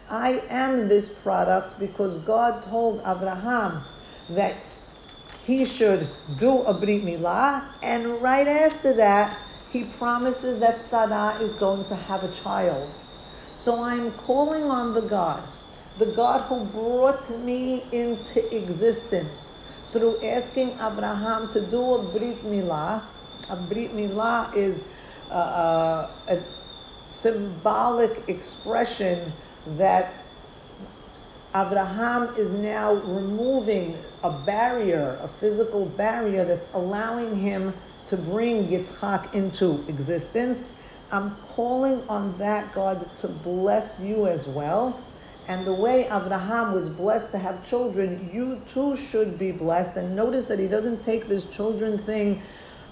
I 0.10 0.42
am 0.50 0.90
this 0.90 1.08
product 1.08 1.80
because 1.80 2.18
God 2.18 2.62
told 2.62 3.00
Abraham 3.08 3.84
that 4.32 4.54
he 5.48 5.64
should 5.64 6.06
do 6.38 6.62
a 6.64 6.74
Brit 6.74 7.04
Milah, 7.04 7.64
and 7.82 8.22
right 8.22 8.48
after 8.48 8.92
that, 8.92 9.40
he 9.72 9.86
promises 9.86 10.60
that 10.60 10.78
Sarah 10.78 11.38
is 11.40 11.52
going 11.52 11.86
to 11.86 11.96
have 11.96 12.22
a 12.26 12.32
child. 12.34 12.90
So 13.54 13.82
I'm 13.82 14.12
calling 14.12 14.66
on 14.66 14.94
the 14.94 15.02
God, 15.02 15.42
the 16.00 16.08
God 16.08 16.42
who 16.50 16.66
brought 16.66 17.30
me 17.40 17.86
into 17.94 18.44
existence 18.56 19.56
through 19.86 20.22
asking 20.22 20.72
Abraham 20.82 21.50
to 21.54 21.62
do 21.62 21.94
a 21.94 22.04
Brit 22.04 22.44
Milah. 22.44 23.02
A 23.50 23.56
Brit 23.56 23.96
Milah 23.96 24.54
is 24.54 24.86
uh, 25.32 25.34
uh, 25.34 26.12
a 26.28 26.40
symbolic 27.06 28.28
expression 28.28 29.32
that 29.66 30.17
Abraham 31.58 32.36
is 32.38 32.52
now 32.52 32.94
removing 32.94 33.98
a 34.24 34.30
barrier, 34.30 35.18
a 35.24 35.28
physical 35.28 35.88
barrier 35.88 36.46
that's 36.46 36.72
allowing 36.74 37.36
him 37.36 37.74
to 38.06 38.16
bring 38.16 38.68
Yitzchak 38.68 39.34
into 39.34 39.84
existence. 39.88 40.78
I'm 41.12 41.36
calling 41.38 42.04
on 42.08 42.38
that 42.38 42.74
God 42.76 43.16
to 43.18 43.28
bless 43.28 44.00
you 44.00 44.28
as 44.28 44.48
well. 44.48 45.02
And 45.48 45.66
the 45.66 45.74
way 45.74 46.06
Avraham 46.10 46.74
was 46.74 46.90
blessed 46.90 47.32
to 47.32 47.38
have 47.40 47.68
children, 47.68 48.30
you 48.32 48.62
too 48.68 48.96
should 48.96 49.40
be 49.40 49.52
blessed. 49.52 49.96
And 49.96 50.16
notice 50.16 50.46
that 50.48 50.60
he 50.60 50.68
doesn't 50.68 51.02
take 51.02 51.28
this 51.28 51.46
children 51.46 51.98
thing 51.98 52.42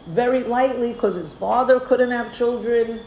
very 0.08 0.44
lightly 0.44 0.94
because 0.94 1.16
his 1.16 1.34
father 1.34 1.80
couldn't 1.80 2.12
have 2.12 2.34
children, 2.34 3.00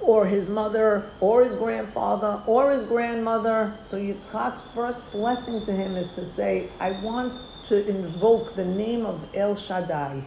or 0.00 0.26
his 0.26 0.48
mother, 0.48 1.10
or 1.20 1.44
his 1.44 1.54
grandfather, 1.54 2.42
or 2.46 2.70
his 2.70 2.84
grandmother. 2.84 3.74
So 3.80 3.96
Yitzchak's 3.98 4.62
first 4.62 5.10
blessing 5.12 5.64
to 5.66 5.72
him 5.72 5.96
is 5.96 6.08
to 6.08 6.24
say, 6.24 6.68
I 6.80 6.92
want 7.02 7.32
to 7.66 7.86
invoke 7.88 8.54
the 8.54 8.64
name 8.64 9.04
of 9.04 9.26
El 9.34 9.54
Shaddai, 9.56 10.22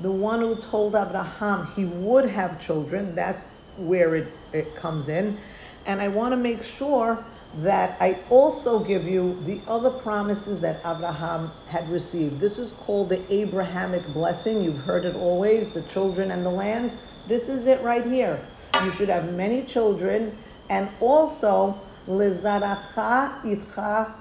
the 0.00 0.10
one 0.10 0.40
who 0.40 0.56
told 0.56 0.96
Abraham 0.96 1.66
he 1.76 1.84
would 1.84 2.28
have 2.28 2.60
children. 2.60 3.14
That's 3.14 3.52
where 3.76 4.16
it, 4.16 4.28
it 4.52 4.74
comes 4.74 5.08
in. 5.08 5.38
And 5.86 6.00
I 6.00 6.08
want 6.08 6.32
to 6.32 6.36
make 6.36 6.62
sure 6.62 7.24
that 7.56 8.00
I 8.00 8.18
also 8.30 8.78
give 8.80 9.06
you 9.06 9.38
the 9.44 9.60
other 9.68 9.90
promises 9.90 10.60
that 10.60 10.78
Abraham 10.80 11.50
had 11.68 11.88
received. 11.88 12.40
This 12.40 12.58
is 12.58 12.72
called 12.72 13.10
the 13.10 13.22
Abrahamic 13.32 14.06
blessing. 14.12 14.62
You've 14.62 14.80
heard 14.80 15.04
it 15.04 15.14
always 15.14 15.70
the 15.70 15.82
children 15.82 16.30
and 16.30 16.44
the 16.46 16.50
land. 16.50 16.94
This 17.28 17.48
is 17.48 17.66
it 17.66 17.80
right 17.82 18.04
here. 18.04 18.40
You 18.82 18.90
should 18.90 19.08
have 19.08 19.32
many 19.34 19.62
children, 19.64 20.36
and 20.68 20.88
also, 21.00 21.80
Lezaracha 22.08 23.42
itcha 23.44 24.12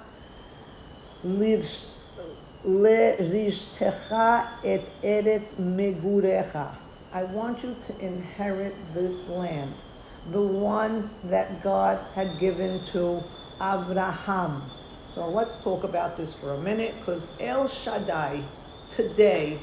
lerishtecha 2.65 4.47
et 4.63 4.91
eretz 5.03 5.55
megurecha. 5.55 6.75
I 7.13 7.23
want 7.23 7.63
you 7.63 7.75
to 7.81 8.05
inherit 8.05 8.75
this 8.93 9.27
land 9.29 9.73
the 10.29 10.41
one 10.41 11.09
that 11.23 11.63
God 11.63 12.03
had 12.13 12.37
given 12.39 12.83
to 12.85 13.23
Abraham. 13.55 14.61
So 15.15 15.27
let's 15.27 15.61
talk 15.63 15.83
about 15.83 16.15
this 16.15 16.33
for 16.33 16.53
a 16.53 16.57
minute 16.59 16.93
because 16.99 17.27
El 17.39 17.67
Shaddai 17.67 18.43
today, 18.89 19.59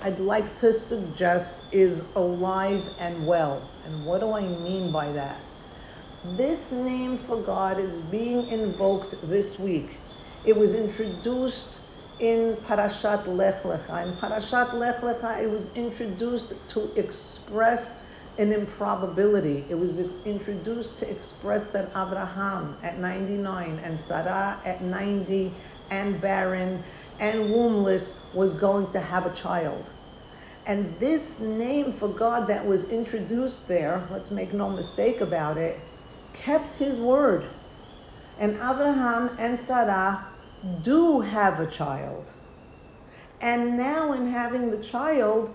I'd 0.00 0.20
like 0.20 0.54
to 0.56 0.72
suggest, 0.72 1.64
is 1.72 2.04
alive 2.14 2.88
and 3.00 3.26
well. 3.26 3.68
And 3.84 4.04
what 4.04 4.20
do 4.20 4.32
I 4.32 4.42
mean 4.42 4.92
by 4.92 5.10
that? 5.12 5.40
This 6.36 6.70
name 6.70 7.16
for 7.16 7.36
God 7.42 7.80
is 7.80 7.98
being 7.98 8.46
invoked 8.48 9.20
this 9.28 9.58
week. 9.58 9.98
It 10.44 10.56
was 10.56 10.74
introduced 10.74 11.80
in 12.20 12.56
Parashat 12.66 13.26
Lech 13.26 13.62
Lecha. 13.62 14.06
In 14.06 14.12
Parashat 14.14 14.72
Lech 14.74 14.96
Lecha, 15.00 15.42
it 15.42 15.50
was 15.50 15.74
introduced 15.76 16.54
to 16.68 16.92
express 16.94 18.06
an 18.38 18.52
improbability. 18.52 19.64
It 19.68 19.76
was 19.76 19.98
introduced 20.24 20.96
to 20.98 21.10
express 21.10 21.68
that 21.68 21.88
Abraham 21.90 22.76
at 22.84 22.98
99 22.98 23.80
and 23.80 23.98
Sarah 23.98 24.60
at 24.64 24.80
90 24.80 25.52
and 25.90 26.20
barren 26.20 26.84
and 27.18 27.50
wombless 27.50 28.24
was 28.34 28.54
going 28.54 28.90
to 28.92 29.00
have 29.00 29.26
a 29.26 29.34
child. 29.34 29.92
And 30.66 30.98
this 31.00 31.40
name 31.40 31.92
for 31.92 32.08
God 32.08 32.46
that 32.48 32.66
was 32.66 32.90
introduced 32.90 33.68
there, 33.68 34.06
let's 34.10 34.30
make 34.30 34.52
no 34.52 34.68
mistake 34.68 35.20
about 35.20 35.56
it, 35.56 35.80
kept 36.34 36.74
his 36.74 37.00
word. 37.00 37.48
And 38.38 38.52
Abraham 38.54 39.30
and 39.38 39.58
Sarah 39.58 40.28
do 40.82 41.20
have 41.20 41.58
a 41.58 41.66
child. 41.66 42.32
And 43.40 43.76
now, 43.76 44.12
in 44.12 44.26
having 44.26 44.70
the 44.70 44.82
child, 44.82 45.54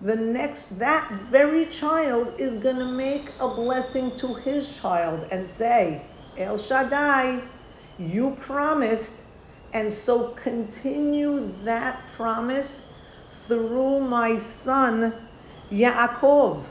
the 0.00 0.16
next, 0.16 0.78
that 0.78 1.10
very 1.12 1.66
child 1.66 2.34
is 2.38 2.56
going 2.56 2.76
to 2.76 2.84
make 2.84 3.30
a 3.40 3.48
blessing 3.48 4.14
to 4.16 4.34
his 4.34 4.80
child 4.80 5.26
and 5.30 5.46
say, 5.46 6.02
El 6.36 6.58
Shaddai, 6.58 7.42
you 7.98 8.36
promised, 8.38 9.24
and 9.72 9.92
so 9.92 10.28
continue 10.28 11.52
that 11.64 12.06
promise 12.08 12.92
through 13.28 14.00
my 14.00 14.36
son 14.36 15.14
Yaakov. 15.70 16.64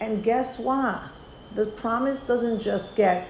And 0.00 0.22
guess 0.22 0.58
what? 0.58 1.02
The 1.54 1.66
promise 1.66 2.20
doesn't 2.20 2.60
just 2.60 2.96
get 2.96 3.28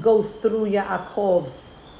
go 0.00 0.22
through 0.22 0.70
Yaakov 0.70 1.50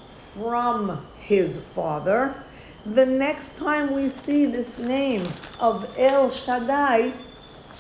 from 0.09 1.05
his 1.19 1.57
father 1.57 2.45
the 2.87 3.07
next 3.07 3.57
time 3.57 3.95
we 3.95 4.11
see 4.11 4.45
this 4.45 4.79
name 4.79 5.23
of 5.59 5.91
El 5.99 6.29
Shaddai 6.29 7.15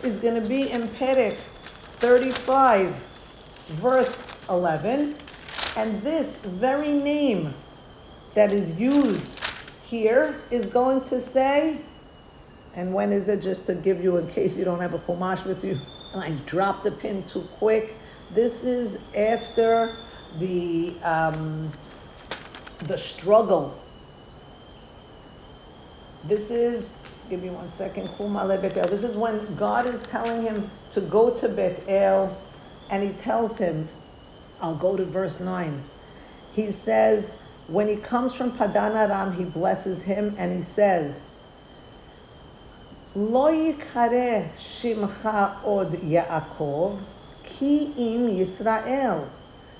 is 0.03 0.17
going 0.17 0.43
to 0.43 0.49
be 0.49 0.71
in 0.71 0.89
Perek 0.89 1.35
35, 1.35 2.89
verse 3.67 4.23
11. 4.49 5.15
And 5.77 6.01
this 6.01 6.43
very 6.43 6.89
name 6.89 7.53
that 8.35 8.53
is 8.53 8.79
used 8.79 9.29
here 9.85 10.41
is 10.51 10.67
going 10.67 11.03
to 11.05 11.21
say, 11.21 11.81
and 12.75 12.93
when 12.93 13.13
is 13.13 13.29
it 13.29 13.43
just 13.43 13.67
to 13.67 13.75
give 13.75 14.03
you 14.03 14.17
in 14.17 14.27
case 14.27 14.57
you 14.57 14.65
don't 14.65 14.81
have 14.81 14.95
a 14.95 14.99
chumash 14.99 15.45
with 15.45 15.65
you? 15.65 15.79
And 16.15 16.23
I 16.23 16.31
dropped 16.47 16.85
the 16.85 16.93
pin 16.93 17.25
too 17.25 17.43
quick. 17.55 17.97
This 18.35 18.63
is 18.63 19.05
after 19.17 19.97
the 20.39 20.95
um, 21.03 21.73
the 22.87 22.97
struggle 22.97 23.77
this 26.27 26.51
is, 26.51 26.99
give 27.29 27.43
me 27.43 27.51
one 27.51 27.71
second, 27.71 28.09
this 28.09 29.05
is 29.05 29.15
when 29.15 29.55
God 29.57 29.87
is 29.87 30.01
telling 30.01 30.43
him 30.43 30.71
to 30.91 31.03
go 31.03 31.31
to 31.35 31.49
Bet 31.51 31.83
El, 31.87 32.35
and 32.91 33.03
he 33.03 33.11
tells 33.11 33.59
him, 33.59 33.89
I'll 34.61 34.75
go 34.75 34.97
to 34.97 35.05
verse 35.05 35.39
9. 35.39 35.83
He 36.53 36.71
says, 36.71 37.35
when 37.69 37.89
he 37.89 37.97
comes 37.97 38.35
from 38.35 38.53
Padan 38.53 38.93
Aram, 38.93 39.37
he 39.37 39.45
blesses 39.45 40.03
him 40.03 40.35
and 40.39 40.53
he 40.53 40.61
says, 40.61 41.25
Lo 43.15 43.51
yikare 43.51 44.53
shimcha 44.55 45.65
od 45.65 45.93
Yaakov, 45.93 47.01
ki 47.45 47.85
im 47.97 48.29
Yisrael. 48.29 49.29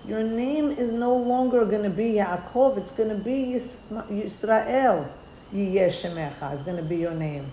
Your 0.07 0.23
name 0.23 0.71
is 0.71 0.93
no 0.93 1.17
longer 1.17 1.65
going 1.65 1.83
to 1.83 1.91
be 1.91 2.13
Yaakov, 2.13 2.79
it's 2.79 2.93
going 2.93 3.09
to 3.09 3.17
be 3.17 3.55
Yisrael. 3.55 5.09
Yiyeh 5.53 6.55
is 6.55 6.63
going 6.63 6.77
to 6.77 6.83
be 6.83 6.97
your 6.97 7.15
name. 7.15 7.53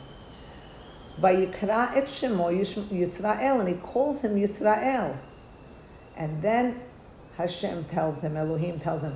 Vayikra 1.20 1.96
et 1.96 2.06
Shemo 2.06 2.52
Yisrael, 2.52 3.60
and 3.60 3.70
he 3.70 3.76
calls 3.76 4.24
him 4.24 4.36
Yisrael. 4.36 5.16
And 6.16 6.42
then 6.42 6.82
Hashem 7.38 7.86
tells 7.86 8.24
him, 8.24 8.36
Elohim 8.36 8.80
tells 8.80 9.04
him, 9.04 9.16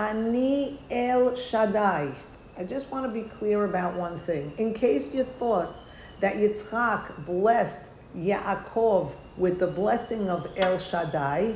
Ani 0.00 0.78
El 0.90 1.34
Shaddai. 1.36 2.14
I 2.56 2.64
just 2.64 2.90
want 2.90 3.04
to 3.04 3.12
be 3.12 3.28
clear 3.28 3.66
about 3.66 3.96
one 3.96 4.18
thing. 4.18 4.50
In 4.56 4.72
case 4.72 5.14
you 5.14 5.24
thought 5.24 5.76
that 6.20 6.36
Yitzchak 6.36 7.26
blessed 7.26 7.92
Yaakov 8.16 9.14
with 9.36 9.58
the 9.58 9.66
blessing 9.66 10.30
of 10.30 10.46
El 10.56 10.78
Shaddai, 10.78 11.54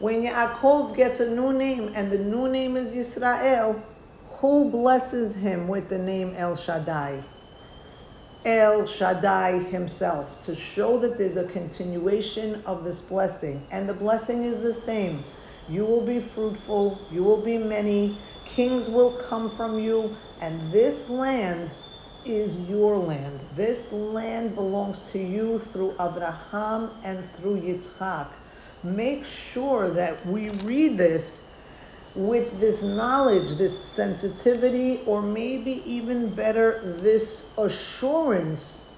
when 0.00 0.24
Yaakov 0.24 0.96
gets 0.96 1.20
a 1.20 1.30
new 1.30 1.52
name 1.52 1.92
and 1.94 2.10
the 2.10 2.18
new 2.18 2.50
name 2.50 2.76
is 2.76 2.92
Yisrael, 2.92 3.80
who 4.26 4.68
blesses 4.70 5.36
him 5.36 5.68
with 5.68 5.88
the 5.88 5.98
name 5.98 6.34
El 6.34 6.56
Shaddai? 6.56 7.22
El 8.44 8.86
Shaddai 8.86 9.58
himself, 9.70 10.40
to 10.46 10.52
show 10.52 10.98
that 10.98 11.16
there's 11.16 11.36
a 11.36 11.46
continuation 11.46 12.60
of 12.66 12.82
this 12.82 13.00
blessing. 13.00 13.64
And 13.70 13.88
the 13.88 13.94
blessing 13.94 14.42
is 14.42 14.62
the 14.62 14.72
same. 14.72 15.22
You 15.68 15.84
will 15.84 16.00
be 16.00 16.20
fruitful, 16.20 16.98
you 17.12 17.22
will 17.22 17.40
be 17.40 17.58
many, 17.58 18.16
kings 18.44 18.88
will 18.88 19.12
come 19.12 19.50
from 19.50 19.78
you, 19.78 20.16
and 20.40 20.60
this 20.72 21.10
land 21.10 21.70
is 22.24 22.58
your 22.68 22.96
land. 22.96 23.40
This 23.54 23.92
land 23.92 24.54
belongs 24.54 25.00
to 25.12 25.18
you 25.18 25.58
through 25.58 25.92
Abraham 26.00 26.90
and 27.04 27.24
through 27.24 27.60
Yitzchak. 27.60 28.28
Make 28.82 29.24
sure 29.24 29.90
that 29.90 30.24
we 30.26 30.50
read 30.50 30.96
this 30.96 31.50
with 32.14 32.58
this 32.60 32.82
knowledge, 32.82 33.56
this 33.58 33.78
sensitivity, 33.84 35.00
or 35.06 35.20
maybe 35.22 35.82
even 35.84 36.30
better, 36.30 36.80
this 36.82 37.52
assurance 37.58 38.90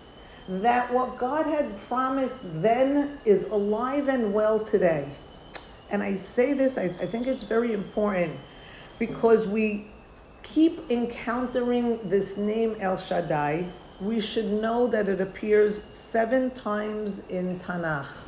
that 0.48 0.92
what 0.92 1.16
God 1.16 1.46
had 1.46 1.76
promised 1.76 2.62
then 2.62 3.18
is 3.24 3.44
alive 3.50 4.08
and 4.08 4.32
well 4.32 4.58
today. 4.58 5.16
And 5.90 6.02
I 6.02 6.14
say 6.14 6.52
this, 6.52 6.78
I, 6.78 6.84
I 6.84 7.06
think 7.06 7.26
it's 7.26 7.42
very 7.42 7.72
important 7.72 8.38
because 8.98 9.46
we 9.46 9.86
keep 10.42 10.90
encountering 10.90 11.98
this 12.08 12.36
name 12.36 12.76
El 12.80 12.96
Shaddai. 12.96 13.66
We 14.00 14.20
should 14.20 14.46
know 14.46 14.86
that 14.86 15.08
it 15.08 15.20
appears 15.20 15.82
seven 15.96 16.50
times 16.52 17.28
in 17.28 17.58
Tanakh. 17.58 18.26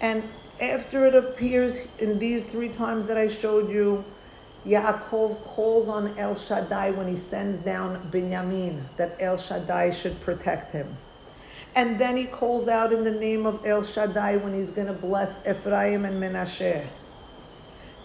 And 0.00 0.22
after 0.60 1.06
it 1.06 1.14
appears 1.14 1.88
in 1.98 2.18
these 2.18 2.44
three 2.44 2.68
times 2.68 3.06
that 3.06 3.16
I 3.16 3.28
showed 3.28 3.70
you, 3.70 4.04
Yaakov 4.66 5.42
calls 5.42 5.88
on 5.88 6.16
El 6.16 6.34
Shaddai 6.34 6.92
when 6.92 7.06
he 7.06 7.16
sends 7.16 7.58
down 7.58 8.08
Binyamin, 8.10 8.80
that 8.96 9.16
El 9.20 9.36
Shaddai 9.36 9.90
should 9.90 10.20
protect 10.20 10.72
him. 10.72 10.96
And 11.76 11.98
then 11.98 12.16
he 12.16 12.26
calls 12.26 12.68
out 12.68 12.92
in 12.92 13.02
the 13.02 13.10
name 13.10 13.46
of 13.46 13.66
El 13.66 13.82
Shaddai 13.82 14.36
when 14.36 14.54
he's 14.54 14.70
going 14.70 14.86
to 14.86 14.92
bless 14.92 15.46
Ephraim 15.46 16.04
and 16.04 16.22
Menashe. 16.22 16.86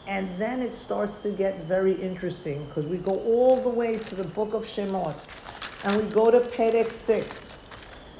And 0.07 0.27
then 0.39 0.61
it 0.61 0.73
starts 0.73 1.19
to 1.19 1.31
get 1.31 1.61
very 1.61 1.93
interesting 1.93 2.65
because 2.65 2.87
we 2.87 2.97
go 2.97 3.11
all 3.11 3.61
the 3.61 3.69
way 3.69 3.99
to 3.99 4.15
the 4.15 4.23
book 4.23 4.55
of 4.55 4.63
Shemot 4.63 5.15
and 5.85 5.95
we 5.95 6.09
go 6.11 6.31
to 6.31 6.39
Perek 6.39 6.91
6 6.91 7.53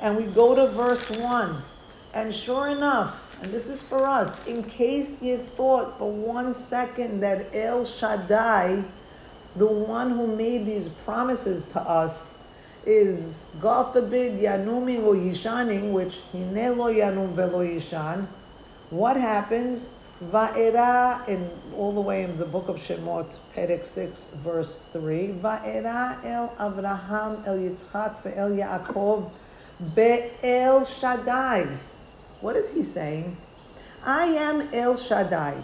and 0.02 0.16
we 0.16 0.24
go 0.24 0.54
to 0.54 0.68
verse 0.68 1.10
1. 1.10 1.56
And 2.14 2.34
sure 2.34 2.70
enough, 2.70 3.42
and 3.42 3.52
this 3.52 3.70
is 3.70 3.82
for 3.82 4.06
us, 4.06 4.48
in 4.48 4.64
case 4.64 5.22
you 5.22 5.38
thought 5.38 5.98
for 5.98 6.12
one 6.12 6.54
second 6.54 7.22
that 7.22 7.48
El 7.54 7.86
Shaddai, 7.86 8.84
the 9.56 9.66
one 9.66 10.12
who 10.12 10.36
made 10.36 10.66
these 10.66 10.90
promises 10.90 11.66
to 11.72 11.82
us, 11.82 12.39
is 12.90 13.38
God 13.60 13.94
forbid 13.94 14.34
Yanuming 14.34 15.04
or 15.04 15.14
Yishaning, 15.14 15.92
which 15.92 16.22
Hinelo 16.34 16.90
Yanum 16.92 17.32
Velo 17.34 17.64
Yishan. 17.64 18.28
What 18.90 19.16
happens? 19.16 19.96
Va'era, 20.24 21.26
in 21.30 21.50
all 21.78 21.94
the 21.94 22.02
way 22.02 22.24
in 22.24 22.38
the 22.38 22.46
book 22.46 22.68
of 22.68 22.78
Shemot, 22.78 23.38
Perek 23.56 23.86
6, 23.86 24.34
verse 24.38 24.78
3. 24.92 25.36
Va'era 25.40 26.26
el 26.26 26.50
Avraham 26.58 27.46
el 27.46 27.60
Yitzchak 27.60 28.22
ve'el 28.24 28.58
Yaakov 28.58 29.30
be'el 29.94 30.84
Shaddai. 30.84 31.80
What 32.42 32.56
is 32.56 32.74
he 32.74 32.82
saying? 32.82 33.38
I 34.04 34.26
am 34.26 34.68
El 34.74 34.96
Shaddai. 34.96 35.64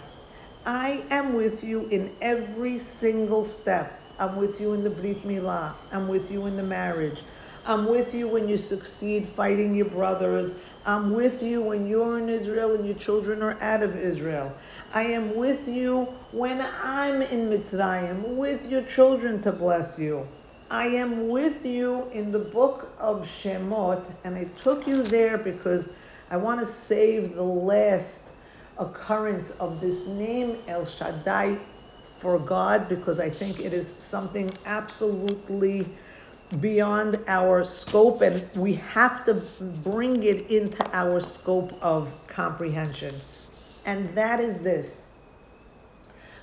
I 0.64 1.04
am 1.10 1.34
with 1.34 1.64
you 1.64 1.86
in 1.88 2.12
every 2.20 2.78
single 2.78 3.44
step. 3.44 4.00
I'm 4.18 4.36
with 4.36 4.60
you 4.60 4.72
in 4.72 4.82
the 4.82 4.90
Brit 4.90 5.24
Milah. 5.24 5.74
I'm 5.92 6.08
with 6.08 6.30
you 6.30 6.46
in 6.46 6.56
the 6.56 6.62
marriage. 6.62 7.22
I'm 7.66 7.86
with 7.86 8.14
you 8.14 8.28
when 8.28 8.48
you 8.48 8.56
succeed 8.56 9.26
fighting 9.26 9.74
your 9.74 9.86
brothers. 9.86 10.54
I'm 10.86 11.12
with 11.12 11.42
you 11.42 11.60
when 11.60 11.86
you're 11.86 12.18
in 12.18 12.28
Israel 12.28 12.74
and 12.74 12.86
your 12.86 12.94
children 12.94 13.42
are 13.42 13.60
out 13.60 13.82
of 13.82 13.96
Israel. 13.96 14.54
I 14.94 15.02
am 15.02 15.34
with 15.34 15.68
you 15.68 16.04
when 16.32 16.60
I'm 16.62 17.20
in 17.20 17.50
Mitzrayim, 17.50 18.36
with 18.36 18.70
your 18.70 18.82
children 18.82 19.40
to 19.42 19.52
bless 19.52 19.98
you. 19.98 20.26
I 20.70 20.86
am 20.86 21.28
with 21.28 21.66
you 21.66 22.08
in 22.10 22.32
the 22.32 22.38
book 22.38 22.92
of 22.98 23.26
Shemot, 23.26 24.10
and 24.24 24.36
I 24.36 24.44
took 24.62 24.86
you 24.86 25.02
there 25.02 25.36
because 25.36 25.92
I 26.30 26.38
want 26.38 26.60
to 26.60 26.66
save 26.66 27.34
the 27.34 27.42
last 27.42 28.34
occurrence 28.78 29.50
of 29.60 29.80
this 29.80 30.06
name 30.06 30.58
El 30.66 30.84
Shaddai 30.84 31.58
for 32.16 32.38
God 32.38 32.88
because 32.88 33.20
I 33.20 33.30
think 33.30 33.60
it 33.60 33.72
is 33.72 33.88
something 33.88 34.50
absolutely 34.64 35.88
beyond 36.60 37.18
our 37.26 37.64
scope 37.64 38.22
and 38.22 38.44
we 38.56 38.74
have 38.74 39.24
to 39.24 39.34
bring 39.82 40.22
it 40.22 40.50
into 40.50 40.88
our 40.92 41.20
scope 41.20 41.72
of 41.82 42.14
comprehension. 42.28 43.14
And 43.84 44.14
that 44.16 44.40
is 44.40 44.60
this 44.60 45.12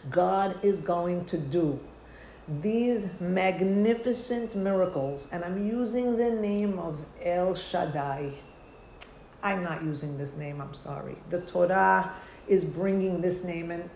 God 0.09 0.63
is 0.63 0.79
going 0.79 1.25
to 1.25 1.37
do 1.37 1.79
these 2.59 3.09
magnificent 3.21 4.53
miracles, 4.53 5.29
and 5.31 5.45
I'm 5.45 5.65
using 5.65 6.17
the 6.17 6.29
name 6.29 6.77
of 6.77 7.05
El 7.23 7.55
Shaddai 7.55 8.33
I'm 9.43 9.61
not 9.61 9.83
using 9.83 10.17
this 10.17 10.37
name, 10.37 10.61
I'm 10.61 10.73
sorry. 10.73 11.17
The 11.29 11.41
Torah 11.41 12.13
is 12.47 12.63
bringing 12.63 13.19
this 13.19 13.43
name, 13.43 13.71
and 13.71 13.89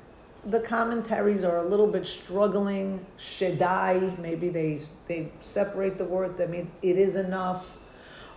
the 0.47 0.61
commentaries 0.61 1.43
are 1.43 1.57
a 1.57 1.65
little 1.65 1.87
bit 1.87 2.07
struggling. 2.07 3.05
Shaddai, 3.17 4.15
maybe 4.19 4.49
they, 4.49 4.81
they 5.07 5.31
separate 5.41 5.97
the 5.97 6.05
word, 6.05 6.37
that 6.37 6.49
means 6.49 6.71
it 6.81 6.97
is 6.97 7.15
enough. 7.15 7.77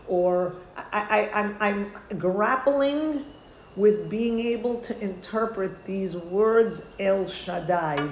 Or 0.08 0.56
I, 0.76 1.30
I, 1.32 1.40
I'm, 1.40 1.56
I'm 1.61 2.18
grappling 2.18 3.24
with 3.76 4.11
being 4.11 4.40
able 4.40 4.80
to 4.80 4.98
interpret 5.02 5.84
these 5.84 6.16
words 6.16 6.90
El 6.98 7.28
Shaddai 7.28 8.11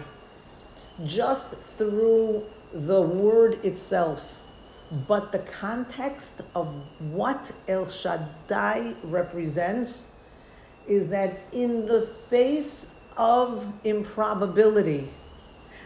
just 1.05 1.57
through 1.57 2.44
the 2.72 3.03
word 3.03 3.64
itself 3.64 4.42
but 5.07 5.32
the 5.32 5.40
context 5.40 6.40
of 6.55 6.80
what 6.99 7.53
El 7.66 7.86
Shaddai 7.86 8.94
represents 9.03 10.16
is 10.86 11.09
that 11.09 11.40
in 11.53 11.84
the 11.84 12.01
face 12.01 12.97
of 13.19 13.71
improbability, 13.85 15.09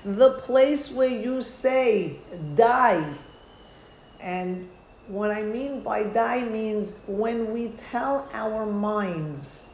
the 0.05 0.35
place 0.35 0.91
where 0.93 1.09
you 1.09 1.41
say 1.41 2.19
die, 2.55 3.15
and 4.21 4.69
what 5.09 5.31
I 5.31 5.43
mean 5.43 5.83
by 5.83 6.05
die 6.05 6.43
means 6.43 6.97
when 7.09 7.53
we 7.53 7.69
tell 7.69 8.29
our 8.33 8.67
minds, 8.67 9.67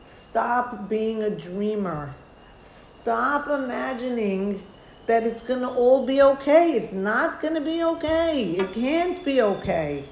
stop 0.00 0.88
being 0.88 1.22
a 1.22 1.30
dreamer, 1.30 2.14
stop 2.56 3.48
imagining 3.48 4.62
that 5.06 5.26
it's 5.26 5.42
going 5.42 5.60
to 5.60 5.68
all 5.68 6.04
be 6.04 6.20
okay. 6.20 6.72
It's 6.72 6.92
not 6.92 7.40
going 7.40 7.54
to 7.54 7.60
be 7.60 7.82
okay. 7.82 8.50
It 8.58 8.72
can't 8.72 9.24
be 9.24 9.40
okay. 9.40 10.04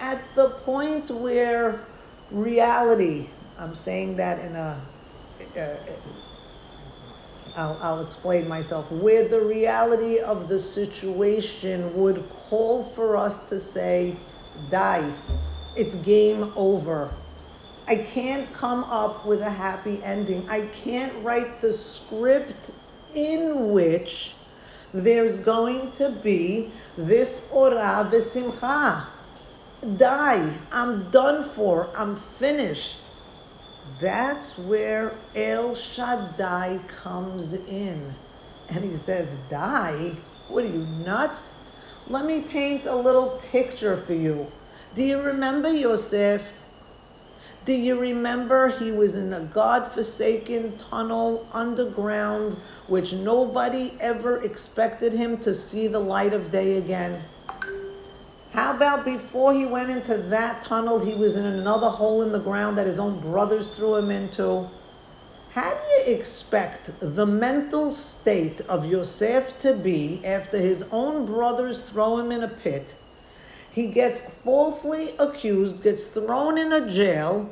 At 0.00 0.22
the 0.34 0.50
point 0.50 1.10
where 1.10 1.80
reality, 2.30 3.28
I'm 3.58 3.74
saying 3.74 4.16
that 4.16 4.40
in 4.40 4.56
a, 4.56 4.80
uh, 5.56 5.76
I'll, 7.56 7.78
I'll 7.80 8.00
explain 8.00 8.48
myself, 8.48 8.90
where 8.90 9.28
the 9.28 9.40
reality 9.40 10.18
of 10.18 10.48
the 10.48 10.58
situation 10.58 11.94
would 11.96 12.28
call 12.28 12.82
for 12.82 13.16
us 13.16 13.48
to 13.48 13.58
say, 13.58 14.16
die. 14.70 15.12
It's 15.76 15.96
game 15.96 16.52
over. 16.56 17.10
I 17.86 17.96
can't 17.96 18.52
come 18.52 18.84
up 18.84 19.26
with 19.26 19.40
a 19.40 19.50
happy 19.50 20.02
ending. 20.02 20.48
I 20.48 20.62
can't 20.68 21.12
write 21.22 21.60
the 21.60 21.72
script 21.72 22.70
in 23.14 23.70
which 23.70 24.34
there's 24.92 25.36
going 25.36 25.92
to 25.92 26.10
be 26.10 26.70
this 26.96 27.48
ora 27.52 28.08
v'simcha. 28.10 29.06
Die. 29.96 30.54
I'm 30.72 31.10
done 31.10 31.42
for. 31.42 31.90
I'm 31.96 32.16
finished. 32.16 33.00
That's 34.04 34.58
where 34.58 35.14
El 35.34 35.74
Shaddai 35.74 36.78
comes 36.86 37.54
in. 37.54 38.14
And 38.68 38.84
he 38.84 38.90
says, 38.90 39.38
Die? 39.48 40.12
What 40.48 40.64
are 40.64 40.68
you, 40.68 40.84
nuts? 41.06 41.64
Let 42.08 42.26
me 42.26 42.40
paint 42.42 42.84
a 42.84 42.94
little 42.94 43.40
picture 43.50 43.96
for 43.96 44.12
you. 44.12 44.52
Do 44.92 45.02
you 45.02 45.22
remember 45.22 45.72
Yosef? 45.72 46.62
Do 47.64 47.72
you 47.72 47.98
remember 47.98 48.68
he 48.68 48.92
was 48.92 49.16
in 49.16 49.32
a 49.32 49.40
God-forsaken 49.40 50.76
tunnel 50.76 51.48
underground, 51.50 52.58
which 52.88 53.14
nobody 53.14 53.94
ever 54.00 54.42
expected 54.42 55.14
him 55.14 55.38
to 55.38 55.54
see 55.54 55.86
the 55.86 55.98
light 55.98 56.34
of 56.34 56.50
day 56.50 56.76
again? 56.76 57.22
How 58.54 58.72
about 58.72 59.04
before 59.04 59.52
he 59.52 59.66
went 59.66 59.90
into 59.90 60.16
that 60.16 60.62
tunnel, 60.62 61.04
he 61.04 61.12
was 61.12 61.34
in 61.34 61.44
another 61.44 61.88
hole 61.88 62.22
in 62.22 62.30
the 62.30 62.38
ground 62.38 62.78
that 62.78 62.86
his 62.86 63.00
own 63.00 63.18
brothers 63.18 63.66
threw 63.66 63.96
him 63.96 64.12
into? 64.12 64.68
How 65.50 65.74
do 65.74 65.80
you 65.80 66.16
expect 66.16 66.92
the 67.00 67.26
mental 67.26 67.90
state 67.90 68.60
of 68.68 68.86
Yosef 68.86 69.58
to 69.58 69.74
be 69.74 70.24
after 70.24 70.58
his 70.58 70.84
own 70.92 71.26
brothers 71.26 71.82
throw 71.82 72.18
him 72.18 72.30
in 72.30 72.44
a 72.44 72.48
pit? 72.48 72.94
He 73.72 73.88
gets 73.88 74.20
falsely 74.20 75.16
accused, 75.18 75.82
gets 75.82 76.04
thrown 76.04 76.56
in 76.56 76.72
a 76.72 76.88
jail, 76.88 77.50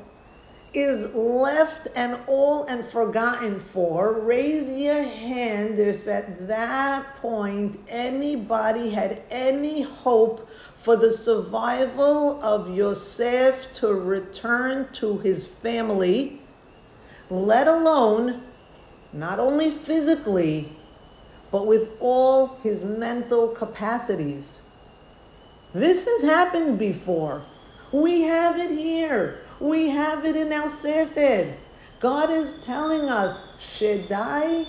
is 0.75 1.15
left 1.15 1.89
and 1.95 2.19
all 2.27 2.65
and 2.65 2.85
forgotten 2.85 3.59
for, 3.59 4.21
raise 4.21 4.71
your 4.71 5.03
hand 5.03 5.79
if 5.79 6.09
at 6.09 6.49
that 6.49 7.17
point 7.17 7.79
anybody 7.89 8.91
had 8.91 9.23
any 9.31 9.83
hope 9.83 10.49
for 10.83 10.97
the 10.97 11.13
survival 11.13 12.43
of 12.43 12.69
Yosef 12.75 13.73
to 13.73 13.87
return 13.89 14.93
to 14.93 15.19
his 15.19 15.47
family, 15.47 16.41
let 17.31 17.69
alone 17.69 18.43
not 19.13 19.39
only 19.39 19.71
physically, 19.71 20.73
but 21.53 21.67
with 21.67 21.93
all 22.01 22.59
his 22.65 22.85
mental 22.85 23.49
capacities. 23.49 24.63
This 25.73 26.05
has 26.05 26.29
happened 26.29 26.81
before. 26.81 27.45
We 27.93 28.23
have 28.23 28.59
it 28.59 28.71
here. 28.71 29.43
We 29.61 29.91
have 29.91 30.25
it 30.25 30.35
in 30.35 30.53
our 30.53 30.69
Sefer. 30.69 31.55
God 32.01 32.31
is 32.31 32.65
telling 32.65 33.09
us, 33.09 33.39
Shedai, 33.59 34.67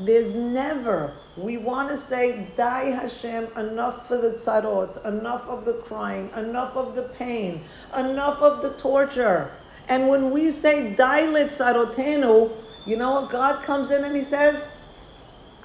there's 0.00 0.34
never. 0.34 1.14
We 1.36 1.56
want 1.56 1.88
to 1.88 1.96
say, 1.96 2.46
Die 2.56 2.84
Hashem, 2.90 3.48
enough 3.56 4.06
for 4.06 4.16
the 4.16 4.30
tzarot, 4.30 5.04
enough 5.04 5.48
of 5.48 5.64
the 5.64 5.74
crying, 5.74 6.30
enough 6.36 6.76
of 6.76 6.94
the 6.94 7.02
pain, 7.02 7.62
enough 7.98 8.40
of 8.40 8.62
the 8.62 8.72
torture. 8.74 9.50
And 9.88 10.08
when 10.08 10.30
we 10.30 10.50
say, 10.52 10.94
Die 10.94 11.26
le 11.30 11.44
tzarotenu, 11.46 12.52
you 12.86 12.96
know 12.96 13.20
what? 13.20 13.30
God 13.30 13.64
comes 13.64 13.90
in 13.90 14.04
and 14.04 14.14
He 14.14 14.22
says, 14.22 14.72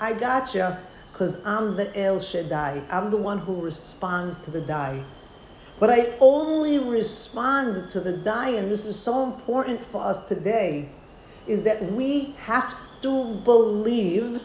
I 0.02 0.14
got 0.14 0.56
you, 0.56 0.76
because 1.12 1.46
I'm 1.46 1.76
the 1.76 1.96
El 2.00 2.20
Shaddai. 2.20 2.84
I'm 2.90 3.12
the 3.12 3.18
one 3.18 3.38
who 3.38 3.62
responds 3.62 4.38
to 4.46 4.52
the 4.52 4.62
die. 4.62 5.04
But 5.80 5.92
I 5.92 6.14
only 6.20 6.80
respond 6.80 7.90
to 7.92 8.00
the 8.00 8.18
die, 8.18 8.52
and 8.52 8.72
this 8.72 8.86
is 8.86 8.98
so 8.98 9.24
important 9.24 9.86
for 9.86 10.02
us 10.02 10.28
today, 10.28 10.90
is 11.46 11.64
that 11.64 11.92
we 11.92 12.36
have 12.40 12.76
to 13.02 13.36
believe 13.46 14.42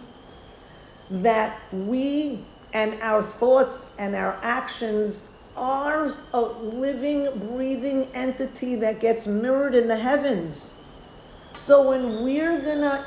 that 1.11 1.61
we 1.72 2.40
and 2.72 3.00
our 3.02 3.22
thoughts 3.22 3.94
and 3.98 4.14
our 4.14 4.38
actions 4.42 5.30
are 5.57 6.11
a 6.32 6.40
living, 6.40 7.28
breathing 7.38 8.09
entity 8.14 8.74
that 8.76 9.00
gets 9.00 9.26
mirrored 9.26 9.74
in 9.74 9.86
the 9.86 9.96
heavens. 9.96 10.80
So 11.52 11.90
when 11.90 12.24
we're 12.24 12.61
going 12.61 12.80
to 12.80 13.05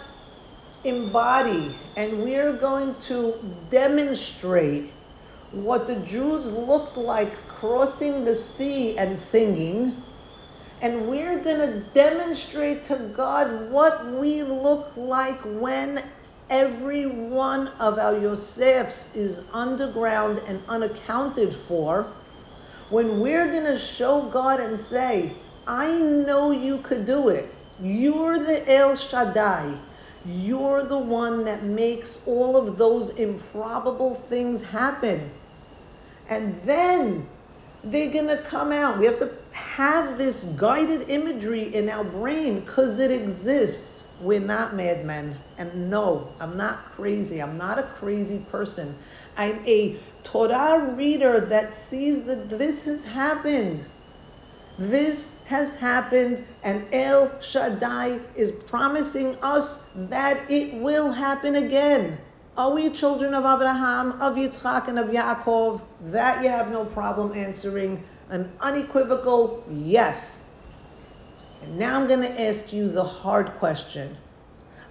embody 0.84 1.76
and 1.98 2.24
we're 2.24 2.54
going 2.54 2.96
to 3.02 3.36
demonstrate 3.70 4.92
what 5.52 5.88
the 5.88 5.96
Jews 5.98 6.52
looked 6.52 6.98
like 6.98 7.34
crossing 7.48 8.26
the 8.26 8.36
sea 8.36 8.98
and 8.98 9.18
singing. 9.18 10.02
And 10.82 11.08
we're 11.08 11.44
going 11.44 11.58
to 11.58 11.84
demonstrate 11.94 12.84
to 12.84 12.98
God 13.16 13.72
what 13.72 14.06
we 14.06 14.44
look 14.44 14.96
like 14.96 15.40
when 15.42 16.04
every 16.50 17.06
one 17.06 17.68
of 17.80 17.98
our 17.98 18.14
Yosefs 18.14 19.16
is 19.16 19.42
underground 19.54 20.42
and 20.48 20.62
unaccounted 20.68 21.54
for. 21.54 22.12
When 22.90 23.20
we're 23.20 23.52
going 23.52 23.66
to 23.66 23.78
show 23.78 24.24
God 24.30 24.60
and 24.60 24.80
say, 24.80 25.34
I 25.68 26.00
know 26.00 26.52
you 26.52 26.78
could 26.78 27.06
do 27.06 27.30
it. 27.30 27.54
You're 27.82 28.40
the 28.40 28.64
El 28.72 28.96
Shaddai. 28.96 29.78
You're 30.26 30.84
the 30.84 30.98
one 30.98 31.46
that 31.46 31.64
makes 31.64 32.26
all 32.26 32.56
of 32.56 32.78
those 32.78 33.10
improbable 33.12 34.14
things 34.14 34.64
happen. 34.64 35.32
And 36.30 36.56
then 36.62 37.28
they're 37.84 38.12
going 38.12 38.28
to 38.28 38.42
come 38.42 38.72
out. 38.72 39.00
We 39.00 39.06
have 39.06 39.20
to 39.20 39.32
have 39.52 40.18
this 40.18 40.46
guided 40.46 41.10
imagery 41.10 41.64
in 41.74 41.90
our 41.90 42.04
brain 42.04 42.62
because 42.62 43.00
it 43.00 43.12
exists. 43.12 44.08
We're 44.22 44.40
not 44.40 44.76
madmen. 44.76 45.38
And 45.58 45.90
no, 45.90 46.34
I'm 46.40 46.56
not 46.56 46.86
crazy. 46.94 47.42
I'm 47.42 47.58
not 47.58 47.80
a 47.80 47.84
crazy 47.84 48.46
person. 48.52 48.96
I'm 49.36 49.66
a 49.66 49.98
Torah 50.24 50.94
reader 50.94 51.40
that 51.40 51.74
sees 51.74 52.26
that 52.26 52.50
this 52.50 52.86
has 52.86 53.06
happened. 53.06 53.88
This 54.78 55.44
has 55.46 55.80
happened, 55.80 56.46
and 56.64 56.86
El 56.92 57.42
Shaddai 57.42 58.20
is 58.36 58.52
promising 58.52 59.36
us 59.42 59.90
that 59.96 60.52
it 60.52 60.76
will 60.76 61.12
happen 61.14 61.56
again. 61.56 62.20
Are 62.56 62.72
we 62.72 62.90
children 62.92 63.34
of 63.34 63.44
Abraham, 63.44 64.22
of 64.22 64.36
Yitzchak, 64.36 64.88
and 64.88 65.00
of 65.00 65.08
Yaakov? 65.10 65.84
That 66.02 66.44
you 66.44 66.50
have 66.50 66.72
no 66.72 66.86
problem 66.86 67.34
answering. 67.34 68.04
An 68.30 68.52
unequivocal 68.62 69.64
yes. 69.70 70.60
And 71.62 71.80
now 71.80 72.00
I'm 72.00 72.08
going 72.08 72.22
to 72.22 72.42
ask 72.42 72.72
you 72.72 72.90
the 72.90 73.04
hard 73.04 73.54
question. 73.56 74.18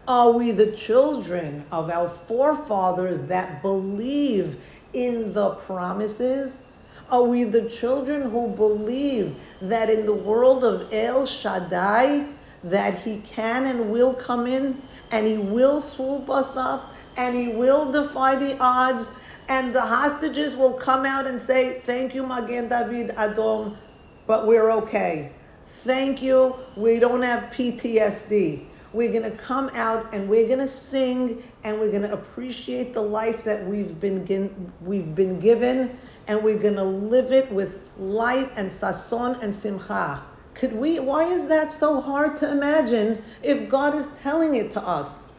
Are 0.08 0.30
we 0.30 0.52
the 0.52 0.70
children 0.70 1.66
of 1.72 1.90
our 1.90 2.08
forefathers 2.08 3.22
that 3.22 3.60
believe 3.60 4.56
in 4.92 5.32
the 5.32 5.50
promises? 5.50 6.70
Are 7.10 7.24
we 7.24 7.42
the 7.42 7.68
children 7.68 8.30
who 8.30 8.48
believe 8.50 9.34
that 9.60 9.90
in 9.90 10.06
the 10.06 10.14
world 10.14 10.62
of 10.62 10.92
El 10.92 11.26
Shaddai, 11.26 12.28
that 12.62 13.00
he 13.00 13.16
can 13.18 13.66
and 13.66 13.90
will 13.90 14.14
come 14.14 14.46
in 14.46 14.80
and 15.10 15.26
he 15.26 15.38
will 15.38 15.80
swoop 15.80 16.30
us 16.30 16.56
up 16.56 16.94
and 17.16 17.34
he 17.34 17.48
will 17.48 17.90
defy 17.90 18.36
the 18.36 18.56
odds, 18.60 19.10
and 19.48 19.74
the 19.74 19.80
hostages 19.80 20.54
will 20.54 20.74
come 20.74 21.04
out 21.04 21.26
and 21.26 21.40
say, 21.40 21.80
Thank 21.80 22.14
you, 22.14 22.24
Magen 22.24 22.68
David 22.68 23.08
Adom, 23.16 23.76
but 24.28 24.46
we're 24.46 24.70
okay. 24.70 25.32
Thank 25.64 26.22
you, 26.22 26.54
we 26.76 27.00
don't 27.00 27.22
have 27.22 27.52
PTSD. 27.52 28.65
We're 28.92 29.10
going 29.10 29.30
to 29.30 29.36
come 29.36 29.70
out 29.74 30.14
and 30.14 30.28
we're 30.28 30.46
going 30.46 30.60
to 30.60 30.68
sing 30.68 31.42
and 31.64 31.78
we're 31.78 31.90
going 31.90 32.02
to 32.02 32.12
appreciate 32.12 32.92
the 32.92 33.02
life 33.02 33.44
that 33.44 33.66
we've 33.66 33.98
been, 34.00 34.72
we've 34.80 35.14
been 35.14 35.38
given 35.40 35.98
and 36.28 36.42
we're 36.42 36.58
going 36.58 36.76
to 36.76 36.84
live 36.84 37.32
it 37.32 37.50
with 37.52 37.90
light 37.98 38.50
and 38.56 38.70
sason 38.70 39.36
and 39.42 39.54
simcha. 39.54 40.22
Could 40.54 40.72
we, 40.72 40.98
why 40.98 41.24
is 41.24 41.48
that 41.48 41.72
so 41.72 42.00
hard 42.00 42.36
to 42.36 42.50
imagine 42.50 43.22
if 43.42 43.68
God 43.68 43.94
is 43.94 44.18
telling 44.22 44.54
it 44.54 44.70
to 44.72 44.82
us? 44.82 45.32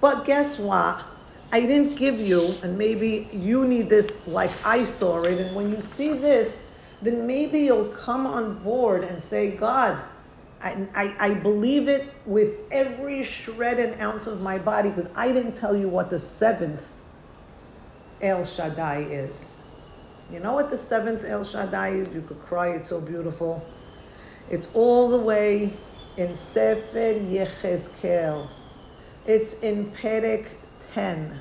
But 0.00 0.24
guess 0.24 0.58
what? 0.58 1.04
I 1.50 1.60
didn't 1.60 1.96
give 1.96 2.20
you, 2.20 2.46
and 2.62 2.76
maybe 2.76 3.28
you 3.32 3.66
need 3.66 3.88
this 3.88 4.26
like 4.28 4.50
I 4.66 4.84
saw 4.84 5.22
it, 5.22 5.40
and 5.40 5.56
when 5.56 5.70
you 5.70 5.80
see 5.80 6.12
this, 6.12 6.78
then 7.00 7.26
maybe 7.26 7.60
you'll 7.60 7.86
come 7.86 8.26
on 8.26 8.58
board 8.58 9.04
and 9.04 9.22
say, 9.22 9.56
God, 9.56 10.04
I, 10.62 10.88
I, 10.94 11.16
I 11.18 11.34
believe 11.34 11.88
it 11.88 12.12
with 12.26 12.58
every 12.70 13.22
shred 13.22 13.78
and 13.78 14.00
ounce 14.00 14.26
of 14.26 14.40
my 14.40 14.58
body 14.58 14.88
because 14.88 15.08
I 15.14 15.32
didn't 15.32 15.54
tell 15.54 15.76
you 15.76 15.88
what 15.88 16.10
the 16.10 16.18
seventh 16.18 17.02
El 18.20 18.44
Shaddai 18.44 19.02
is. 19.02 19.56
You 20.32 20.40
know 20.40 20.54
what 20.54 20.68
the 20.68 20.76
seventh 20.76 21.24
El 21.24 21.44
Shaddai 21.44 21.90
is? 21.90 22.14
You 22.14 22.22
could 22.22 22.40
cry, 22.40 22.70
it's 22.70 22.88
so 22.88 23.00
beautiful. 23.00 23.64
It's 24.50 24.68
all 24.74 25.08
the 25.08 25.18
way 25.18 25.72
in 26.16 26.34
Sefer 26.34 27.14
Yechezkel. 27.14 28.48
It's 29.26 29.62
in 29.62 29.90
Perek 29.92 30.48
10. 30.80 31.40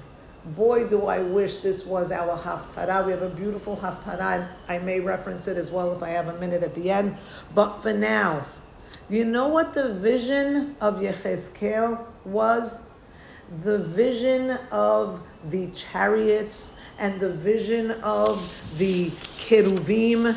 Boy, 0.56 0.88
do 0.88 1.08
I 1.08 1.22
wish 1.22 1.58
this 1.58 1.86
was 1.86 2.12
our 2.12 2.38
Haftarah. 2.38 3.06
We 3.06 3.12
have 3.12 3.22
a 3.22 3.30
beautiful 3.30 3.76
Haftarah. 3.76 4.48
I 4.68 4.80
may 4.80 5.00
reference 5.00 5.48
it 5.48 5.58
as 5.58 5.72
well 5.72 5.94
if 5.94 6.04
I 6.04 6.10
have 6.10 6.28
a 6.28 6.40
minute 6.40 6.64
at 6.64 6.76
the 6.76 6.92
end. 6.92 7.18
But 7.54 7.82
for 7.82 7.94
now, 7.94 8.46
you 9.10 9.24
know 9.24 9.48
what 9.48 9.74
the 9.74 9.94
vision 9.94 10.76
of 10.82 10.96
Yechezkel 10.96 12.06
was? 12.26 12.90
The 13.64 13.80
vision 13.80 14.58
of 14.72 15.22
the 15.46 15.72
chariots 15.72 16.78
and 17.00 17.18
the 17.20 17.30
vision 17.30 17.92
of 18.04 18.62
the 18.78 19.10
keruvim 19.10 20.36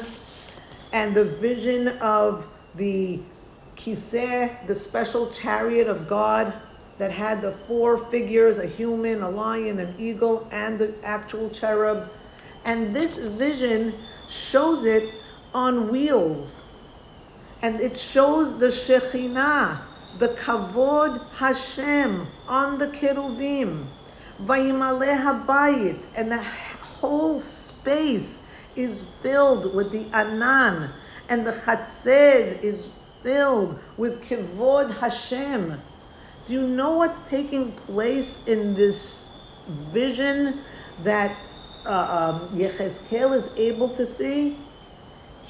and 0.92 1.14
the 1.14 1.24
vision 1.24 1.88
of 1.98 2.48
the 2.76 3.20
kiseh, 3.74 4.66
the 4.66 4.74
special 4.74 5.30
chariot 5.30 5.88
of 5.88 6.06
God 6.06 6.52
that 6.98 7.10
had 7.10 7.40
the 7.40 7.52
four 7.52 7.98
figures 7.98 8.58
a 8.58 8.66
human, 8.66 9.22
a 9.22 9.30
lion, 9.30 9.80
an 9.80 9.94
eagle, 9.98 10.46
and 10.52 10.78
the 10.78 10.94
actual 11.02 11.48
cherub. 11.50 12.10
And 12.64 12.94
this 12.94 13.18
vision 13.18 13.94
shows 14.28 14.84
it 14.84 15.12
on 15.54 15.88
wheels. 15.88 16.69
And 17.62 17.80
it 17.80 17.98
shows 17.98 18.58
the 18.58 18.68
Shekhinah, 18.68 19.80
the 20.18 20.28
Kavod 20.28 21.22
Hashem 21.36 22.26
on 22.48 22.78
the 22.78 22.86
Keruvim. 22.86 23.86
Vayimale 24.42 25.22
Habayit. 25.22 26.06
And 26.16 26.32
the 26.32 26.42
whole 26.42 27.40
space 27.40 28.50
is 28.76 29.04
filled 29.20 29.74
with 29.74 29.92
the 29.92 30.06
Anan. 30.16 30.90
And 31.28 31.46
the 31.46 31.52
Chatzer 31.52 32.60
is 32.62 32.86
filled 33.22 33.78
with 33.98 34.24
Kavod 34.24 34.98
Hashem. 34.98 35.80
Do 36.46 36.54
you 36.54 36.66
know 36.66 36.96
what's 36.96 37.28
taking 37.28 37.72
place 37.72 38.48
in 38.48 38.74
this 38.74 39.30
vision 39.68 40.60
that 41.02 41.36
uh, 41.84 42.40
um, 42.40 42.58
Yechezkel 42.58 43.32
is 43.34 43.50
able 43.56 43.90
to 43.90 44.06
see? 44.06 44.56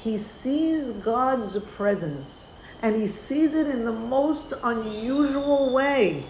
He 0.03 0.17
sees 0.17 0.91
God's 0.93 1.59
presence 1.59 2.51
and 2.81 2.95
he 2.95 3.05
sees 3.05 3.53
it 3.53 3.67
in 3.67 3.85
the 3.85 3.93
most 3.93 4.51
unusual 4.63 5.71
way. 5.71 6.25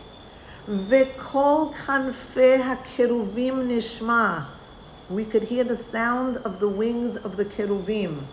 We 0.67 1.05
could 5.25 5.43
hear 5.43 5.63
the 5.63 5.75
sound 5.75 6.37
of 6.37 6.59
the 6.59 6.67
wings 6.67 7.15
of 7.15 7.37
the 7.37 7.45
keruvim. 7.45 8.23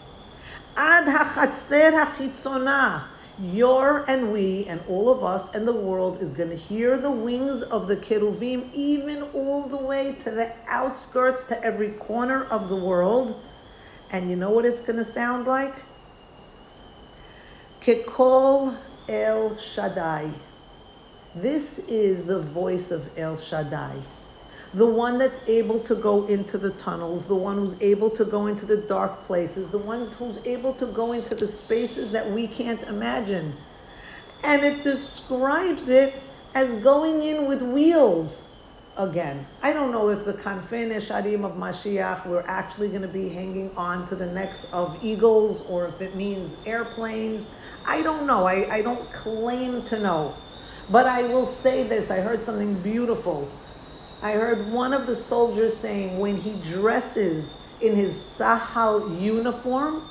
Ad 0.76 1.04
hachatzer 1.04 1.92
hachitzona. 1.92 3.04
Your 3.40 4.04
and 4.10 4.32
we 4.32 4.64
and 4.64 4.80
all 4.88 5.08
of 5.08 5.22
us 5.22 5.54
and 5.54 5.68
the 5.68 5.72
world 5.72 6.20
is 6.20 6.32
going 6.32 6.50
to 6.50 6.56
hear 6.56 6.98
the 6.98 7.12
wings 7.12 7.62
of 7.62 7.86
the 7.86 7.96
keruvim 7.96 8.68
even 8.72 9.22
all 9.22 9.68
the 9.68 9.78
way 9.78 10.16
to 10.22 10.32
the 10.32 10.52
outskirts, 10.66 11.44
to 11.44 11.62
every 11.62 11.90
corner 11.90 12.42
of 12.46 12.68
the 12.68 12.74
world. 12.74 13.40
And 14.10 14.30
you 14.30 14.36
know 14.36 14.50
what 14.50 14.64
it's 14.64 14.80
going 14.80 14.96
to 14.96 15.04
sound 15.04 15.46
like? 15.46 15.74
Kekol 17.80 18.76
El 19.08 19.56
Shaddai. 19.56 20.30
This 21.34 21.78
is 21.88 22.24
the 22.24 22.40
voice 22.40 22.90
of 22.90 23.10
El 23.18 23.36
Shaddai. 23.36 24.00
The 24.74 24.86
one 24.86 25.18
that's 25.18 25.48
able 25.48 25.78
to 25.80 25.94
go 25.94 26.26
into 26.26 26.58
the 26.58 26.70
tunnels, 26.70 27.26
the 27.26 27.34
one 27.34 27.56
who's 27.56 27.80
able 27.80 28.10
to 28.10 28.24
go 28.24 28.46
into 28.46 28.66
the 28.66 28.76
dark 28.76 29.22
places, 29.22 29.68
the 29.68 29.78
one 29.78 30.06
who's 30.18 30.38
able 30.44 30.74
to 30.74 30.86
go 30.86 31.12
into 31.12 31.34
the 31.34 31.46
spaces 31.46 32.12
that 32.12 32.30
we 32.30 32.46
can't 32.46 32.82
imagine. 32.84 33.54
And 34.44 34.64
it 34.64 34.82
describes 34.82 35.88
it 35.88 36.14
as 36.54 36.74
going 36.82 37.22
in 37.22 37.46
with 37.46 37.62
wheels 37.62 38.47
again. 38.98 39.46
I 39.62 39.72
don't 39.72 39.92
know 39.92 40.08
if 40.10 40.24
the 40.24 40.34
Kanfei 40.34 40.86
Nesharim 40.88 41.44
of 41.44 41.56
Mashiach, 41.56 42.26
we're 42.26 42.44
actually 42.46 42.88
going 42.88 43.02
to 43.02 43.08
be 43.08 43.28
hanging 43.28 43.70
on 43.76 44.04
to 44.06 44.16
the 44.16 44.26
necks 44.26 44.72
of 44.72 44.98
eagles 45.02 45.62
or 45.62 45.86
if 45.86 46.02
it 46.02 46.16
means 46.16 46.58
airplanes. 46.66 47.50
I 47.86 48.02
don't 48.02 48.26
know. 48.26 48.44
I, 48.44 48.68
I 48.70 48.82
don't 48.82 49.10
claim 49.12 49.82
to 49.84 49.98
know. 49.98 50.34
But 50.90 51.06
I 51.06 51.22
will 51.22 51.46
say 51.46 51.84
this 51.84 52.10
I 52.10 52.20
heard 52.20 52.42
something 52.42 52.74
beautiful. 52.82 53.48
I 54.22 54.32
heard 54.32 54.72
one 54.72 54.92
of 54.92 55.06
the 55.06 55.14
soldiers 55.14 55.76
saying 55.76 56.18
when 56.18 56.36
he 56.36 56.60
dresses 56.62 57.62
in 57.80 57.94
his 57.94 58.18
Tzahal 58.24 59.20
uniform, 59.20 60.02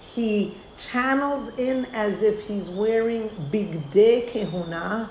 he 0.00 0.54
channels 0.76 1.58
in 1.58 1.86
as 1.92 2.22
if 2.22 2.46
he's 2.46 2.70
wearing 2.70 3.28
bigdei 3.50 4.28
kehuna, 4.30 5.08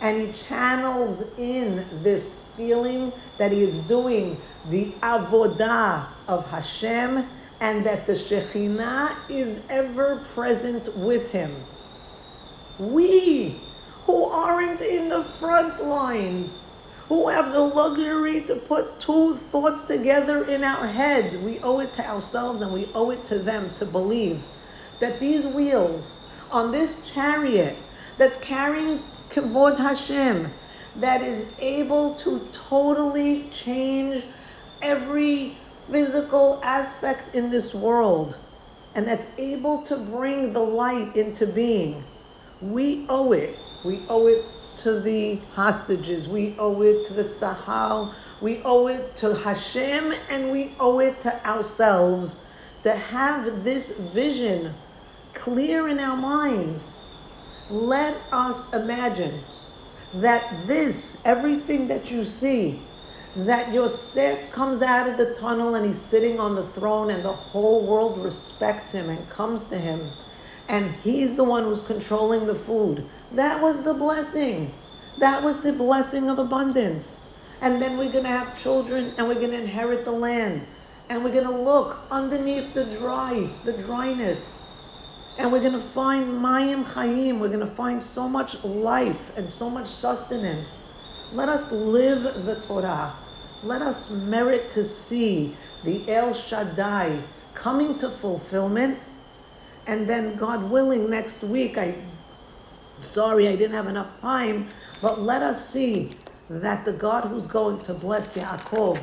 and 0.00 0.16
he 0.16 0.32
channels 0.32 1.38
in 1.38 1.84
this 2.02 2.44
feeling 2.56 3.12
that 3.38 3.52
he 3.52 3.62
is 3.62 3.80
doing 3.80 4.36
the 4.68 4.92
avodah 5.02 6.06
of 6.28 6.50
Hashem 6.50 7.26
and 7.60 7.84
that 7.84 8.06
the 8.06 8.14
Shekhinah 8.14 9.14
is 9.28 9.66
ever 9.68 10.16
present 10.34 10.88
with 10.96 11.30
him. 11.32 11.54
We 12.78 13.60
who 14.04 14.24
aren't 14.24 14.80
in 14.80 15.08
the 15.08 15.22
front 15.22 15.84
lines, 15.84 16.64
who 17.08 17.28
have 17.28 17.52
the 17.52 17.60
luxury 17.60 18.40
to 18.42 18.56
put 18.56 18.98
two 18.98 19.34
thoughts 19.34 19.84
together 19.84 20.44
in 20.46 20.64
our 20.64 20.86
head, 20.86 21.42
we 21.42 21.58
owe 21.60 21.80
it 21.80 21.92
to 21.94 22.06
ourselves 22.06 22.62
and 22.62 22.72
we 22.72 22.88
owe 22.94 23.10
it 23.10 23.24
to 23.26 23.38
them 23.38 23.70
to 23.74 23.84
believe 23.84 24.46
that 25.00 25.20
these 25.20 25.46
wheels 25.46 26.26
on 26.50 26.72
this 26.72 27.10
chariot 27.10 27.76
that's 28.16 28.38
carrying 28.38 29.02
Kavod 29.30 29.78
Hashem, 29.78 30.50
that 30.96 31.22
is 31.22 31.54
able 31.60 32.16
to 32.16 32.40
totally 32.52 33.44
change 33.50 34.24
every 34.82 35.56
physical 35.88 36.60
aspect 36.64 37.32
in 37.34 37.50
this 37.50 37.72
world, 37.72 38.36
and 38.96 39.06
that's 39.06 39.28
able 39.38 39.82
to 39.82 39.96
bring 39.96 40.52
the 40.52 40.60
light 40.60 41.14
into 41.14 41.46
being. 41.46 42.02
We 42.60 43.06
owe 43.08 43.30
it. 43.30 43.56
We 43.84 44.00
owe 44.08 44.26
it 44.26 44.44
to 44.78 44.98
the 44.98 45.36
hostages. 45.54 46.28
We 46.28 46.56
owe 46.58 46.82
it 46.82 47.06
to 47.06 47.14
the 47.14 47.24
Tzahal. 47.24 48.12
We 48.40 48.60
owe 48.64 48.88
it 48.88 49.14
to 49.16 49.36
Hashem, 49.36 50.12
and 50.28 50.50
we 50.50 50.72
owe 50.80 50.98
it 50.98 51.20
to 51.20 51.46
ourselves 51.46 52.36
to 52.82 52.92
have 52.92 53.62
this 53.62 53.96
vision 54.12 54.74
clear 55.34 55.86
in 55.86 56.00
our 56.00 56.16
minds 56.16 56.99
let 57.70 58.16
us 58.32 58.72
imagine 58.74 59.40
that 60.14 60.66
this, 60.66 61.22
everything 61.24 61.88
that 61.88 62.10
you 62.10 62.24
see, 62.24 62.80
that 63.36 63.72
Yosef 63.72 64.50
comes 64.50 64.82
out 64.82 65.08
of 65.08 65.16
the 65.16 65.34
tunnel 65.34 65.76
and 65.76 65.86
he's 65.86 66.00
sitting 66.00 66.40
on 66.40 66.56
the 66.56 66.64
throne 66.64 67.10
and 67.10 67.24
the 67.24 67.32
whole 67.32 67.86
world 67.86 68.18
respects 68.24 68.92
him 68.92 69.08
and 69.08 69.28
comes 69.28 69.66
to 69.66 69.78
him 69.78 70.00
and 70.70 70.94
he's 71.02 71.34
the 71.34 71.42
one 71.42 71.64
who's 71.64 71.80
controlling 71.80 72.46
the 72.46 72.54
food. 72.54 73.04
That 73.32 73.60
was 73.60 73.82
the 73.82 73.92
blessing. 73.92 74.72
That 75.18 75.42
was 75.42 75.60
the 75.62 75.72
blessing 75.72 76.30
of 76.30 76.38
abundance. 76.38 77.26
And 77.60 77.82
then 77.82 77.98
we're 77.98 78.12
going 78.12 78.22
to 78.22 78.30
have 78.30 78.58
children 78.58 79.12
and 79.18 79.26
we're 79.26 79.34
going 79.34 79.50
to 79.50 79.60
inherit 79.60 80.04
the 80.04 80.12
land. 80.12 80.68
And 81.08 81.24
we're 81.24 81.32
going 81.32 81.44
to 81.44 81.50
look 81.50 81.98
underneath 82.12 82.72
the 82.72 82.84
dry, 82.84 83.50
the 83.64 83.72
dryness, 83.72 84.59
and 85.38 85.50
we're 85.50 85.60
going 85.60 85.72
to 85.72 85.78
find 85.78 86.26
Mayim 86.42 86.84
Chayim. 86.84 87.38
We're 87.38 87.48
going 87.48 87.60
to 87.60 87.66
find 87.66 88.02
so 88.02 88.28
much 88.28 88.62
life 88.64 89.36
and 89.38 89.48
so 89.48 89.70
much 89.70 89.86
sustenance. 89.86 90.86
Let 91.32 91.48
us 91.48 91.72
live 91.72 92.44
the 92.44 92.60
Torah. 92.60 93.12
Let 93.62 93.82
us 93.82 94.10
merit 94.10 94.68
to 94.70 94.84
see 94.84 95.56
the 95.84 96.04
El 96.10 96.34
Shaddai 96.34 97.22
coming 97.54 97.96
to 97.98 98.08
fulfillment. 98.08 98.98
And 99.86 100.08
then, 100.08 100.36
God 100.36 100.70
willing, 100.70 101.08
next 101.08 101.42
week, 101.42 101.78
I 101.78 101.94
sorry 103.00 103.48
I 103.48 103.56
didn't 103.56 103.74
have 103.74 103.86
enough 103.86 104.20
time, 104.20 104.68
but 105.00 105.20
let 105.20 105.42
us 105.42 105.68
see 105.68 106.10
that 106.50 106.84
the 106.84 106.92
God 106.92 107.24
who's 107.24 107.46
going 107.46 107.78
to 107.80 107.94
bless 107.94 108.34
Yaakov 108.36 109.00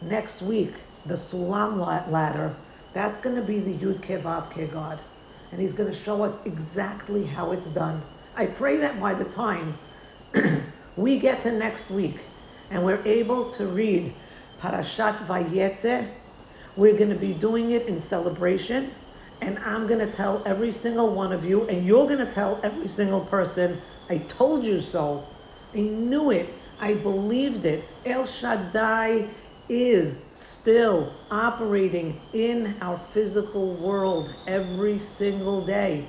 next 0.00 0.40
week, 0.40 0.72
the 1.04 1.14
Sulam 1.14 1.76
ladder, 2.10 2.56
that's 2.94 3.18
going 3.18 3.36
to 3.36 3.42
be 3.42 3.60
the 3.60 3.74
Yud 3.74 4.02
Kei 4.02 4.16
Vav 4.16 4.50
Kei 4.50 4.66
God 4.66 5.02
and 5.50 5.60
He's 5.60 5.72
going 5.72 5.90
to 5.90 5.96
show 5.96 6.22
us 6.22 6.46
exactly 6.46 7.24
how 7.24 7.52
it's 7.52 7.68
done. 7.68 8.02
I 8.36 8.46
pray 8.46 8.76
that 8.78 9.00
by 9.00 9.14
the 9.14 9.24
time 9.24 9.78
we 10.96 11.18
get 11.18 11.42
to 11.42 11.52
next 11.52 11.90
week 11.90 12.20
and 12.70 12.84
we're 12.84 13.02
able 13.04 13.48
to 13.50 13.66
read 13.66 14.12
Parashat 14.60 15.18
Vayetze, 15.26 16.10
we're 16.76 16.96
going 16.96 17.10
to 17.10 17.16
be 17.16 17.32
doing 17.32 17.70
it 17.70 17.86
in 17.86 17.98
celebration. 17.98 18.90
And 19.40 19.58
I'm 19.60 19.86
going 19.86 20.00
to 20.00 20.10
tell 20.10 20.42
every 20.46 20.70
single 20.70 21.14
one 21.14 21.32
of 21.32 21.44
you, 21.44 21.68
and 21.68 21.84
you're 21.84 22.06
going 22.06 22.24
to 22.24 22.30
tell 22.30 22.58
every 22.62 22.88
single 22.88 23.20
person, 23.20 23.78
I 24.08 24.18
told 24.18 24.64
you 24.64 24.80
so. 24.80 25.26
I 25.74 25.80
knew 25.80 26.30
it. 26.30 26.48
I 26.80 26.94
believed 26.94 27.64
it. 27.64 27.84
El 28.04 28.24
Shaddai 28.24 29.28
is 29.68 30.24
still 30.32 31.12
operating 31.30 32.20
in 32.32 32.76
our 32.80 32.96
physical 32.96 33.74
world 33.74 34.34
every 34.46 34.98
single 34.98 35.64
day. 35.64 36.06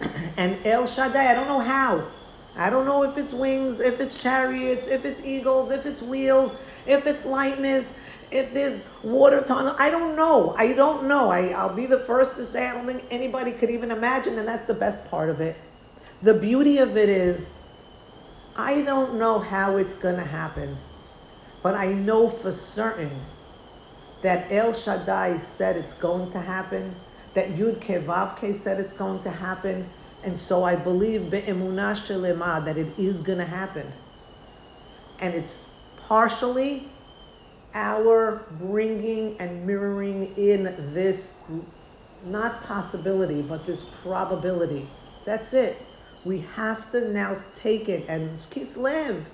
and 0.36 0.58
El 0.64 0.86
Shaddai, 0.86 1.30
I 1.30 1.34
don't 1.34 1.46
know 1.46 1.60
how. 1.60 2.06
I 2.56 2.70
don't 2.70 2.86
know 2.86 3.02
if 3.02 3.18
it's 3.18 3.34
wings, 3.34 3.80
if 3.80 4.00
it's 4.00 4.20
chariots, 4.20 4.86
if 4.86 5.04
it's 5.04 5.22
eagles, 5.24 5.70
if 5.70 5.84
it's 5.84 6.00
wheels, 6.00 6.54
if 6.86 7.06
it's 7.06 7.26
lightness, 7.26 8.16
if 8.30 8.54
there's 8.54 8.84
water 9.04 9.42
tunnel. 9.42 9.74
I 9.78 9.90
don't 9.90 10.16
know. 10.16 10.54
I 10.56 10.72
don't 10.72 11.06
know. 11.06 11.30
I, 11.30 11.48
I'll 11.48 11.74
be 11.74 11.84
the 11.84 11.98
first 11.98 12.36
to 12.36 12.44
say 12.44 12.66
I 12.66 12.72
don't 12.72 12.86
think 12.86 13.04
anybody 13.10 13.52
could 13.52 13.70
even 13.70 13.90
imagine, 13.90 14.38
and 14.38 14.48
that's 14.48 14.64
the 14.64 14.74
best 14.74 15.08
part 15.10 15.28
of 15.28 15.40
it. 15.40 15.60
The 16.22 16.32
beauty 16.32 16.78
of 16.78 16.96
it 16.96 17.10
is, 17.10 17.52
I 18.56 18.82
don't 18.82 19.18
know 19.18 19.38
how 19.38 19.76
it's 19.76 19.94
going 19.94 20.16
to 20.16 20.24
happen. 20.24 20.78
But 21.66 21.74
I 21.74 21.88
know 21.88 22.28
for 22.28 22.52
certain 22.52 23.10
that 24.22 24.52
El 24.52 24.72
Shaddai 24.72 25.36
said 25.38 25.76
it's 25.76 25.92
going 25.92 26.30
to 26.30 26.38
happen, 26.38 26.94
that 27.34 27.48
Yud 27.48 27.80
Kei 27.80 27.98
Vav 27.98 28.38
Kei 28.38 28.52
said 28.52 28.78
it's 28.78 28.92
going 28.92 29.20
to 29.22 29.30
happen, 29.30 29.90
and 30.24 30.38
so 30.38 30.62
I 30.62 30.76
believe 30.76 31.32
that 31.32 32.74
it 32.76 32.96
is 32.96 33.20
going 33.20 33.38
to 33.38 33.44
happen. 33.44 33.92
And 35.20 35.34
it's 35.34 35.66
partially 35.96 36.88
our 37.74 38.46
bringing 38.60 39.36
and 39.40 39.66
mirroring 39.66 40.36
in 40.36 40.72
this 40.94 41.42
not 42.24 42.62
possibility, 42.62 43.42
but 43.42 43.66
this 43.66 43.82
probability. 44.04 44.86
That's 45.24 45.52
it. 45.52 45.84
We 46.24 46.44
have 46.54 46.92
to 46.92 47.12
now 47.12 47.38
take 47.54 47.88
it 47.88 48.08
and 48.08 48.38
kislev. 48.38 49.30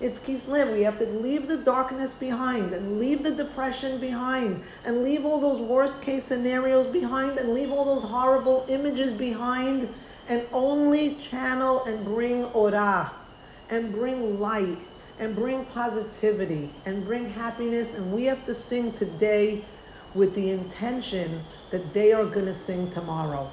It's 0.00 0.18
Kislev. 0.18 0.72
We 0.72 0.82
have 0.82 0.96
to 0.98 1.06
leave 1.06 1.46
the 1.46 1.58
darkness 1.58 2.14
behind 2.14 2.74
and 2.74 2.98
leave 2.98 3.22
the 3.22 3.30
depression 3.30 4.00
behind 4.00 4.62
and 4.84 5.04
leave 5.04 5.24
all 5.24 5.40
those 5.40 5.60
worst 5.60 6.02
case 6.02 6.24
scenarios 6.24 6.86
behind 6.88 7.38
and 7.38 7.54
leave 7.54 7.70
all 7.70 7.84
those 7.84 8.02
horrible 8.02 8.64
images 8.68 9.12
behind 9.12 9.88
and 10.28 10.46
only 10.52 11.14
channel 11.14 11.84
and 11.84 12.04
bring 12.04 12.44
Orah 12.46 13.12
and 13.70 13.92
bring 13.92 14.40
light 14.40 14.78
and 15.20 15.36
bring 15.36 15.64
positivity 15.66 16.70
and 16.86 17.04
bring 17.04 17.30
happiness. 17.30 17.94
And 17.94 18.12
we 18.12 18.24
have 18.24 18.44
to 18.46 18.54
sing 18.54 18.92
today 18.92 19.64
with 20.12 20.34
the 20.34 20.50
intention 20.50 21.40
that 21.70 21.92
they 21.92 22.12
are 22.12 22.24
going 22.24 22.46
to 22.46 22.54
sing 22.54 22.90
tomorrow. 22.90 23.48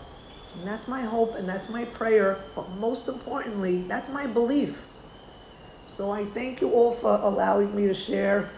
And 0.58 0.68
that's 0.68 0.88
my 0.88 1.02
hope 1.02 1.36
and 1.36 1.48
that's 1.48 1.70
my 1.70 1.86
prayer. 1.86 2.44
But 2.56 2.68
most 2.72 3.08
importantly, 3.08 3.84
that's 3.84 4.10
my 4.10 4.26
belief. 4.26 4.88
So 5.92 6.10
I 6.10 6.24
thank 6.24 6.62
you 6.62 6.72
all 6.72 6.94
for 6.94 7.20
allowing 7.22 7.76
me 7.76 7.86
to 7.88 7.94
share 7.94 8.50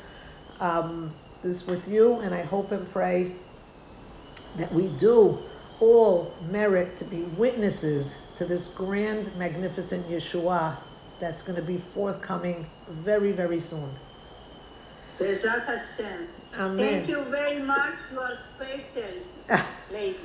um, 0.60 1.12
this 1.42 1.66
with 1.66 1.88
you. 1.88 2.20
And 2.20 2.34
I 2.34 2.44
hope 2.44 2.72
and 2.72 2.88
pray 2.92 3.32
that 4.58 4.72
we 4.72 4.90
do 5.00 5.40
all 5.80 6.32
merit 6.52 6.96
to 6.98 7.06
be 7.06 7.24
witnesses 7.36 8.32
to 8.36 8.46
this 8.46 8.68
grand, 8.68 9.36
magnificent 9.36 10.08
Yeshua 10.08 10.78
that's 11.20 11.42
going 11.42 11.56
to 11.56 11.66
be 11.66 11.76
forthcoming 11.76 12.68
very, 12.88 13.32
very 13.32 13.60
soon. 13.60 13.90
Bezrat 15.18 15.66
Hashem. 15.66 16.28
Amen. 16.56 16.78
Thank 16.78 17.08
you 17.08 17.24
very 17.32 17.64
much. 17.64 17.96
You 18.12 18.20
are 18.20 18.38
special, 18.56 19.10
lady. 19.92 20.18